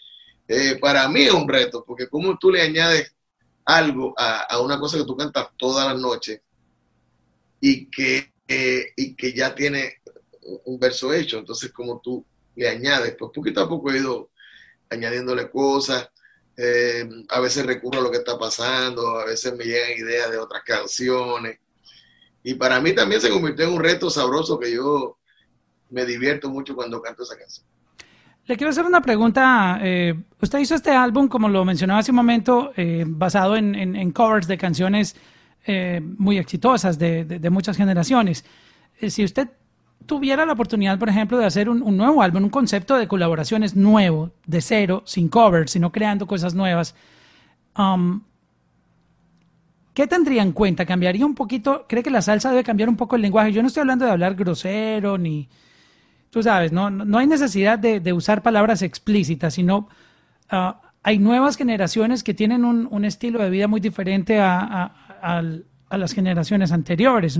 eh, 0.47 0.77
para 0.79 1.07
mí 1.09 1.23
es 1.23 1.33
un 1.33 1.47
reto, 1.47 1.83
porque 1.85 2.07
como 2.07 2.37
tú 2.37 2.51
le 2.51 2.61
añades 2.61 3.13
algo 3.65 4.13
a, 4.17 4.59
una 4.61 4.79
cosa 4.79 4.97
que 4.97 5.03
tú 5.03 5.17
cantas 5.17 5.49
todas 5.57 5.87
las 5.87 5.99
noches 5.99 6.41
y 7.59 7.89
que, 7.89 8.33
eh, 8.47 8.85
y 8.95 9.15
que 9.15 9.33
ya 9.33 9.53
tiene 9.53 9.95
un 10.65 10.79
verso 10.79 11.13
hecho, 11.13 11.37
entonces 11.37 11.71
como 11.73 11.99
tú 11.99 12.25
le 12.55 12.69
añades, 12.69 13.15
pues 13.19 13.31
poquito 13.33 13.61
a 13.61 13.67
poco 13.67 13.91
he 13.91 13.97
ido 13.97 14.31
añadiéndole 14.89 15.49
cosas, 15.49 16.09
eh, 16.55 17.07
a 17.29 17.39
veces 17.39 17.65
recurro 17.65 17.99
a 17.99 18.03
lo 18.03 18.09
que 18.09 18.17
está 18.17 18.37
pasando, 18.39 19.19
a 19.19 19.25
veces 19.25 19.53
me 19.53 19.65
llegan 19.65 19.91
ideas 19.91 20.31
de 20.31 20.37
otras 20.37 20.63
canciones. 20.63 21.59
Y 22.41 22.53
para 22.55 22.79
mí 22.79 22.93
también 22.93 23.19
se 23.19 23.29
convirtió 23.29 23.65
en 23.65 23.73
un 23.73 23.83
reto 23.83 24.09
sabroso 24.09 24.57
que 24.57 24.71
yo 24.71 25.19
me 25.89 26.05
divierto 26.05 26.49
mucho 26.49 26.73
cuando 26.73 27.01
canto 27.01 27.23
esa 27.23 27.37
canción. 27.37 27.67
Le 28.47 28.55
quiero 28.55 28.69
hacer 28.69 28.85
una 28.85 29.01
pregunta. 29.01 29.77
Eh, 29.81 30.15
usted 30.41 30.59
hizo 30.59 30.73
este 30.73 30.91
álbum, 30.91 31.27
como 31.27 31.49
lo 31.49 31.65
mencionaba 31.65 31.99
hace 31.99 32.11
un 32.11 32.15
momento, 32.15 32.71
eh, 32.77 33.03
basado 33.05 33.57
en, 33.57 34.11
covers 34.11 34.47
de 34.47 34.57
canciones 34.57 35.17
eh, 35.65 36.01
muy 36.17 36.37
exitosas 36.37 36.97
de, 36.97 37.49
muchas 37.51 37.75
generaciones. 37.75 38.45
si 39.09 39.25
usted 39.25 39.49
tuviera 40.05 40.45
la 40.45 40.53
oportunidad, 40.53 40.97
por 40.97 41.09
ejemplo, 41.09 41.37
de 41.37 41.45
hacer 41.45 41.67
un, 41.67 41.97
nuevo 41.97 42.21
álbum, 42.21 42.45
un 42.45 42.49
concepto 42.49 42.95
de 42.95 43.09
colaboraciones 43.09 43.75
nuevo, 43.75 44.31
de 44.45 44.61
cero, 44.61 45.03
sin 45.05 45.27
covers, 45.27 45.71
sino 45.71 45.91
creando 45.91 46.25
cosas 46.25 46.53
nuevas, 46.53 46.95
um, 47.77 48.21
¿qué 49.93 50.07
tendría 50.07 50.41
en 50.41 50.53
cuenta? 50.53 50.85
¿Cambiaría 50.85 51.25
un 51.25 51.35
poquito? 51.35 51.85
¿Cree 51.89 52.01
que 52.01 52.09
la 52.09 52.21
salsa 52.21 52.51
debe 52.51 52.63
cambiar 52.63 52.87
un 52.87 52.95
poco 52.95 53.17
el 53.17 53.23
lenguaje? 53.23 53.51
Yo 53.51 53.61
no 53.61 53.67
estoy 53.67 53.81
hablando 53.81 54.05
de 54.05 54.11
hablar 54.11 54.35
grosero 54.35 55.17
ni 55.17 55.49
tú 56.29 56.43
sabes, 56.43 56.71
no, 56.71 56.89
no 56.89 57.17
hay 57.17 57.27
necesidad 57.27 57.79
de, 57.79 58.13
usar 58.13 58.41
palabras 58.43 58.81
explícitas, 58.81 59.53
sino 59.53 59.89
ah, 60.49 60.81
hay 61.03 61.19
nuevas 61.19 61.57
generaciones 61.57 62.23
que 62.23 62.33
tienen 62.33 62.65
un, 62.65 63.05
estilo 63.05 63.41
de 63.41 63.49
vida 63.49 63.67
muy 63.67 63.79
diferente 63.79 64.39
a, 64.39 64.91
las 65.89 66.13
generaciones 66.13 66.71
anteriores. 66.71 67.39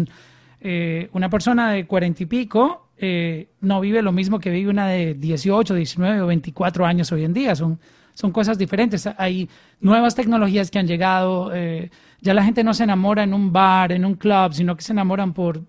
Eh, 0.62 1.10
una 1.12 1.30
persona 1.30 1.72
de 1.72 1.86
cuarenta 1.86 2.24
y 2.24 2.26
pico 2.26 2.88
eh, 2.98 3.50
no 3.62 3.80
vive 3.80 4.02
lo 4.02 4.12
mismo 4.12 4.40
que 4.40 4.50
vive 4.50 4.72
una 4.72 4.88
de 4.88 5.14
18, 5.14 5.76
19 5.76 6.22
o 6.22 6.28
24 6.28 6.86
años 6.86 7.12
hoy 7.12 7.26
en 7.26 7.34
día. 7.34 7.56
Son, 7.56 7.80
son 8.14 8.32
cosas 8.32 8.58
diferentes. 8.58 9.08
Hay 9.18 9.50
nuevas 9.80 10.16
tecnologías 10.16 10.72
que 10.72 10.80
han 10.80 10.88
llegado. 10.88 11.52
Eh, 11.54 11.92
ya 12.22 12.34
la 12.34 12.44
gente 12.44 12.64
no 12.64 12.74
se 12.74 12.86
enamora 12.86 13.24
en 13.24 13.34
un 13.34 13.52
bar, 13.52 13.92
en 13.92 14.06
un 14.06 14.16
club, 14.16 14.54
sino 14.54 14.76
que 14.76 14.82
se 14.82 14.94
enamoran 14.94 15.34
por 15.34 15.62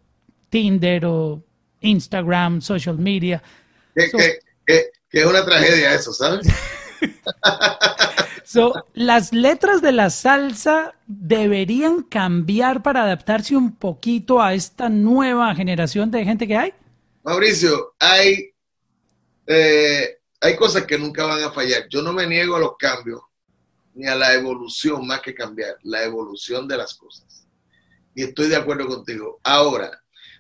Tinder 0.49 1.05
o 1.05 1.43
Instagram, 1.81 2.61
social 2.61 2.99
media. 2.99 3.43
Que, 3.95 4.91
es 5.11 5.27
una 5.27 5.45
tragedia 5.45 5.95
eso, 5.95 6.13
¿sabes? 6.13 6.47
las 8.95 9.33
letras 9.33 9.83
de 9.83 9.93
la 9.93 10.11
salsa 10.11 10.95
deberían 11.07 12.03
cambiar 12.03 12.83
para 12.83 13.05
adaptarse 13.05 13.57
un 13.57 13.77
poquito 13.77 14.43
a 14.43 14.55
esta 14.55 14.89
nueva 14.89 15.55
generación 15.55 16.11
de 16.11 16.25
gente 16.25 16.47
que 16.47 16.57
hay. 16.57 16.75
Mauricio, 17.23 17.95
hay, 17.99 18.51
eh, 19.47 20.19
hay 20.41 20.57
cosas 20.57 20.85
que 20.85 20.99
nunca 20.99 21.27
van 21.27 21.43
a 21.43 21.53
fallar. 21.53 21.89
Yo 21.89 22.03
no 22.03 22.13
me 22.13 22.27
niego 22.27 22.57
a 22.57 22.61
los 22.61 22.77
cambios 22.79 23.21
ni 23.95 24.07
a 24.07 24.15
la 24.15 24.33
evolución 24.35 25.07
más 25.07 25.21
que 25.21 25.35
cambiar, 25.35 25.77
la 25.83 26.05
evolución 26.05 26.69
de 26.69 26.77
las 26.77 26.95
cosas. 26.95 27.47
Y 28.15 28.23
estoy 28.23 28.49
de 28.49 28.57
acuerdo 28.57 28.87
contigo. 28.87 29.41
Ahora, 29.43 29.91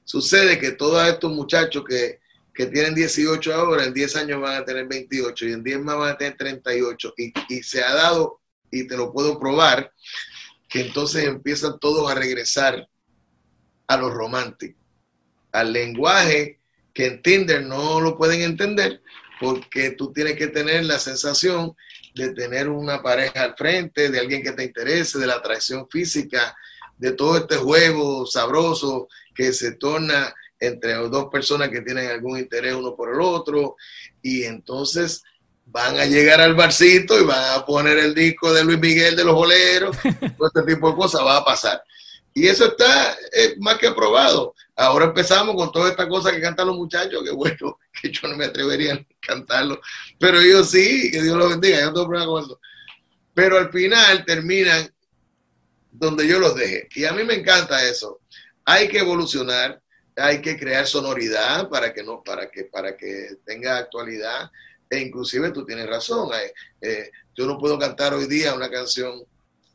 sucede 0.09 0.59
que 0.59 0.72
todos 0.72 1.06
estos 1.06 1.30
muchachos 1.30 1.84
que 1.86 2.18
que 2.59 2.66
tienen 2.66 2.92
18 2.92 3.54
ahora, 3.54 3.84
en 3.84 3.94
10 3.94 4.16
años 4.16 4.40
van 4.40 4.61
a 4.61 4.64
tener 4.64 4.88
28 4.88 5.46
y 5.46 5.52
en 5.52 5.62
10 5.62 5.78
más 5.78 5.96
van 5.96 6.11
a 6.11 6.18
tener 6.18 6.36
38. 6.36 7.14
Y, 7.16 7.32
y 7.48 7.62
se 7.62 7.84
ha 7.84 7.94
dado, 7.94 8.40
y 8.68 8.84
te 8.88 8.96
lo 8.96 9.12
puedo 9.12 9.38
probar, 9.38 9.92
que 10.68 10.80
entonces 10.80 11.24
empiezan 11.24 11.78
todos 11.78 12.11
a 12.11 12.16
regresar 12.16 12.88
a 13.86 13.96
lo 13.96 14.11
romántico, 14.11 14.76
al 15.52 15.72
lenguaje 15.72 16.59
que 16.92 17.06
en 17.06 17.22
Tinder 17.22 17.62
no 17.62 18.00
lo 18.00 18.18
pueden 18.18 18.42
entender 18.42 19.02
porque 19.38 19.92
tú 19.92 20.12
tienes 20.12 20.34
que 20.34 20.48
tener 20.48 20.84
la 20.84 20.98
sensación 20.98 21.76
de 22.16 22.34
tener 22.34 22.68
una 22.68 23.00
pareja 23.04 23.44
al 23.44 23.54
frente, 23.56 24.11
de 24.11 24.18
alguien 24.18 24.42
que 24.42 24.50
te 24.50 24.64
interese, 24.64 25.20
de 25.20 25.28
la 25.28 25.34
atracción 25.34 25.88
física, 25.88 26.56
de 26.99 27.12
todo 27.12 27.36
este 27.36 27.57
juego 27.57 28.26
sabroso 28.26 29.09
que 29.34 29.53
se 29.53 29.72
torna 29.72 30.34
entre 30.61 30.94
dos 30.94 31.26
personas 31.30 31.68
que 31.68 31.82
tienen 31.82 32.11
algún 32.11 32.38
interés 32.38 32.74
uno 32.74 32.96
por 32.96 33.14
el 33.14 33.20
otro, 33.20 33.76
y 34.22 34.42
entonces 34.42 35.22
van 35.66 35.99
a 35.99 36.07
llegar 36.07 36.40
al 36.40 36.55
barcito 36.55 37.20
y 37.20 37.24
van 37.24 37.59
a 37.59 37.64
poner 37.64 37.99
el 37.99 38.14
disco 38.14 38.53
de 38.53 38.64
Luis 38.64 38.78
Miguel 38.78 39.14
de 39.14 39.24
los 39.24 39.34
boleros, 39.34 39.96
todo 40.36 40.49
este 40.49 40.74
tipo 40.74 40.90
de 40.90 40.96
cosas 40.96 41.22
va 41.22 41.36
a 41.38 41.44
pasar. 41.44 41.82
Y 42.34 42.46
eso 42.46 42.66
está 42.66 43.16
eh, 43.32 43.57
más 43.59 43.78
que 43.78 43.88
aprobado. 43.88 44.55
Ahora 44.76 45.07
empezamos 45.07 45.57
con 45.57 45.72
toda 45.72 45.90
esta 45.90 46.09
cosa 46.09 46.30
que 46.30 46.40
cantan 46.40 46.68
los 46.68 46.76
muchachos, 46.76 47.22
que 47.24 47.30
bueno, 47.30 47.78
que 48.01 48.11
yo 48.11 48.28
no 48.28 48.36
me 48.36 48.46
atrevería 48.46 48.94
a 48.94 49.07
cantarlo, 49.20 49.80
pero 50.18 50.40
ellos 50.40 50.70
sí, 50.70 51.11
que 51.11 51.22
Dios 51.22 51.36
los 51.36 51.51
bendiga, 51.51 51.80
yo 51.80 51.86
no 51.86 51.92
tengo 51.92 52.09
problema 52.09 52.30
con 52.30 52.44
eso. 52.44 52.61
Pero 53.34 53.59
al 53.59 53.70
final 53.70 54.24
terminan 54.24 54.88
donde 55.99 56.26
yo 56.26 56.38
los 56.38 56.55
dejé. 56.55 56.88
Y 56.94 57.05
a 57.05 57.12
mí 57.12 57.24
me 57.24 57.34
encanta 57.34 57.84
eso. 57.84 58.20
Hay 58.64 58.88
que 58.88 58.99
evolucionar, 58.99 59.80
hay 60.16 60.40
que 60.40 60.59
crear 60.59 60.86
sonoridad 60.86 61.68
para 61.68 61.92
que 61.92 62.03
no, 62.03 62.22
para 62.22 62.51
que, 62.51 62.64
para 62.64 62.96
que 62.96 63.36
tenga 63.44 63.78
actualidad. 63.78 64.51
E 64.88 65.01
inclusive 65.01 65.51
tú 65.51 65.64
tienes 65.64 65.88
razón. 65.88 66.30
Eh, 66.34 66.53
eh, 66.80 67.11
yo 67.34 67.46
no 67.46 67.59
puedo 67.59 67.78
cantar 67.78 68.14
hoy 68.14 68.26
día 68.26 68.55
una 68.55 68.70
canción 68.70 69.22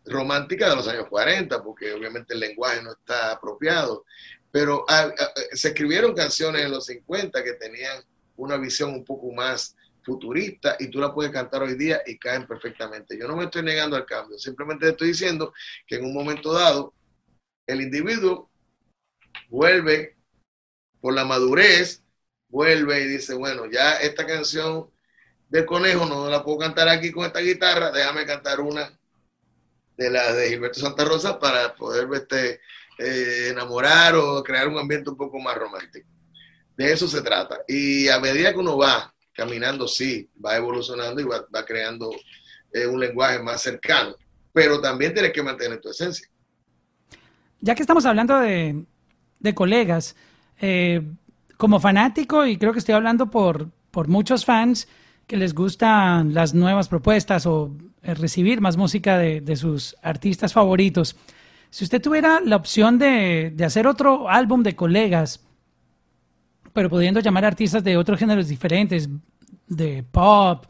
romántica 0.06 0.70
de 0.70 0.76
los 0.76 0.88
años 0.88 1.08
40, 1.10 1.62
porque 1.62 1.94
obviamente 1.94 2.34
el 2.34 2.40
lenguaje 2.40 2.82
no 2.82 2.94
está 2.94 3.32
apropiado. 3.32 4.06
Pero 4.52 4.86
ah, 4.88 5.12
ah, 5.18 5.34
se 5.52 5.70
escribieron 5.70 6.14
canciones 6.14 6.64
en 6.64 6.72
los 6.72 6.86
50 6.86 7.44
que 7.44 7.54
tenían 7.54 8.04
una 8.38 8.58
visión 8.58 8.92
un 8.92 9.04
poco 9.04 9.32
más 9.32 9.76
futurista 10.04 10.76
y 10.80 10.88
tú 10.88 11.00
la 11.00 11.14
puedes 11.14 11.32
cantar 11.32 11.64
hoy 11.64 11.76
día 11.76 12.02
y 12.06 12.18
caen 12.18 12.46
perfectamente. 12.46 13.18
Yo 13.18 13.28
no 13.28 13.36
me 13.36 13.46
estoy 13.46 13.64
negando 13.64 13.96
al 13.96 14.06
cambio, 14.06 14.38
simplemente 14.38 14.90
estoy 14.90 15.10
diciendo 15.10 15.54
que 15.88 15.96
en 15.96 16.06
un 16.06 16.14
momento 16.14 16.54
dado 16.54 16.94
el 17.68 17.82
individuo 17.82 18.50
vuelve 19.50 20.18
por 21.00 21.14
la 21.14 21.26
madurez, 21.26 22.04
vuelve 22.50 23.02
y 23.02 23.08
dice, 23.08 23.34
bueno, 23.34 23.66
ya 23.66 23.98
esta 23.98 24.26
canción 24.26 24.90
de 25.50 25.66
Conejo 25.66 26.06
no 26.06 26.30
la 26.30 26.44
puedo 26.44 26.60
cantar 26.60 26.90
aquí 26.90 27.12
con 27.12 27.26
esta 27.26 27.40
guitarra, 27.40 27.92
déjame 27.92 28.26
cantar 28.26 28.60
una 28.60 28.98
de 29.98 30.10
la 30.10 30.34
de 30.34 30.50
Gilberto 30.50 30.80
Santa 30.80 31.06
Rosa 31.06 31.40
para 31.40 31.76
poder 31.76 32.08
este, 32.14 32.62
eh, 32.98 33.50
enamorar 33.50 34.16
o 34.16 34.44
crear 34.44 34.68
un 34.68 34.78
ambiente 34.78 35.10
un 35.10 35.18
poco 35.18 35.40
más 35.40 35.56
romántico. 35.56 36.08
De 36.76 36.92
eso 36.92 37.08
se 37.08 37.22
trata. 37.22 37.62
Y 37.68 38.08
a 38.10 38.20
medida 38.20 38.52
que 38.52 38.60
uno 38.60 38.78
va 38.78 39.13
caminando, 39.34 39.88
sí, 39.88 40.30
va 40.44 40.58
evolucionando 40.58 41.22
y 41.22 41.26
va, 41.26 41.66
creando 41.66 42.12
eh, 42.72 42.86
un 42.88 43.00
lenguaje 43.00 43.40
más 43.40 43.62
cercano, 43.62 44.16
pero 44.52 44.80
también 44.80 45.14
tienes 45.14 45.34
que 45.34 45.44
mantener 45.44 45.82
tu 45.82 45.90
esencia. 45.90 46.28
Ya 47.60 47.76
que 47.76 47.82
estamos 47.82 48.06
hablando 48.06 48.40
de, 48.40 48.86
de 49.40 49.56
colegas, 49.56 50.16
eh, 50.60 51.02
como 51.58 51.80
fanático, 51.80 52.46
y 52.46 52.58
creo 52.58 52.74
que 52.74 52.80
estoy 52.80 52.96
hablando 52.96 53.30
por, 53.30 53.70
por 53.92 54.08
muchos 54.08 54.46
fans 54.46 54.88
que 55.28 55.38
les 55.38 55.54
gustan 55.54 56.34
las 56.34 56.54
nuevas 56.54 56.90
propuestas 56.90 57.46
o 57.46 57.72
eh, 58.02 58.14
recibir 58.16 58.60
más 58.60 58.76
música 58.76 59.18
de, 59.18 59.56
sus 59.56 59.96
artistas 60.02 60.52
favoritos, 60.54 61.16
si 61.70 61.86
usted 61.86 62.02
tuviera 62.02 62.40
la 62.42 62.58
opción 62.58 63.00
de, 63.00 63.56
hacer 63.66 63.88
otro 63.88 64.30
álbum 64.30 64.62
de 64.62 64.76
colegas, 64.76 65.40
pero 66.74 66.90
pudiendo 66.90 67.20
llamar 67.20 67.46
artistas 67.46 67.84
de 67.84 67.96
otros 67.96 68.20
géneros 68.20 68.48
diferentes, 68.48 69.08
de 69.68 70.04
pop, 70.04 70.66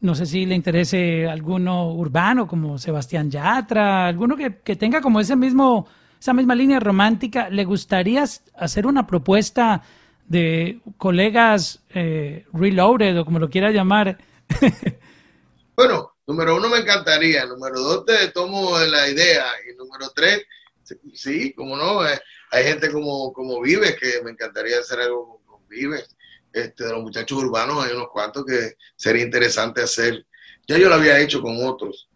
no 0.00 0.14
sé 0.14 0.26
si 0.26 0.44
le 0.44 0.54
interese 0.54 1.26
alguno 1.26 1.92
urbano 1.92 2.46
como 2.46 2.76
Sebastián 2.76 3.30
Yatra, 3.30 4.06
alguno 4.06 4.36
que, 4.36 4.58
que 4.58 4.76
tenga 4.76 5.00
como 5.00 5.20
ese 5.20 5.36
mismo 5.36 5.86
esa 6.24 6.32
misma 6.32 6.54
línea 6.54 6.80
romántica, 6.80 7.50
¿le 7.50 7.66
gustaría 7.66 8.24
hacer 8.56 8.86
una 8.86 9.06
propuesta 9.06 9.82
de 10.26 10.80
colegas 10.96 11.82
eh, 11.90 12.46
reloaded 12.54 13.20
o 13.20 13.26
como 13.26 13.38
lo 13.38 13.50
quiera 13.50 13.70
llamar? 13.70 14.16
bueno, 15.76 16.14
número 16.26 16.56
uno 16.56 16.70
me 16.70 16.78
encantaría, 16.78 17.44
número 17.44 17.78
dos 17.78 18.06
te 18.06 18.28
tomo 18.28 18.78
la 18.78 19.06
idea 19.06 19.44
y 19.70 19.76
número 19.76 20.12
tres, 20.14 20.46
sí, 21.12 21.52
como 21.52 21.76
no, 21.76 22.08
eh, 22.08 22.18
hay 22.52 22.64
gente 22.64 22.90
como, 22.90 23.30
como 23.34 23.60
Vives 23.60 23.94
que 24.00 24.22
me 24.24 24.30
encantaría 24.30 24.78
hacer 24.78 25.00
algo 25.00 25.42
Este, 26.52 26.84
de 26.84 26.92
los 26.92 27.02
muchachos 27.02 27.36
urbanos 27.42 27.84
hay 27.84 27.92
unos 27.94 28.08
cuantos 28.12 28.44
que 28.46 28.76
sería 28.96 29.24
interesante 29.24 29.82
hacer. 29.82 30.24
Ya 30.66 30.78
yo 30.78 30.88
lo 30.88 30.94
había 30.94 31.18
hecho 31.18 31.42
con 31.42 31.56
otros, 31.66 32.08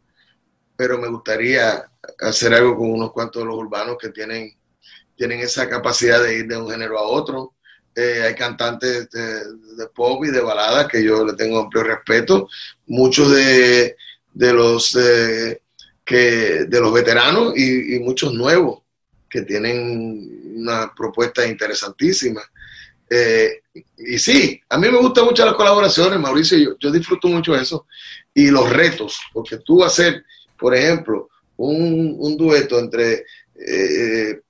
pero 0.77 0.97
me 0.99 1.09
gustaría 1.09 1.91
hacer 2.21 2.55
algo 2.55 2.77
con 2.77 2.93
unos 2.93 3.13
cuantos 3.13 3.43
de 3.43 3.47
los 3.47 3.57
urbanos 3.57 3.97
que 4.01 4.11
tienen, 4.11 4.57
tienen 5.17 5.41
esa 5.41 5.69
capacidad 5.69 6.23
de 6.23 6.39
ir 6.39 6.47
de 6.47 6.57
un 6.57 6.71
género 6.71 6.99
a 6.99 7.03
otro. 7.03 7.55
Eh, 7.95 8.23
hay 8.23 8.35
cantantes 8.37 9.11
de, 9.11 9.87
pop 9.93 10.25
y 10.25 10.31
de 10.31 10.41
balada 10.41 10.87
que 10.87 11.03
yo 11.03 11.25
le 11.25 11.33
tengo 11.33 11.59
amplio 11.59 11.83
respeto. 11.83 12.49
Muchos 12.87 13.33
de, 13.33 13.97
los 14.35 14.95
eh, 14.95 15.63
que 16.05 16.65
de 16.65 16.81
los 16.81 16.93
veteranos 16.93 17.59
y, 17.59 17.99
muchos 17.99 18.33
nuevos 18.33 18.83
que 19.29 19.43
tienen 19.43 20.55
una 20.59 20.95
propuesta 20.95 21.45
interesantísima. 21.45 22.41
Eh, 23.11 23.63
y 23.97 24.19
sí, 24.19 24.61
a 24.69 24.79
mí 24.79 24.89
me 24.89 24.99
gustan 24.99 25.25
mucho 25.25 25.45
las 25.45 25.55
colaboraciones, 25.55 26.19
Mauricio, 26.19 26.59
yo, 26.59 26.77
yo 26.79 26.91
disfruto 26.91 27.29
mucho 27.29 27.55
eso. 27.55 27.87
Y 28.35 28.51
los 28.51 28.71
retos, 28.71 29.19
porque 29.33 29.59
tú 29.59 29.83
hacer, 29.83 30.25
por 30.59 30.75
ejemplo, 30.75 31.29
un, 31.57 32.37
dueto 32.37 32.79
entre 32.79 33.25
eh, 33.55 34.41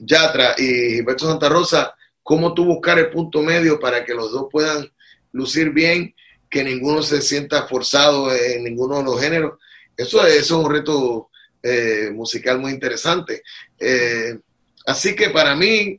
Yatra 0.00 0.54
y 0.58 0.96
Gilberto 0.96 1.26
Santa 1.26 1.48
Rosa, 1.48 1.94
cómo 2.22 2.52
tú 2.54 2.64
buscar 2.64 2.98
el 2.98 3.10
punto 3.10 3.42
medio 3.42 3.80
para 3.80 4.04
que 4.04 4.14
los 4.14 4.30
dos 4.30 4.46
puedan 4.50 4.90
lucir 5.32 5.70
bien, 5.70 6.14
que 6.48 6.64
ninguno 6.64 7.02
se 7.02 7.22
sienta 7.22 7.66
forzado 7.66 8.34
en 8.34 8.64
ninguno 8.64 8.98
de 8.98 9.04
los 9.04 9.20
géneros. 9.20 9.58
Eso, 9.96 10.26
es 10.26 10.50
un 10.50 10.70
reto 10.70 11.30
eh, 11.62 12.10
musical 12.12 12.58
muy 12.58 12.72
interesante. 12.72 13.42
Eh, 13.78 14.38
así 14.86 15.14
que 15.14 15.30
para 15.30 15.54
mí, 15.54 15.98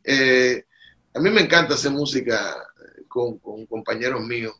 a 1.14 1.20
mí 1.20 1.30
me 1.30 1.41
encanta 1.41 1.74
hacer 1.74 1.91
música 1.91 2.55
con, 3.07 3.38
compañeros 3.68 4.26
míos. 4.26 4.53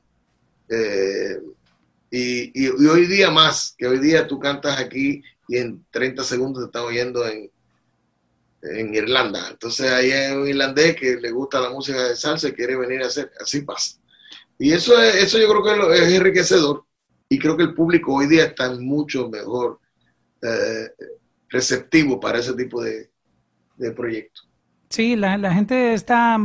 y, 2.10 2.68
hoy 2.68 3.06
día 3.08 3.32
más, 3.32 3.74
que 3.78 3.88
hoy 3.88 4.00
día 4.00 4.28
tú 4.28 4.40
cantas 4.40 4.80
aquí 4.80 5.22
y 5.48 5.58
en 5.58 5.86
30 5.92 6.24
segundos 6.24 6.64
te 6.64 6.66
están 6.68 6.84
oyendo 6.84 7.26
en, 7.28 7.50
Irlanda. 8.94 9.50
Entonces 9.50 9.90
ahí 9.92 10.12
hay 10.12 10.34
un 10.34 10.48
irlandés 10.48 10.96
que 10.96 11.16
le 11.16 11.32
gusta 11.32 11.60
la 11.60 11.72
música 11.72 12.10
de 12.10 12.16
salsa 12.16 12.50
y 12.50 12.54
quiere 12.54 12.76
venir 12.76 13.02
a 13.02 13.08
hacer, 13.08 13.32
así 13.40 13.62
pasa. 13.62 14.00
Y 14.60 14.72
eso, 14.72 15.02
eso 15.02 15.40
yo 15.40 15.50
creo 15.50 15.64
que 15.64 15.96
es 15.96 16.14
enriquecedor. 16.14 16.86
y 17.28 17.40
creo 17.40 17.58
que 17.58 17.64
el 17.64 17.74
público 17.74 18.14
hoy 18.14 18.28
día 18.28 18.46
está 18.46 18.72
mucho 18.76 19.30
mejor 19.30 19.80
eh, 20.44 20.92
receptivo 21.50 22.20
para 22.20 22.38
ese 22.38 22.54
tipo 22.54 22.84
de, 22.84 23.10
de 23.78 23.92
proyectos. 23.94 24.51
Sí, 24.92 25.16
la, 25.16 25.38
la 25.38 25.54
gente 25.54 25.94
está 25.94 26.38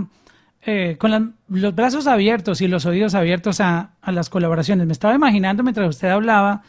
eh, 0.62 0.96
con 1.00 1.36
los 1.48 1.74
brazos 1.74 2.06
abiertos 2.06 2.60
y 2.60 2.68
los 2.68 2.86
oídos 2.86 3.16
abiertos 3.16 3.60
a, 3.60 3.96
a, 4.00 4.12
las 4.12 4.30
colaboraciones. 4.30 4.86
Me 4.86 4.92
estaba 4.92 5.16
imaginando 5.16 5.64
mientras 5.64 5.88
usted 5.88 6.08
hablaba 6.08 6.62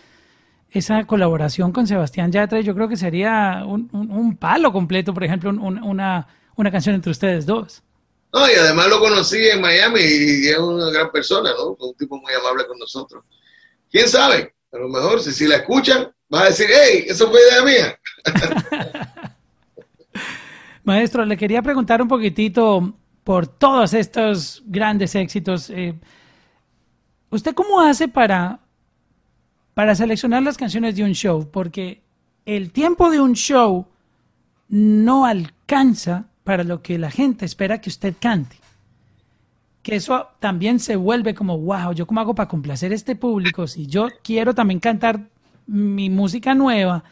esa 0.71 1.05
colaboración 1.05 1.71
con 1.71 1.85
Sebastián 1.85 2.31
Yatra. 2.31 2.61
Yo 2.61 2.73
creo 2.73 2.89
que 2.89 2.97
sería 2.97 3.63
un, 3.63 3.89
un, 3.93 4.09
un 4.09 4.37
palo 4.37 4.73
completo, 4.73 5.13
por 5.13 5.23
ejemplo, 5.23 5.51
un, 5.51 5.83
una, 5.83 6.27
una 6.55 6.71
canción 6.71 6.95
entre 6.95 7.11
ustedes 7.11 7.45
dos. 7.45 7.83
No, 8.33 8.49
y 8.49 8.53
además 8.55 8.87
lo 8.89 8.99
conocí 8.99 9.37
en 9.47 9.61
Miami 9.61 10.01
y 10.01 10.47
es 10.47 10.57
una 10.57 10.89
gran 10.89 11.11
persona, 11.11 11.51
¿no? 11.51 11.77
Un 11.79 11.95
tipo 11.95 12.17
muy 12.17 12.33
amable 12.33 12.65
con 12.65 12.79
nosotros. 12.79 13.23
¿Quién 13.91 14.07
sabe? 14.07 14.55
A 14.73 14.77
lo 14.77 14.89
mejor 14.89 15.21
si, 15.21 15.31
si 15.31 15.47
la 15.47 15.57
escuchan, 15.57 16.11
vas 16.27 16.41
a 16.41 16.45
decir, 16.45 16.67
hey, 16.71 17.05
eso 17.07 17.29
fue 17.29 17.39
idea 17.39 17.63
mía. 17.63 17.99
Maestro, 20.87 21.25
le 21.25 21.35
quería 21.35 21.61
preguntar 21.61 22.01
un 22.01 22.07
poquitito 22.07 22.93
por 23.25 23.45
todos 23.45 23.93
estos 23.93 24.63
grandes 24.67 25.15
éxitos. 25.15 25.69
Eh, 25.69 25.99
¿Usted 27.29 27.53
cómo 27.53 27.81
hace 27.81 28.07
para, 28.07 28.61
para 29.73 29.95
seleccionar 29.95 30.43
las 30.43 30.55
canciones 30.55 30.95
de 30.95 31.03
un 31.03 31.11
show? 31.11 31.49
Porque 31.51 32.03
el 32.45 32.71
tiempo 32.71 33.09
de 33.09 33.19
un 33.19 33.33
show 33.33 33.87
no 34.69 35.25
alcanza 35.25 36.27
para 36.45 36.63
lo 36.63 36.81
que 36.81 36.97
la 36.97 37.11
gente 37.11 37.43
espera 37.43 37.81
que 37.81 37.89
usted 37.89 38.13
cante. 38.17 38.55
Que 39.83 39.97
eso 39.97 40.29
también 40.39 40.79
se 40.79 40.95
vuelve 40.95 41.35
como, 41.35 41.57
wow, 41.57 41.91
¿yo 41.91 42.07
cómo 42.07 42.21
hago 42.21 42.33
para 42.33 42.47
complacer 42.47 42.93
a 42.93 42.95
este 42.95 43.17
público? 43.17 43.67
Si 43.67 43.87
yo 43.87 44.07
quiero 44.23 44.55
también 44.55 44.79
cantar 44.79 45.27
mi 45.65 46.09
música 46.09 46.55
nueva, 46.55 47.03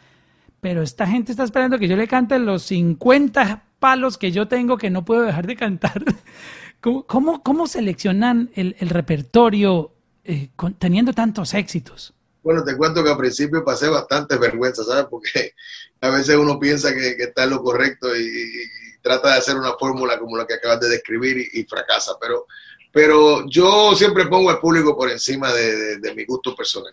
pero 0.66 0.82
esta 0.82 1.06
gente 1.06 1.30
está 1.30 1.44
esperando 1.44 1.78
que 1.78 1.86
yo 1.86 1.94
le 1.94 2.08
cante 2.08 2.40
los 2.40 2.64
50 2.64 3.66
palos 3.78 4.18
que 4.18 4.32
yo 4.32 4.48
tengo 4.48 4.76
que 4.76 4.90
no 4.90 5.04
puedo 5.04 5.22
dejar 5.22 5.46
de 5.46 5.54
cantar. 5.54 6.02
¿Cómo, 6.80 7.06
cómo, 7.06 7.40
cómo 7.44 7.68
seleccionan 7.68 8.50
el, 8.56 8.74
el 8.80 8.88
repertorio 8.88 9.92
eh, 10.24 10.48
con, 10.56 10.74
teniendo 10.74 11.12
tantos 11.12 11.54
éxitos? 11.54 12.14
Bueno, 12.42 12.64
te 12.64 12.76
cuento 12.76 13.04
que 13.04 13.10
al 13.10 13.16
principio 13.16 13.64
pasé 13.64 13.88
bastante 13.88 14.38
vergüenza, 14.38 14.82
¿sabes? 14.82 15.06
Porque 15.08 15.54
a 16.00 16.10
veces 16.10 16.34
uno 16.34 16.58
piensa 16.58 16.92
que, 16.92 17.16
que 17.16 17.22
está 17.22 17.44
en 17.44 17.50
lo 17.50 17.62
correcto 17.62 18.08
y, 18.16 18.22
y, 18.22 19.00
trata 19.00 19.34
de 19.34 19.38
hacer 19.38 19.56
una 19.56 19.74
fórmula 19.74 20.18
como 20.18 20.36
la 20.36 20.48
que 20.48 20.54
acabas 20.54 20.80
de 20.80 20.88
describir 20.88 21.38
y, 21.38 21.60
y, 21.60 21.64
fracasa. 21.64 22.14
Pero, 22.20 22.46
pero 22.90 23.48
yo 23.48 23.94
siempre 23.94 24.26
pongo 24.26 24.50
al 24.50 24.58
público 24.58 24.96
por 24.96 25.12
encima 25.12 25.52
de, 25.52 25.76
de, 25.76 25.98
de 25.98 26.12
mi 26.16 26.24
gusto 26.24 26.56
personal. 26.56 26.92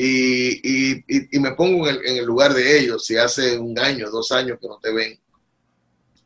Y, 0.00 1.02
y, 1.08 1.38
me 1.40 1.56
pongo 1.56 1.88
en 1.88 1.96
el, 1.96 2.06
en 2.06 2.16
el, 2.18 2.24
lugar 2.24 2.54
de 2.54 2.78
ellos. 2.78 3.04
Si 3.04 3.16
hace 3.16 3.58
un 3.58 3.76
año, 3.76 4.08
dos 4.10 4.30
años 4.30 4.58
que 4.60 4.68
no 4.68 4.78
te 4.78 4.92
ven, 4.92 5.18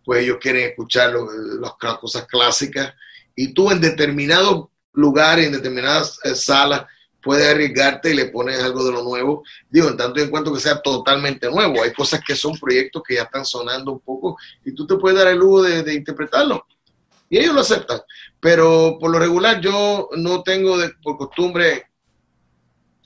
pues 0.04 0.24
ellos 0.24 0.36
quieren 0.38 0.68
escuchar 0.68 1.14
las 1.58 1.96
cosas 1.98 2.26
clásicas. 2.26 2.92
Y 3.34 3.54
tú 3.54 3.70
en 3.70 3.80
determinados 3.80 4.66
lugares, 4.92 5.46
en 5.46 5.52
determinadas 5.52 6.18
eh, 6.22 6.34
salas, 6.34 6.84
puedes 7.22 7.48
arriesgarte 7.48 8.10
y 8.10 8.14
le 8.14 8.26
pones 8.26 8.62
algo 8.62 8.84
de 8.84 8.92
lo 8.92 9.04
nuevo. 9.04 9.42
Digo, 9.70 9.88
en 9.88 9.96
tanto 9.96 10.20
y 10.20 10.24
en 10.24 10.30
cuanto 10.30 10.52
que 10.52 10.60
sea 10.60 10.82
totalmente 10.82 11.50
nuevo. 11.50 11.82
Hay 11.82 11.94
cosas 11.94 12.20
que 12.26 12.36
son 12.36 12.58
proyectos 12.58 13.02
que 13.08 13.14
ya 13.14 13.22
están 13.22 13.46
sonando 13.46 13.92
un 13.92 14.00
poco 14.00 14.36
y 14.66 14.74
tú 14.74 14.86
te 14.86 14.96
puedes 14.96 15.18
dar 15.18 15.28
el 15.28 15.38
lujo 15.38 15.62
de, 15.62 15.94
interpretarlo. 15.94 16.66
Y 17.30 17.38
ellos 17.38 17.54
lo 17.54 17.62
aceptan. 17.62 18.02
Pero 18.38 18.98
por 19.00 19.10
lo 19.10 19.18
regular 19.18 19.62
yo 19.62 20.10
no 20.14 20.42
tengo 20.42 20.76
por 21.02 21.16
costumbre 21.16 21.86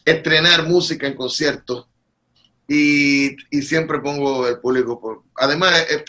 estrenar 0.06 0.66
música 0.68 1.06
en 1.06 1.16
conciertos 1.16 1.88
y, 2.68 3.36
siempre 3.60 3.98
pongo 4.00 4.46
el 4.46 4.58
público 4.60 5.00
por... 5.00 5.22
Además, 5.34 5.86
eh, 5.90 6.04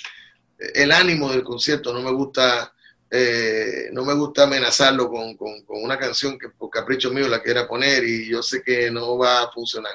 el 0.76 0.92
ánimo 0.92 1.32
del 1.32 1.44
concierto, 1.44 1.94
no 1.94 2.02
me 2.02 2.12
gusta... 2.12 2.74
Eh, 3.10 3.88
no 3.94 4.04
me 4.04 4.14
gusta 4.14 4.44
amenazarlo 4.44 5.10
con, 5.10 5.38
una 5.70 5.98
canción 5.98 6.38
que 6.38 6.50
por 6.50 6.70
capricho 6.70 7.10
mío 7.10 7.30
la 7.30 7.42
quiera 7.42 7.66
poner 7.66 8.04
y 8.04 8.28
yo 8.28 8.44
sé 8.44 8.62
que 8.62 8.92
no 8.92 9.18
va 9.18 9.44
a 9.44 9.52
funcionar. 9.52 9.94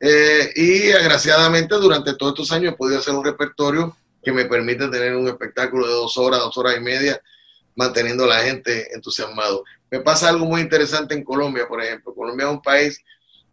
Eh, 0.00 0.50
y 0.56 0.90
agraciadamente 0.90 1.74
durante 1.74 2.14
todos 2.14 2.32
estos 2.32 2.52
años 2.52 2.72
he 2.72 2.76
podido 2.76 2.98
hacer 2.98 3.14
un 3.14 3.26
repertorio 3.26 3.94
que 4.22 4.32
me 4.32 4.46
permite 4.46 4.88
tener 4.88 5.14
un 5.16 5.28
espectáculo 5.28 5.86
de 5.86 5.92
dos 5.92 6.16
horas, 6.16 6.40
dos 6.40 6.56
horas 6.56 6.78
y 6.78 6.80
media, 6.80 7.20
manteniendo 7.74 8.24
a 8.24 8.28
la 8.28 8.42
gente 8.42 8.88
entusiasmado. 8.94 9.62
Me 9.90 10.00
pasa 10.00 10.30
algo 10.30 10.46
muy 10.46 10.62
interesante 10.62 11.14
en 11.14 11.22
Colombia, 11.22 11.68
por 11.68 11.82
ejemplo. 11.82 12.14
Colombia 12.14 12.46
es 12.46 12.52
un 12.52 12.62
país 12.62 13.04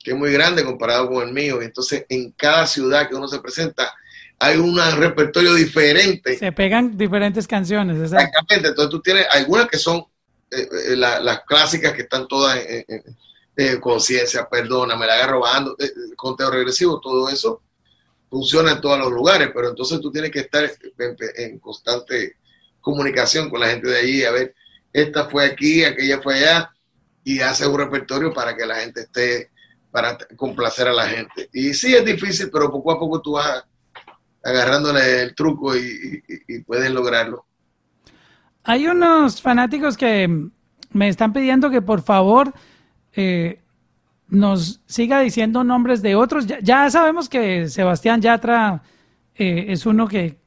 que 0.08 0.14
es 0.14 0.18
muy 0.18 0.32
grande 0.32 0.64
comparado 0.64 1.10
con 1.10 1.28
el 1.28 1.34
mío, 1.34 1.62
y 1.62 1.66
entonces 1.66 2.06
en 2.08 2.32
cada 2.32 2.66
ciudad 2.66 3.10
que 3.10 3.16
uno 3.16 3.28
se 3.28 3.40
presenta, 3.40 3.94
hay 4.40 4.56
un 4.56 4.80
repertorio 4.96 5.54
diferente. 5.54 6.38
Se 6.38 6.54
pegan 6.54 6.98
diferentes 6.98 7.46
canciones. 7.46 8.00
Exactamente. 8.02 8.70
Entonces 8.70 8.90
tú 8.90 9.02
tienes 9.02 9.28
algunas 9.30 9.68
que 9.68 9.78
son 9.78 10.06
eh, 10.50 10.66
eh, 10.92 10.96
la, 10.96 11.20
las 11.20 11.42
clásicas 11.42 11.92
que 11.92 12.04
están 12.04 12.26
todas 12.26 12.58
en, 12.58 12.86
en 13.58 13.82
conciencia, 13.82 14.48
perdona, 14.50 14.96
me 14.96 15.06
la 15.06 15.16
agarro 15.16 15.42
bajando, 15.42 15.76
eh, 15.78 15.92
conteo 16.16 16.52
regresivo, 16.52 17.02
todo 17.02 17.28
eso 17.28 17.62
funciona 18.30 18.72
en 18.72 18.80
todos 18.80 19.00
los 19.00 19.12
lugares, 19.12 19.50
pero 19.54 19.68
entonces 19.68 20.00
tú 20.00 20.10
tienes 20.10 20.32
que 20.32 20.40
estar 20.40 20.64
en, 20.64 21.18
en, 21.36 21.60
constante 21.60 22.38
comunicación 22.80 23.50
con 23.50 23.60
la 23.60 23.68
gente 23.68 23.90
de 23.90 24.00
allí, 24.00 24.24
a 24.24 24.32
ver, 24.32 24.56
esta 24.94 25.26
fue 25.26 25.44
aquí, 25.44 25.84
aquella 25.84 26.22
fue 26.22 26.36
allá, 26.36 26.72
y 27.26 27.42
hace 27.42 27.68
un 27.68 27.78
repertorio 27.78 28.34
para 28.34 28.56
que 28.56 28.66
la 28.66 28.76
gente 28.76 29.02
esté, 29.02 29.52
para 29.98 30.16
complacer 30.36 30.88
a 30.88 30.94
la 30.94 31.08
gente. 31.08 31.50
Y 31.52 31.74
sí 31.74 31.96
es 31.96 32.06
difícil, 32.06 32.52
pero 32.54 32.70
poco 32.70 32.92
a 32.92 33.00
poco 33.00 33.20
tú 33.20 33.32
vas 33.32 33.66
agarrándole 34.44 35.24
el 35.24 35.34
truco 35.34 35.76
y, 35.76 36.22
pueden 36.68 36.94
lograrlo. 36.94 37.48
Hay 38.64 38.86
unos 38.86 39.42
fanáticos 39.42 39.98
que 39.98 40.50
me 40.92 41.10
están 41.10 41.34
pidiendo 41.34 41.72
que 41.72 41.82
por 41.82 42.04
favor 42.04 42.54
eh, 43.14 43.60
nos 44.28 44.82
siga 44.86 45.20
diciendo 45.22 45.64
nombres 45.64 46.04
de 46.04 46.14
otros. 46.14 46.46
Ya, 46.46 46.88
sabemos 46.92 47.28
que 47.28 47.68
Sebastián 47.68 48.22
Yatra 48.22 48.84
eh, 49.34 49.66
es 49.70 49.88
uno 49.88 50.08
que 50.08 50.38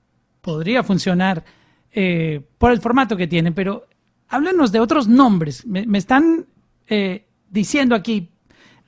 podría 0.42 0.84
funcionar 0.84 1.44
eh, 1.90 2.40
por 2.56 2.70
el 2.70 2.80
formato 2.80 3.16
que 3.16 3.26
tiene, 3.26 3.50
pero 3.50 3.88
háblenos 4.28 4.70
de 4.70 4.78
otros 4.78 5.08
nombres. 5.08 5.66
Me, 5.66 5.98
están 5.98 6.46
diciendo 7.50 7.96
aquí 7.96 8.29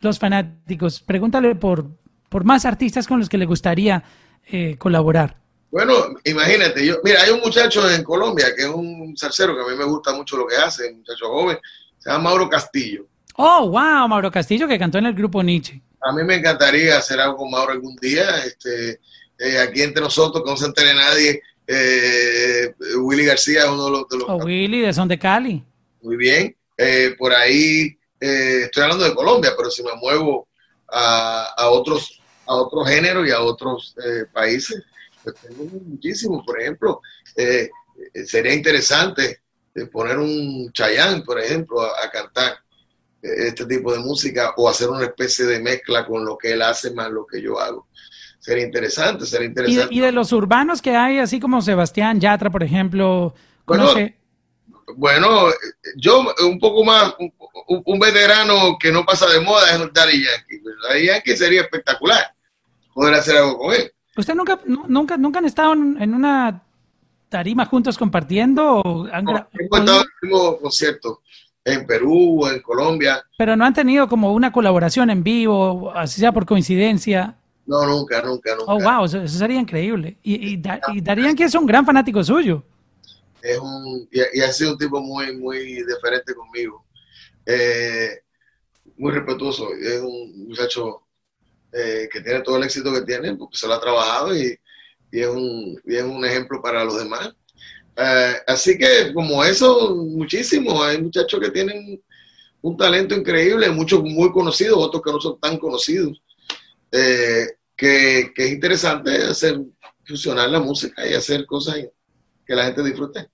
los 0.02 0.18
fanáticos, 0.18 1.00
pregúntale 1.00 1.54
por, 1.54 1.86
por 2.28 2.44
más 2.44 2.64
artistas 2.64 3.06
con 3.06 3.18
los 3.18 3.28
que 3.28 3.38
le 3.38 3.46
gustaría 3.46 4.02
eh, 4.50 4.76
colaborar? 4.78 5.36
Bueno, 5.70 5.94
imagínate, 6.24 6.84
yo, 6.84 6.96
mira, 7.02 7.22
hay 7.22 7.30
un 7.30 7.40
muchacho 7.40 7.88
en 7.90 8.04
Colombia 8.04 8.48
que 8.54 8.62
es 8.62 8.68
un 8.68 9.16
salsero 9.16 9.54
que 9.54 9.62
a 9.62 9.72
mí 9.72 9.78
me 9.78 9.84
gusta 9.84 10.12
mucho 10.12 10.36
lo 10.36 10.46
que 10.46 10.56
hace, 10.56 10.90
un 10.90 10.98
muchacho 10.98 11.28
joven, 11.28 11.58
se 11.98 12.10
llama 12.10 12.24
Mauro 12.24 12.48
Castillo. 12.50 13.06
Oh, 13.36 13.70
wow, 13.70 14.06
Mauro 14.06 14.30
Castillo 14.30 14.68
que 14.68 14.78
cantó 14.78 14.98
en 14.98 15.06
el 15.06 15.14
grupo 15.14 15.42
Nietzsche. 15.42 15.80
A 16.02 16.12
mí 16.12 16.24
me 16.24 16.34
encantaría 16.34 16.98
hacer 16.98 17.20
algo 17.20 17.38
con 17.38 17.50
Mauro 17.50 17.72
algún 17.72 17.96
día, 17.96 18.44
este, 18.44 19.00
eh, 19.38 19.58
aquí 19.60 19.80
entre 19.80 20.02
nosotros, 20.02 20.44
que 20.44 20.50
no 20.50 20.56
se 20.56 20.66
entere 20.66 20.94
nadie, 20.94 21.40
eh, 21.66 22.74
Willy 22.98 23.24
García 23.24 23.60
es 23.60 23.68
uno 23.68 23.86
de 23.86 23.90
los... 23.92 24.08
De 24.08 24.18
los 24.18 24.26
oh, 24.28 24.36
Willy, 24.36 24.80
de 24.80 24.92
Son 24.92 25.08
de 25.08 25.18
Cali. 25.18 25.64
Muy 26.02 26.16
bien, 26.16 26.54
eh, 26.76 27.14
por 27.16 27.32
ahí 27.32 27.96
estoy 28.22 28.82
hablando 28.82 29.04
de 29.04 29.14
Colombia, 29.14 29.52
pero 29.56 29.70
si 29.70 29.82
me 29.82 29.94
muevo 29.96 30.48
a, 30.88 31.54
a 31.56 31.68
otros 31.70 32.22
a 32.46 32.54
otros 32.54 32.88
géneros 32.88 33.26
y 33.26 33.30
a 33.30 33.40
otros 33.40 33.94
eh, 34.04 34.24
países. 34.32 34.82
Pues 35.22 35.36
tengo 35.36 35.64
muchísimos, 35.64 36.44
por 36.44 36.60
ejemplo, 36.60 37.00
eh, 37.36 37.70
sería 38.26 38.52
interesante 38.52 39.40
eh, 39.74 39.86
poner 39.86 40.18
un 40.18 40.72
Chayán, 40.72 41.22
por 41.22 41.40
ejemplo, 41.40 41.80
a, 41.80 42.04
a, 42.04 42.10
cantar 42.10 42.56
este 43.22 43.66
tipo 43.66 43.92
de 43.92 44.00
música 44.00 44.52
o 44.56 44.68
hacer 44.68 44.88
una 44.88 45.04
especie 45.04 45.44
de 45.44 45.60
mezcla 45.60 46.04
con 46.04 46.24
lo 46.24 46.36
que 46.36 46.52
él 46.52 46.62
hace 46.62 46.90
más 46.90 47.08
lo 47.10 47.24
que 47.24 47.40
yo 47.40 47.60
hago. 47.60 47.86
Sería 48.40 48.64
interesante, 48.64 49.24
sería 49.26 49.46
interesante. 49.46 49.94
¿Y 49.94 50.00
de, 50.00 50.02
y 50.02 50.04
de 50.04 50.10
los 50.10 50.32
urbanos 50.32 50.82
que 50.82 50.96
hay, 50.96 51.18
así 51.18 51.38
como 51.38 51.62
Sebastián 51.62 52.18
Yatra, 52.18 52.50
por 52.50 52.64
ejemplo? 52.64 53.32
Bueno, 53.64 53.94
bueno, 54.96 55.48
yo 55.96 56.24
un 56.46 56.58
poco 56.58 56.84
más, 56.84 57.14
un, 57.18 57.32
un, 57.84 57.98
veterano 57.98 58.76
que 58.78 58.92
no 58.92 59.04
pasa 59.04 59.26
de 59.26 59.40
moda 59.40 59.70
es 59.70 59.78
Daddy 59.92 60.24
Yankee. 60.24 60.62
Daddy 60.88 61.06
Yankee 61.06 61.36
sería 61.36 61.62
espectacular 61.62 62.34
poder 62.94 63.14
hacer 63.14 63.36
algo 63.36 63.58
con 63.58 63.74
él. 63.74 63.92
¿Usted 64.16 64.34
nunca, 64.34 64.60
nunca, 64.66 65.16
nunca 65.16 65.38
han 65.38 65.46
estado 65.46 65.72
en 65.72 66.14
una 66.14 66.62
tarima 67.32 67.64
juntos 67.66 67.98
compartiendo? 67.98 68.80
O 68.80 69.08
han 69.12 69.24
no, 69.24 69.48
hemos 69.52 69.80
estado 69.80 70.00
en 70.00 70.06
el 70.22 70.28
mismo 70.28 70.58
concierto 70.58 71.22
en 71.64 71.86
Perú, 71.86 72.46
en 72.46 72.60
Colombia. 72.60 73.24
Pero 73.36 73.56
no 73.56 73.64
han 73.64 73.74
tenido 73.74 74.08
como 74.08 74.32
una 74.32 74.52
colaboración 74.52 75.10
en 75.10 75.24
vivo, 75.24 75.92
así 75.94 76.20
sea 76.20 76.32
por 76.32 76.46
coincidencia. 76.46 77.36
No, 77.66 77.86
nunca, 77.86 78.20
nunca, 78.22 78.54
nunca. 78.56 78.72
Oh, 78.72 78.78
wow, 78.80 79.04
eso, 79.04 79.22
eso 79.22 79.38
sería 79.38 79.58
increíble. 79.58 80.16
Y, 80.22 80.54
y, 80.54 80.62
y 80.88 81.00
Darían 81.00 81.34
que 81.34 81.44
es 81.44 81.54
un 81.54 81.66
gran 81.66 81.86
fanático 81.86 82.22
suyo. 82.22 82.64
Es 83.42 83.58
un, 83.58 84.08
y, 84.10 84.38
y, 84.38 84.40
ha 84.40 84.52
sido 84.52 84.72
un 84.72 84.78
tipo 84.78 85.00
muy, 85.00 85.36
muy 85.36 85.82
diferente 85.84 86.34
conmigo. 86.34 86.86
Eh, 87.46 88.20
muy 88.96 89.12
respetuoso. 89.12 89.68
Es 89.74 90.00
un 90.00 90.48
muchacho 90.48 91.02
eh, 91.72 92.08
que 92.12 92.20
tiene 92.20 92.40
todo 92.42 92.56
el 92.56 92.64
éxito 92.64 92.92
que 92.92 93.02
tiene, 93.02 93.34
porque 93.34 93.56
se 93.56 93.66
lo 93.66 93.74
ha 93.74 93.80
trabajado 93.80 94.36
y, 94.36 94.58
es, 95.10 95.26
un, 95.26 95.80
es 95.84 96.02
un 96.02 96.24
ejemplo 96.24 96.60
para 96.62 96.84
los 96.84 96.98
demás. 96.98 97.34
Eh, 97.96 98.34
así 98.46 98.78
que 98.78 99.12
como 99.12 99.42
eso, 99.44 99.94
muchísimo. 99.94 100.82
Hay 100.82 101.00
muchachos 101.00 101.40
que 101.40 101.50
tienen 101.50 102.02
un 102.62 102.76
talento 102.76 103.14
increíble, 103.14 103.70
muchos 103.70 104.02
muy 104.02 104.30
conocidos, 104.32 104.78
otros 104.78 105.02
que 105.02 105.12
no 105.12 105.20
son 105.20 105.40
tan 105.40 105.58
conocidos. 105.58 106.22
Eh, 106.90 107.46
que, 107.76 108.32
es 108.36 108.52
interesante 108.52 109.10
hacer 109.16 109.60
fusionar 110.04 110.50
la 110.50 110.60
música 110.60 111.06
y 111.06 111.14
hacer 111.14 111.46
cosas 111.46 111.76
que 112.46 112.54
la 112.54 112.64
gente 112.64 112.82
disfrute. 112.82 113.28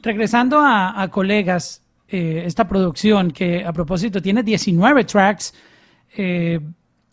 Regresando 0.00 0.60
a, 0.60 1.08
colegas, 1.10 1.82
eh, 2.08 2.44
esta 2.46 2.68
producción 2.68 3.30
que 3.30 3.64
a 3.64 3.72
propósito 3.72 4.22
tiene 4.22 4.42
19 4.42 5.04
tracks, 5.04 5.54
eh, 6.16 6.60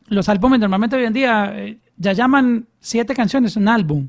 los 0.07 0.29
álbumes 0.29 0.59
normalmente 0.59 0.95
hoy 0.95 1.05
en 1.05 1.13
día 1.13 1.55
ya 1.97 2.13
llaman 2.13 2.67
siete 2.79 3.15
canciones 3.15 3.55
un 3.55 3.67
álbum. 3.67 4.07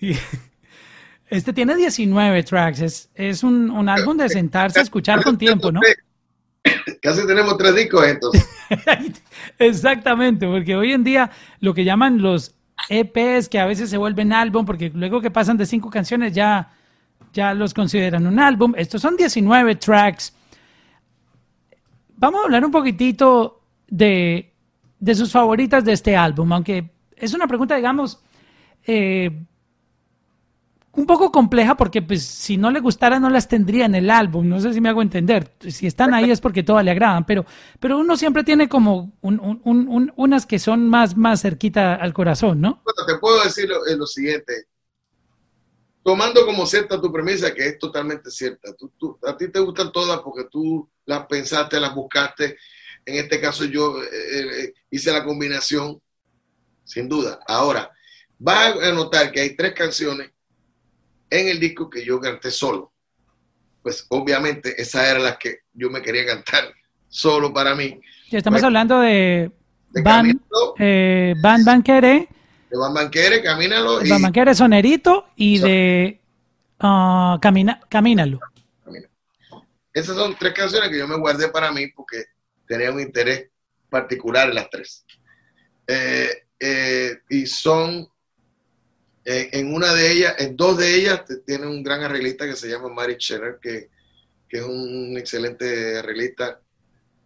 este 1.28 1.52
tiene 1.52 1.76
19 1.76 2.42
tracks, 2.44 3.08
es, 3.14 3.42
un, 3.42 3.70
un 3.70 3.88
álbum 3.88 4.16
de 4.16 4.28
sentarse 4.28 4.78
a 4.78 4.82
escuchar 4.82 5.22
con 5.22 5.36
tiempo, 5.36 5.70
¿no? 5.70 5.80
Casi 7.02 7.26
tenemos 7.26 7.56
tres 7.56 7.74
discos 7.74 8.06
entonces. 8.06 8.48
Exactamente, 9.58 10.46
porque 10.46 10.76
hoy 10.76 10.92
en 10.92 11.04
día 11.04 11.30
lo 11.60 11.74
que 11.74 11.84
llaman 11.84 12.20
los 12.20 12.54
EPs, 12.88 13.48
que 13.48 13.58
a 13.58 13.66
veces 13.66 13.90
se 13.90 13.96
vuelven 13.96 14.32
álbum, 14.32 14.64
porque 14.64 14.90
luego 14.94 15.20
que 15.20 15.30
pasan 15.30 15.56
de 15.56 15.66
cinco 15.66 15.90
canciones 15.90 16.32
ya, 16.32 16.70
ya 17.32 17.54
los 17.54 17.74
consideran 17.74 18.26
un 18.26 18.38
álbum. 18.38 18.74
Estos 18.76 19.02
son 19.02 19.16
19 19.16 19.76
tracks. 19.76 20.34
Vamos 22.16 22.40
a 22.40 22.44
hablar 22.44 22.64
un 22.64 22.70
poquitito 22.70 23.60
de, 23.88 24.52
de 24.98 25.14
sus 25.14 25.30
favoritas 25.32 25.84
de 25.84 25.92
este 25.92 26.16
álbum, 26.16 26.52
aunque 26.52 26.90
es 27.16 27.34
una 27.34 27.46
pregunta, 27.46 27.76
digamos, 27.76 28.20
eh, 28.86 29.44
un 30.98 31.06
poco 31.06 31.30
compleja 31.30 31.76
porque 31.76 32.02
pues 32.02 32.24
si 32.24 32.56
no 32.56 32.70
le 32.70 32.80
gustara 32.80 33.20
no 33.20 33.30
las 33.30 33.46
tendría 33.46 33.86
en 33.86 33.94
el 33.94 34.10
álbum, 34.10 34.48
no 34.48 34.60
sé 34.60 34.74
si 34.74 34.80
me 34.80 34.88
hago 34.88 35.00
entender, 35.00 35.54
si 35.60 35.86
están 35.86 36.12
ahí 36.12 36.30
es 36.30 36.40
porque 36.40 36.64
todas 36.64 36.84
le 36.84 36.90
agradan, 36.90 37.24
pero, 37.24 37.46
pero 37.78 37.98
uno 37.98 38.16
siempre 38.16 38.42
tiene 38.42 38.68
como 38.68 39.12
unas 39.22 40.46
que 40.46 40.58
son 40.58 40.88
más, 40.88 41.16
más 41.16 41.42
cerquita 41.42 41.94
al 41.94 42.12
corazón, 42.12 42.60
¿no? 42.60 42.82
Bueno, 42.84 43.06
te 43.06 43.18
puedo 43.18 43.42
decir 43.44 43.68
lo, 43.68 43.78
lo 43.96 44.06
siguiente, 44.06 44.66
tomando 46.02 46.44
como 46.44 46.66
cierta 46.66 47.00
tu 47.00 47.12
premisa, 47.12 47.54
que 47.54 47.68
es 47.68 47.78
totalmente 47.78 48.30
cierta, 48.30 48.74
tú, 48.74 49.18
a 49.24 49.36
ti 49.36 49.48
te 49.48 49.60
gustan 49.60 49.92
todas 49.92 50.20
porque 50.20 50.48
tú 50.50 50.90
las 51.06 51.26
pensaste, 51.26 51.78
las 51.78 51.94
buscaste, 51.94 52.58
en 53.06 53.14
este 53.14 53.40
caso 53.40 53.64
yo 53.64 54.02
eh, 54.02 54.06
eh, 54.64 54.74
hice 54.90 55.12
la 55.12 55.24
combinación, 55.24 56.02
sin 56.82 57.08
duda. 57.08 57.38
Ahora, 57.46 57.90
vas 58.36 58.76
a 58.82 58.92
notar 58.92 59.30
que 59.30 59.40
hay 59.40 59.54
tres 59.54 59.74
canciones 59.74 60.32
en 61.30 61.48
el 61.48 61.60
disco 61.60 61.88
que 61.88 62.04
yo 62.04 62.20
canté 62.20 62.50
solo. 62.50 62.92
Pues 63.82 64.06
obviamente 64.10 64.80
esa 64.80 65.08
era 65.08 65.18
la 65.18 65.38
que 65.38 65.60
yo 65.72 65.90
me 65.90 66.02
quería 66.02 66.26
cantar 66.26 66.72
solo 67.08 67.52
para 67.52 67.74
mí. 67.74 68.00
Estamos 68.30 68.58
pues, 68.58 68.64
hablando 68.64 69.00
de, 69.00 69.50
Van, 70.02 70.40
eh, 70.78 71.34
Van 71.42 71.64
Banquere. 71.64 72.28
De 72.70 72.76
Van 72.78 72.92
Banquere, 72.92 73.42
Camínalo. 73.42 74.00
Van 74.08 74.22
Banquere, 74.22 74.54
Sonerito 74.54 75.28
y 75.36 75.58
de 75.58 76.20
uh, 76.82 77.38
Camina, 77.40 77.80
Camínalo. 77.88 78.40
Esas 79.92 80.16
son 80.16 80.36
tres 80.38 80.52
canciones 80.52 80.90
que 80.90 80.98
yo 80.98 81.08
me 81.08 81.18
guardé 81.18 81.48
para 81.48 81.72
mí 81.72 81.88
porque 81.88 82.24
tenía 82.66 82.92
un 82.92 83.00
interés 83.00 83.48
particular 83.88 84.48
en 84.48 84.54
las 84.54 84.70
tres. 84.70 85.04
Eh, 85.86 86.44
eh, 86.60 87.18
y 87.28 87.46
son 87.46 88.06
en 89.30 89.74
una 89.74 89.92
de 89.92 90.10
ellas, 90.10 90.34
en 90.38 90.56
dos 90.56 90.78
de 90.78 90.94
ellas, 90.94 91.22
tiene 91.44 91.66
un 91.66 91.82
gran 91.82 92.02
arreglista 92.02 92.46
que 92.46 92.56
se 92.56 92.68
llama 92.68 92.88
Mary 92.88 93.16
Scherer, 93.18 93.58
que, 93.60 93.90
es 94.48 94.62
un 94.62 95.14
excelente 95.18 95.98
arreglista 95.98 96.58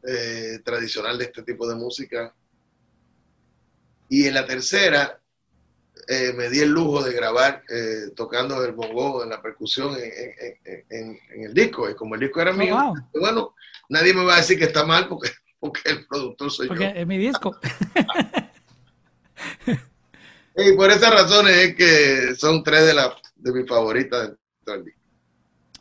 eh, 0.02 0.58
tradicional 0.64 1.16
de 1.16 1.26
este 1.26 1.44
tipo 1.44 1.68
de 1.68 1.76
música. 1.76 2.34
Y 4.08 4.26
en 4.26 4.34
la 4.34 4.44
tercera, 4.44 5.20
eh, 6.08 6.32
me 6.36 6.50
di 6.50 6.58
el 6.58 6.70
lujo 6.70 7.04
de 7.04 7.12
grabar 7.12 7.62
eh, 7.68 8.10
tocando 8.16 8.64
el 8.64 8.72
bongo 8.72 9.22
en 9.22 9.30
la 9.30 9.40
percusión 9.40 9.96
en, 9.96 11.18
el 11.30 11.54
disco. 11.54 11.88
Y 11.88 11.94
como 11.94 12.16
el 12.16 12.22
disco 12.22 12.40
era 12.40 12.50
oh, 12.50 12.54
mío, 12.54 12.94
bueno, 13.14 13.54
nadie 13.88 14.12
me 14.12 14.24
va 14.24 14.34
a 14.34 14.38
decir 14.38 14.58
que 14.58 14.64
está 14.64 14.84
mal 14.84 15.06
porque, 15.06 15.30
porque 15.60 15.82
el 15.84 16.04
productor 16.06 16.50
soy 16.50 16.66
yo. 16.66 16.74
Porque 16.74 16.92
es 16.96 17.06
mi 17.06 17.18
disco. 17.18 17.56
Y 20.56 20.76
por 20.76 20.90
esas 20.90 21.10
razones 21.10 21.56
es 21.56 21.74
que 21.74 22.34
son 22.36 22.62
tres 22.62 22.86
de, 22.86 22.94
las 22.94 23.10
de 23.36 23.52
mis 23.52 23.68
favoritas 23.68 24.32
del 24.66 24.84
disco. 24.84 25.00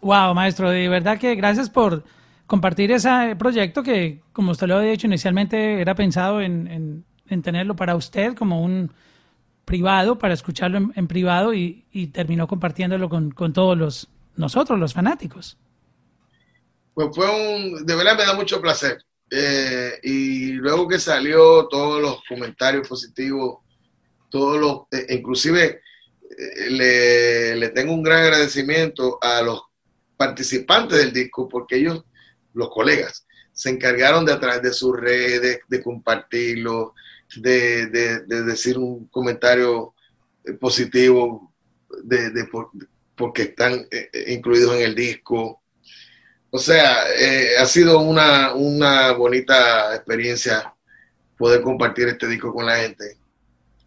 Wow, 0.01 0.34
maestro, 0.34 0.69
de 0.69 0.88
verdad 0.89 1.19
que 1.19 1.36
gracias 1.36 1.69
por 1.69 2.03
compartir 2.47 2.91
ese 2.91 3.36
proyecto 3.38 3.84
que, 3.84 4.22
como 4.34 4.51
usted 4.51 4.67
lo 4.67 4.78
había 4.78 4.91
dicho 4.91 5.07
inicialmente, 5.07 5.80
era 5.80 5.93
pensado 5.93 6.41
en, 6.41 7.05
tenerlo 7.43 7.76
para 7.76 7.95
usted 7.95 8.34
como 8.36 8.61
un 8.61 8.91
privado, 9.63 10.17
para 10.17 10.34
escucharlo 10.34 10.91
en, 10.95 11.07
privado 11.07 11.53
y, 11.53 11.86
terminó 12.13 12.47
compartiéndolo 12.47 13.09
con, 13.09 13.53
todos 13.53 13.78
los 13.78 14.09
nosotros, 14.36 14.80
los 14.80 14.93
fanáticos. 14.93 15.57
Pues 16.93 17.09
fue 17.13 17.30
un, 17.30 17.86
de 17.86 17.95
verdad 17.95 18.17
me 18.17 18.26
da 18.26 18.34
mucho 18.34 18.59
placer. 18.59 19.03
Eh, 19.30 19.99
y 20.03 20.51
luego 20.53 20.89
que 20.89 20.99
salió 20.99 21.67
todos 21.67 22.01
los 22.01 22.22
comentarios 22.28 22.86
positivos 22.86 23.59
todos 24.32 24.59
los, 24.59 24.82
eh, 24.91 25.13
inclusive 25.15 25.82
eh, 26.38 26.69
le, 26.69 27.55
le, 27.57 27.69
tengo 27.69 27.93
un 27.93 28.01
gran 28.01 28.23
agradecimiento 28.23 29.19
a 29.21 29.43
los 29.43 29.61
participantes 30.17 30.97
del 30.97 31.13
disco 31.13 31.47
porque 31.47 31.75
ellos, 31.75 32.03
los 32.53 32.69
colegas, 32.69 33.27
se 33.53 33.69
encargaron 33.69 34.25
de 34.25 34.34
a 34.34 34.39
través 34.39 34.63
de 34.63 34.73
sus 34.73 34.99
redes, 34.99 35.59
de 35.67 35.84
compartirlo, 35.84 36.95
de, 37.36 37.88
de, 37.88 38.43
decir 38.43 38.77
un 38.77 39.07
comentario 39.07 39.93
eh, 40.45 40.53
positivo 40.53 41.53
de, 42.03 42.32
de 42.32 42.47
porque 43.15 43.43
están 43.43 43.86
incluidos 44.27 44.75
en 44.75 44.82
el 44.82 44.95
disco. 44.95 45.61
O 46.49 46.57
sea, 46.57 47.03
ha 47.59 47.65
sido 47.65 47.99
una, 47.99 48.53
una 48.53 49.11
bonita 49.11 49.93
experiencia 49.95 50.73
poder 51.38 51.61
compartir 51.61 52.07
este 52.07 52.27
disco 52.27 52.53
con 52.53 52.65
la 52.65 52.77
gente. 52.77 53.20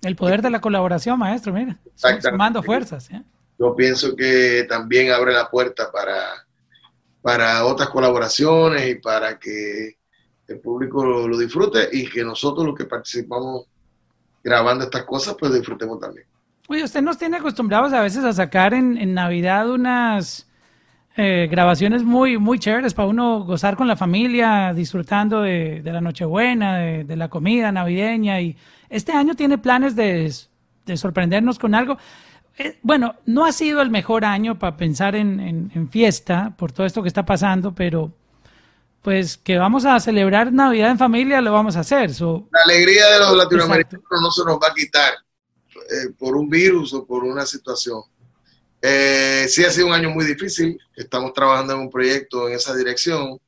El 0.05 0.16
poder 0.16 0.42
de 0.42 0.50
la 0.50 0.61
colaboración, 0.61 1.18
maestro, 1.18 1.52
mira, 1.52 1.78
sumando 2.20 2.62
fuerzas. 2.62 3.11
¿eh? 3.11 3.22
Yo 3.59 3.74
pienso 3.74 4.14
que 4.14 4.66
también 4.68 5.11
abre 5.12 5.32
la 5.32 5.48
puerta 5.48 5.90
para, 5.90 6.46
para 7.22 7.64
otras 7.64 7.88
colaboraciones 7.88 8.88
y 8.88 8.96
para 8.96 9.38
que 9.38 9.96
el 10.48 10.61
público 10.61 11.05
lo, 11.05 11.38
disfrute 11.38 11.88
y 11.92 12.09
que 12.09 12.24
nosotros 12.24 12.66
los 12.66 12.76
que 12.76 12.84
participamos 12.84 13.66
grabando 14.42 14.84
estas 14.84 15.05
cosas, 15.05 15.36
pues 15.38 15.55
disfrutemos 15.55 15.98
también. 15.98 16.26
Oye, 16.68 16.84
usted 16.84 17.02
nos 17.02 17.18
tiene 17.18 17.38
acostumbrados 17.38 17.92
a 17.92 18.02
veces 18.02 18.24
a 18.24 18.32
sacar 18.32 18.74
en, 18.74 19.14
Navidad 19.14 19.70
unas 19.70 20.46
eh, 21.17 21.49
grabaciones 21.51 22.03
muy, 22.03 22.39
muy 22.39 22.59
chéveres 22.59 22.95
para 22.95 23.09
uno 23.09 23.45
gozar 23.45 23.77
con 23.77 23.87
la 23.87 23.97
familia, 23.97 24.73
disfrutando 24.75 25.43
de, 25.43 25.83
la 25.85 26.01
Nochebuena, 26.01 26.79
de, 26.79 27.05
de 27.05 27.17
la 27.17 27.29
comida 27.29 27.71
navideña 27.71 28.41
y 28.41 28.57
este 28.95 29.11
año 29.11 29.35
tiene 29.35 29.59
planes 29.59 29.97
de, 29.97 30.33
sorprendernos 30.97 31.59
con 31.59 31.75
algo. 31.75 31.99
Eh, 32.57 32.79
bueno, 32.83 33.17
no 33.27 33.45
ha 33.45 33.51
sido 33.51 33.83
el 33.83 33.91
mejor 33.91 34.25
año 34.25 34.57
para 34.57 34.77
pensar 34.77 35.17
en, 35.17 35.89
fiesta 35.91 36.55
por 36.57 36.71
todo 36.71 36.87
esto 36.87 37.03
que 37.03 37.09
está 37.09 37.27
pasando, 37.27 37.75
pero 37.75 38.12
pues 39.03 39.37
que 39.37 39.59
vamos 39.59 39.85
a 39.85 39.99
celebrar 39.99 40.53
Navidad 40.53 40.93
en 40.93 40.99
familia, 40.99 41.41
lo 41.41 41.53
vamos 41.53 41.77
a 41.77 41.81
hacer. 41.81 42.11
La 42.21 42.61
alegría 42.65 43.11
de 43.11 43.19
los 43.19 43.37
latinoamericanos 43.37 44.05
no 44.11 44.31
se 44.31 44.45
nos 44.45 44.57
va 44.57 44.69
a 44.69 44.75
quitar 44.75 45.12
eh, 45.75 46.15
por 46.17 46.37
un 46.37 46.49
virus 46.49 46.95
o 46.95 47.05
por 47.05 47.25
una 47.25 47.45
situación. 47.45 48.01
Eh, 48.87 49.47
sí 49.49 49.64
ha 49.64 49.70
sido 49.70 49.87
un 49.87 49.95
año 49.95 50.11
muy 50.11 50.26
difícil, 50.26 50.78
estamos 50.95 51.32
trabajando 51.32 51.72
en 51.72 51.78
un 51.80 51.91
proyecto 51.91 52.49
en 52.49 52.57
esa 52.57 52.76
dirección. 52.76 53.41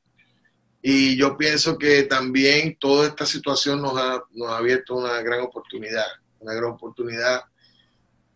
Y 0.80 1.14
yo 1.18 1.36
pienso 1.36 1.76
que 1.76 2.04
también 2.04 2.78
toda 2.80 3.08
esta 3.08 3.26
situación 3.26 3.82
nos 3.82 3.98
ha, 3.98 4.22
nos 4.32 4.48
ha 4.48 4.56
abierto 4.56 4.96
una 4.96 5.20
gran 5.20 5.42
oportunidad, 5.42 6.06
una 6.38 6.54
gran 6.54 6.70
oportunidad 6.70 7.42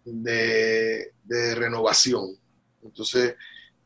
de, 0.05 1.13
de 1.25 1.55
renovación. 1.55 2.37
Entonces, 2.83 3.35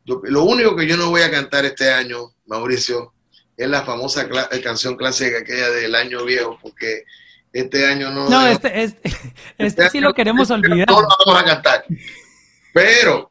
lo 0.04 0.42
único 0.42 0.74
que 0.74 0.88
yo 0.88 0.96
no 0.96 1.10
voy 1.10 1.22
a 1.22 1.30
cantar 1.30 1.64
este 1.64 1.92
año, 1.92 2.34
Mauricio, 2.46 3.14
es 3.56 3.68
la 3.68 3.82
famosa 3.84 4.26
eh, 4.50 4.60
canción 4.60 4.96
clásica 4.96 5.38
aquella 5.38 5.70
del 5.70 5.94
año 5.94 6.24
viejo, 6.24 6.58
porque 6.60 7.04
este 7.52 7.86
año 7.86 8.10
no... 8.10 8.28
No, 8.28 8.44
este, 8.44 8.82
este, 8.82 9.12
este, 9.58 9.88
sí 9.90 10.00
lo 10.00 10.12
queremos 10.14 10.50
olvidar. 10.50 10.88
No 10.88 11.00
lo 11.00 11.08
vamos 11.26 11.42
a 11.42 11.44
cantar. 11.44 11.84
Pero 12.74 13.30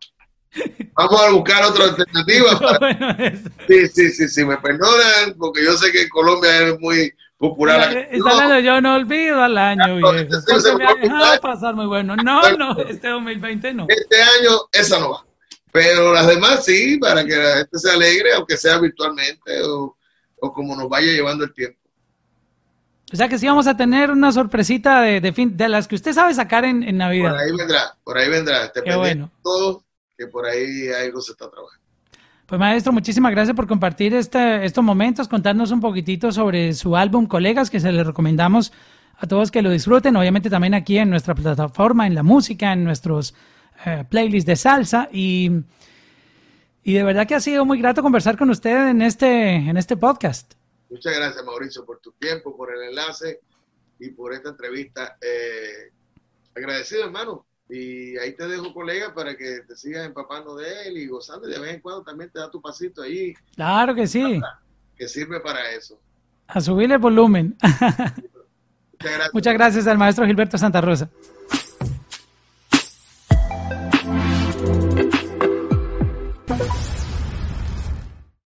Vamos 0.93 1.21
a 1.21 1.31
buscar 1.31 1.63
otra 1.65 1.85
alternativa. 1.85 2.59
Para... 2.79 3.15
Sí, 3.67 3.87
sí, 3.87 4.09
sí, 4.11 4.27
sí, 4.27 4.45
me 4.45 4.57
perdonan, 4.57 5.35
porque 5.37 5.63
yo 5.63 5.75
sé 5.77 5.91
que 5.91 6.03
en 6.03 6.09
Colombia 6.09 6.67
es 6.67 6.79
muy 6.79 7.11
popular. 7.37 8.07
está 8.11 8.29
hablando, 8.29 8.59
yo 8.59 8.79
no 8.81 8.95
olvido 8.95 9.41
al 9.41 9.57
año, 9.57 9.95
viejo. 9.95 10.13
Este 10.13 10.75
me 10.75 10.85
ha 10.85 10.93
dejado 10.95 11.41
pasar 11.41 11.75
muy 11.75 11.87
bueno. 11.87 12.15
No, 12.15 12.55
no, 12.57 12.77
este 12.81 13.09
2020 13.09 13.73
no. 13.73 13.87
Este 13.89 14.21
año 14.21 14.51
esa 14.71 14.99
no 14.99 15.11
va. 15.11 15.25
Pero 15.71 16.13
las 16.13 16.27
demás 16.27 16.63
sí, 16.63 16.97
para 16.99 17.25
que 17.25 17.35
la 17.35 17.57
gente 17.57 17.79
se 17.79 17.89
alegre, 17.89 18.33
aunque 18.33 18.57
sea 18.57 18.77
virtualmente 18.77 19.61
o, 19.63 19.97
o 20.39 20.53
como 20.53 20.75
nos 20.75 20.87
vaya 20.87 21.07
llevando 21.11 21.45
el 21.45 21.53
tiempo. 21.53 21.79
O 23.14 23.16
sea 23.16 23.30
que 23.30 23.38
sí 23.38 23.45
vamos 23.45 23.68
a 23.68 23.78
tener 23.78 24.09
una 24.09 24.32
sorpresita 24.32 25.01
de, 25.01 25.22
de 25.22 25.34
fin, 25.34 25.55
de 25.55 25.70
las 25.70 25.88
que 25.88 25.93
usted 25.93 26.14
sabe 26.14 26.34
sacar 26.34 26.66
en, 26.66 26.82
en 26.82 26.97
Navidad. 26.97 27.30
Por 27.30 27.39
ahí 27.39 27.51
vendrá, 27.55 27.97
por 28.03 28.18
ahí 28.18 28.28
vendrá. 28.28 28.72
Te 28.72 28.95
bueno. 28.95 29.30
todo, 29.43 29.84
que 30.18 30.26
por 30.26 30.47
ahí 30.47 30.88
algo 30.88 31.22
se 31.22 31.34
está 31.34 31.47
trabajando. 31.47 31.86
Pues 32.47 32.59
maestro, 32.59 32.91
muchísimas 32.91 33.32
gracias 33.32 33.55
por 33.55 33.68
compartir 33.68 34.16
este, 34.16 34.66
estos 34.66 34.84
momentos, 34.84 35.28
contarnos 35.28 35.70
un 35.70 35.80
poquitito 35.80 36.32
sobre 36.32 36.74
su 36.74 36.97
álbum 36.97 37.28
Colegas, 37.28 37.70
que 37.70 37.80
se 37.80 37.91
le 37.91 38.03
recomendamos 38.03 38.74
a 39.16 39.28
todos 39.28 39.51
que 39.51 39.61
lo 39.61 39.70
disfruten, 39.70 40.16
obviamente 40.16 40.49
también 40.49 40.74
aquí 40.74 40.97
en 40.97 41.11
nuestra 41.11 41.36
plataforma, 41.36 42.07
en 42.07 42.16
la 42.16 42.24
música, 42.24 42.74
en 42.74 42.84
nuestros 42.84 43.36
eh, 43.86 44.05
playlists 44.09 44.47
de 44.47 44.55
salsa 44.55 45.07
y, 45.11 45.51
y 46.84 46.93
de 46.93 47.03
verdad 47.03 47.28
que 47.28 47.36
ha 47.36 47.39
sido 47.39 47.64
muy 47.64 47.78
grato 47.78 48.01
conversar 48.01 48.38
con 48.38 48.49
usted 48.49 48.88
en 48.89 49.03
este, 49.03 49.53
en 49.55 49.78
este 49.78 49.97
podcast. 49.97 50.55
Muchas 50.93 51.15
gracias, 51.15 51.43
Mauricio, 51.43 51.83
por 51.87 51.99
tu 52.01 52.11
tiempo, 52.11 52.55
por 52.55 52.71
el 52.71 52.89
enlace 52.89 53.39
y 53.97 54.11
por 54.11 54.31
esta 54.31 54.49
entrevista. 54.49 55.17
Eh, 55.19 55.91
agradecido, 56.55 57.05
hermano. 57.05 57.47
Y 57.67 58.15
ahí 58.19 58.33
te 58.33 58.47
dejo, 58.47 58.71
colega, 58.71 59.11
para 59.11 59.35
que 59.35 59.61
te 59.67 59.75
sigas 59.75 60.05
empapando 60.05 60.55
de 60.55 60.87
él 60.87 60.97
y 60.97 61.07
gozando. 61.07 61.47
de 61.47 61.57
vez 61.57 61.73
en 61.73 61.81
cuando 61.81 62.03
también 62.03 62.29
te 62.29 62.37
da 62.37 62.51
tu 62.51 62.61
pasito 62.61 63.01
ahí. 63.01 63.33
Claro 63.55 63.95
que 63.95 64.05
sí. 64.05 64.39
Que 64.95 65.07
sirve 65.07 65.39
para 65.39 65.71
eso. 65.71 65.99
A 66.45 66.61
subir 66.61 66.91
el 66.91 66.99
volumen. 66.99 67.57
Muchas 67.63 69.01
gracias. 69.01 69.33
Muchas 69.33 69.53
gracias 69.55 69.87
al 69.87 69.97
maestro 69.97 70.27
Gilberto 70.27 70.59
Santa 70.59 70.79
Rosa. 70.79 71.09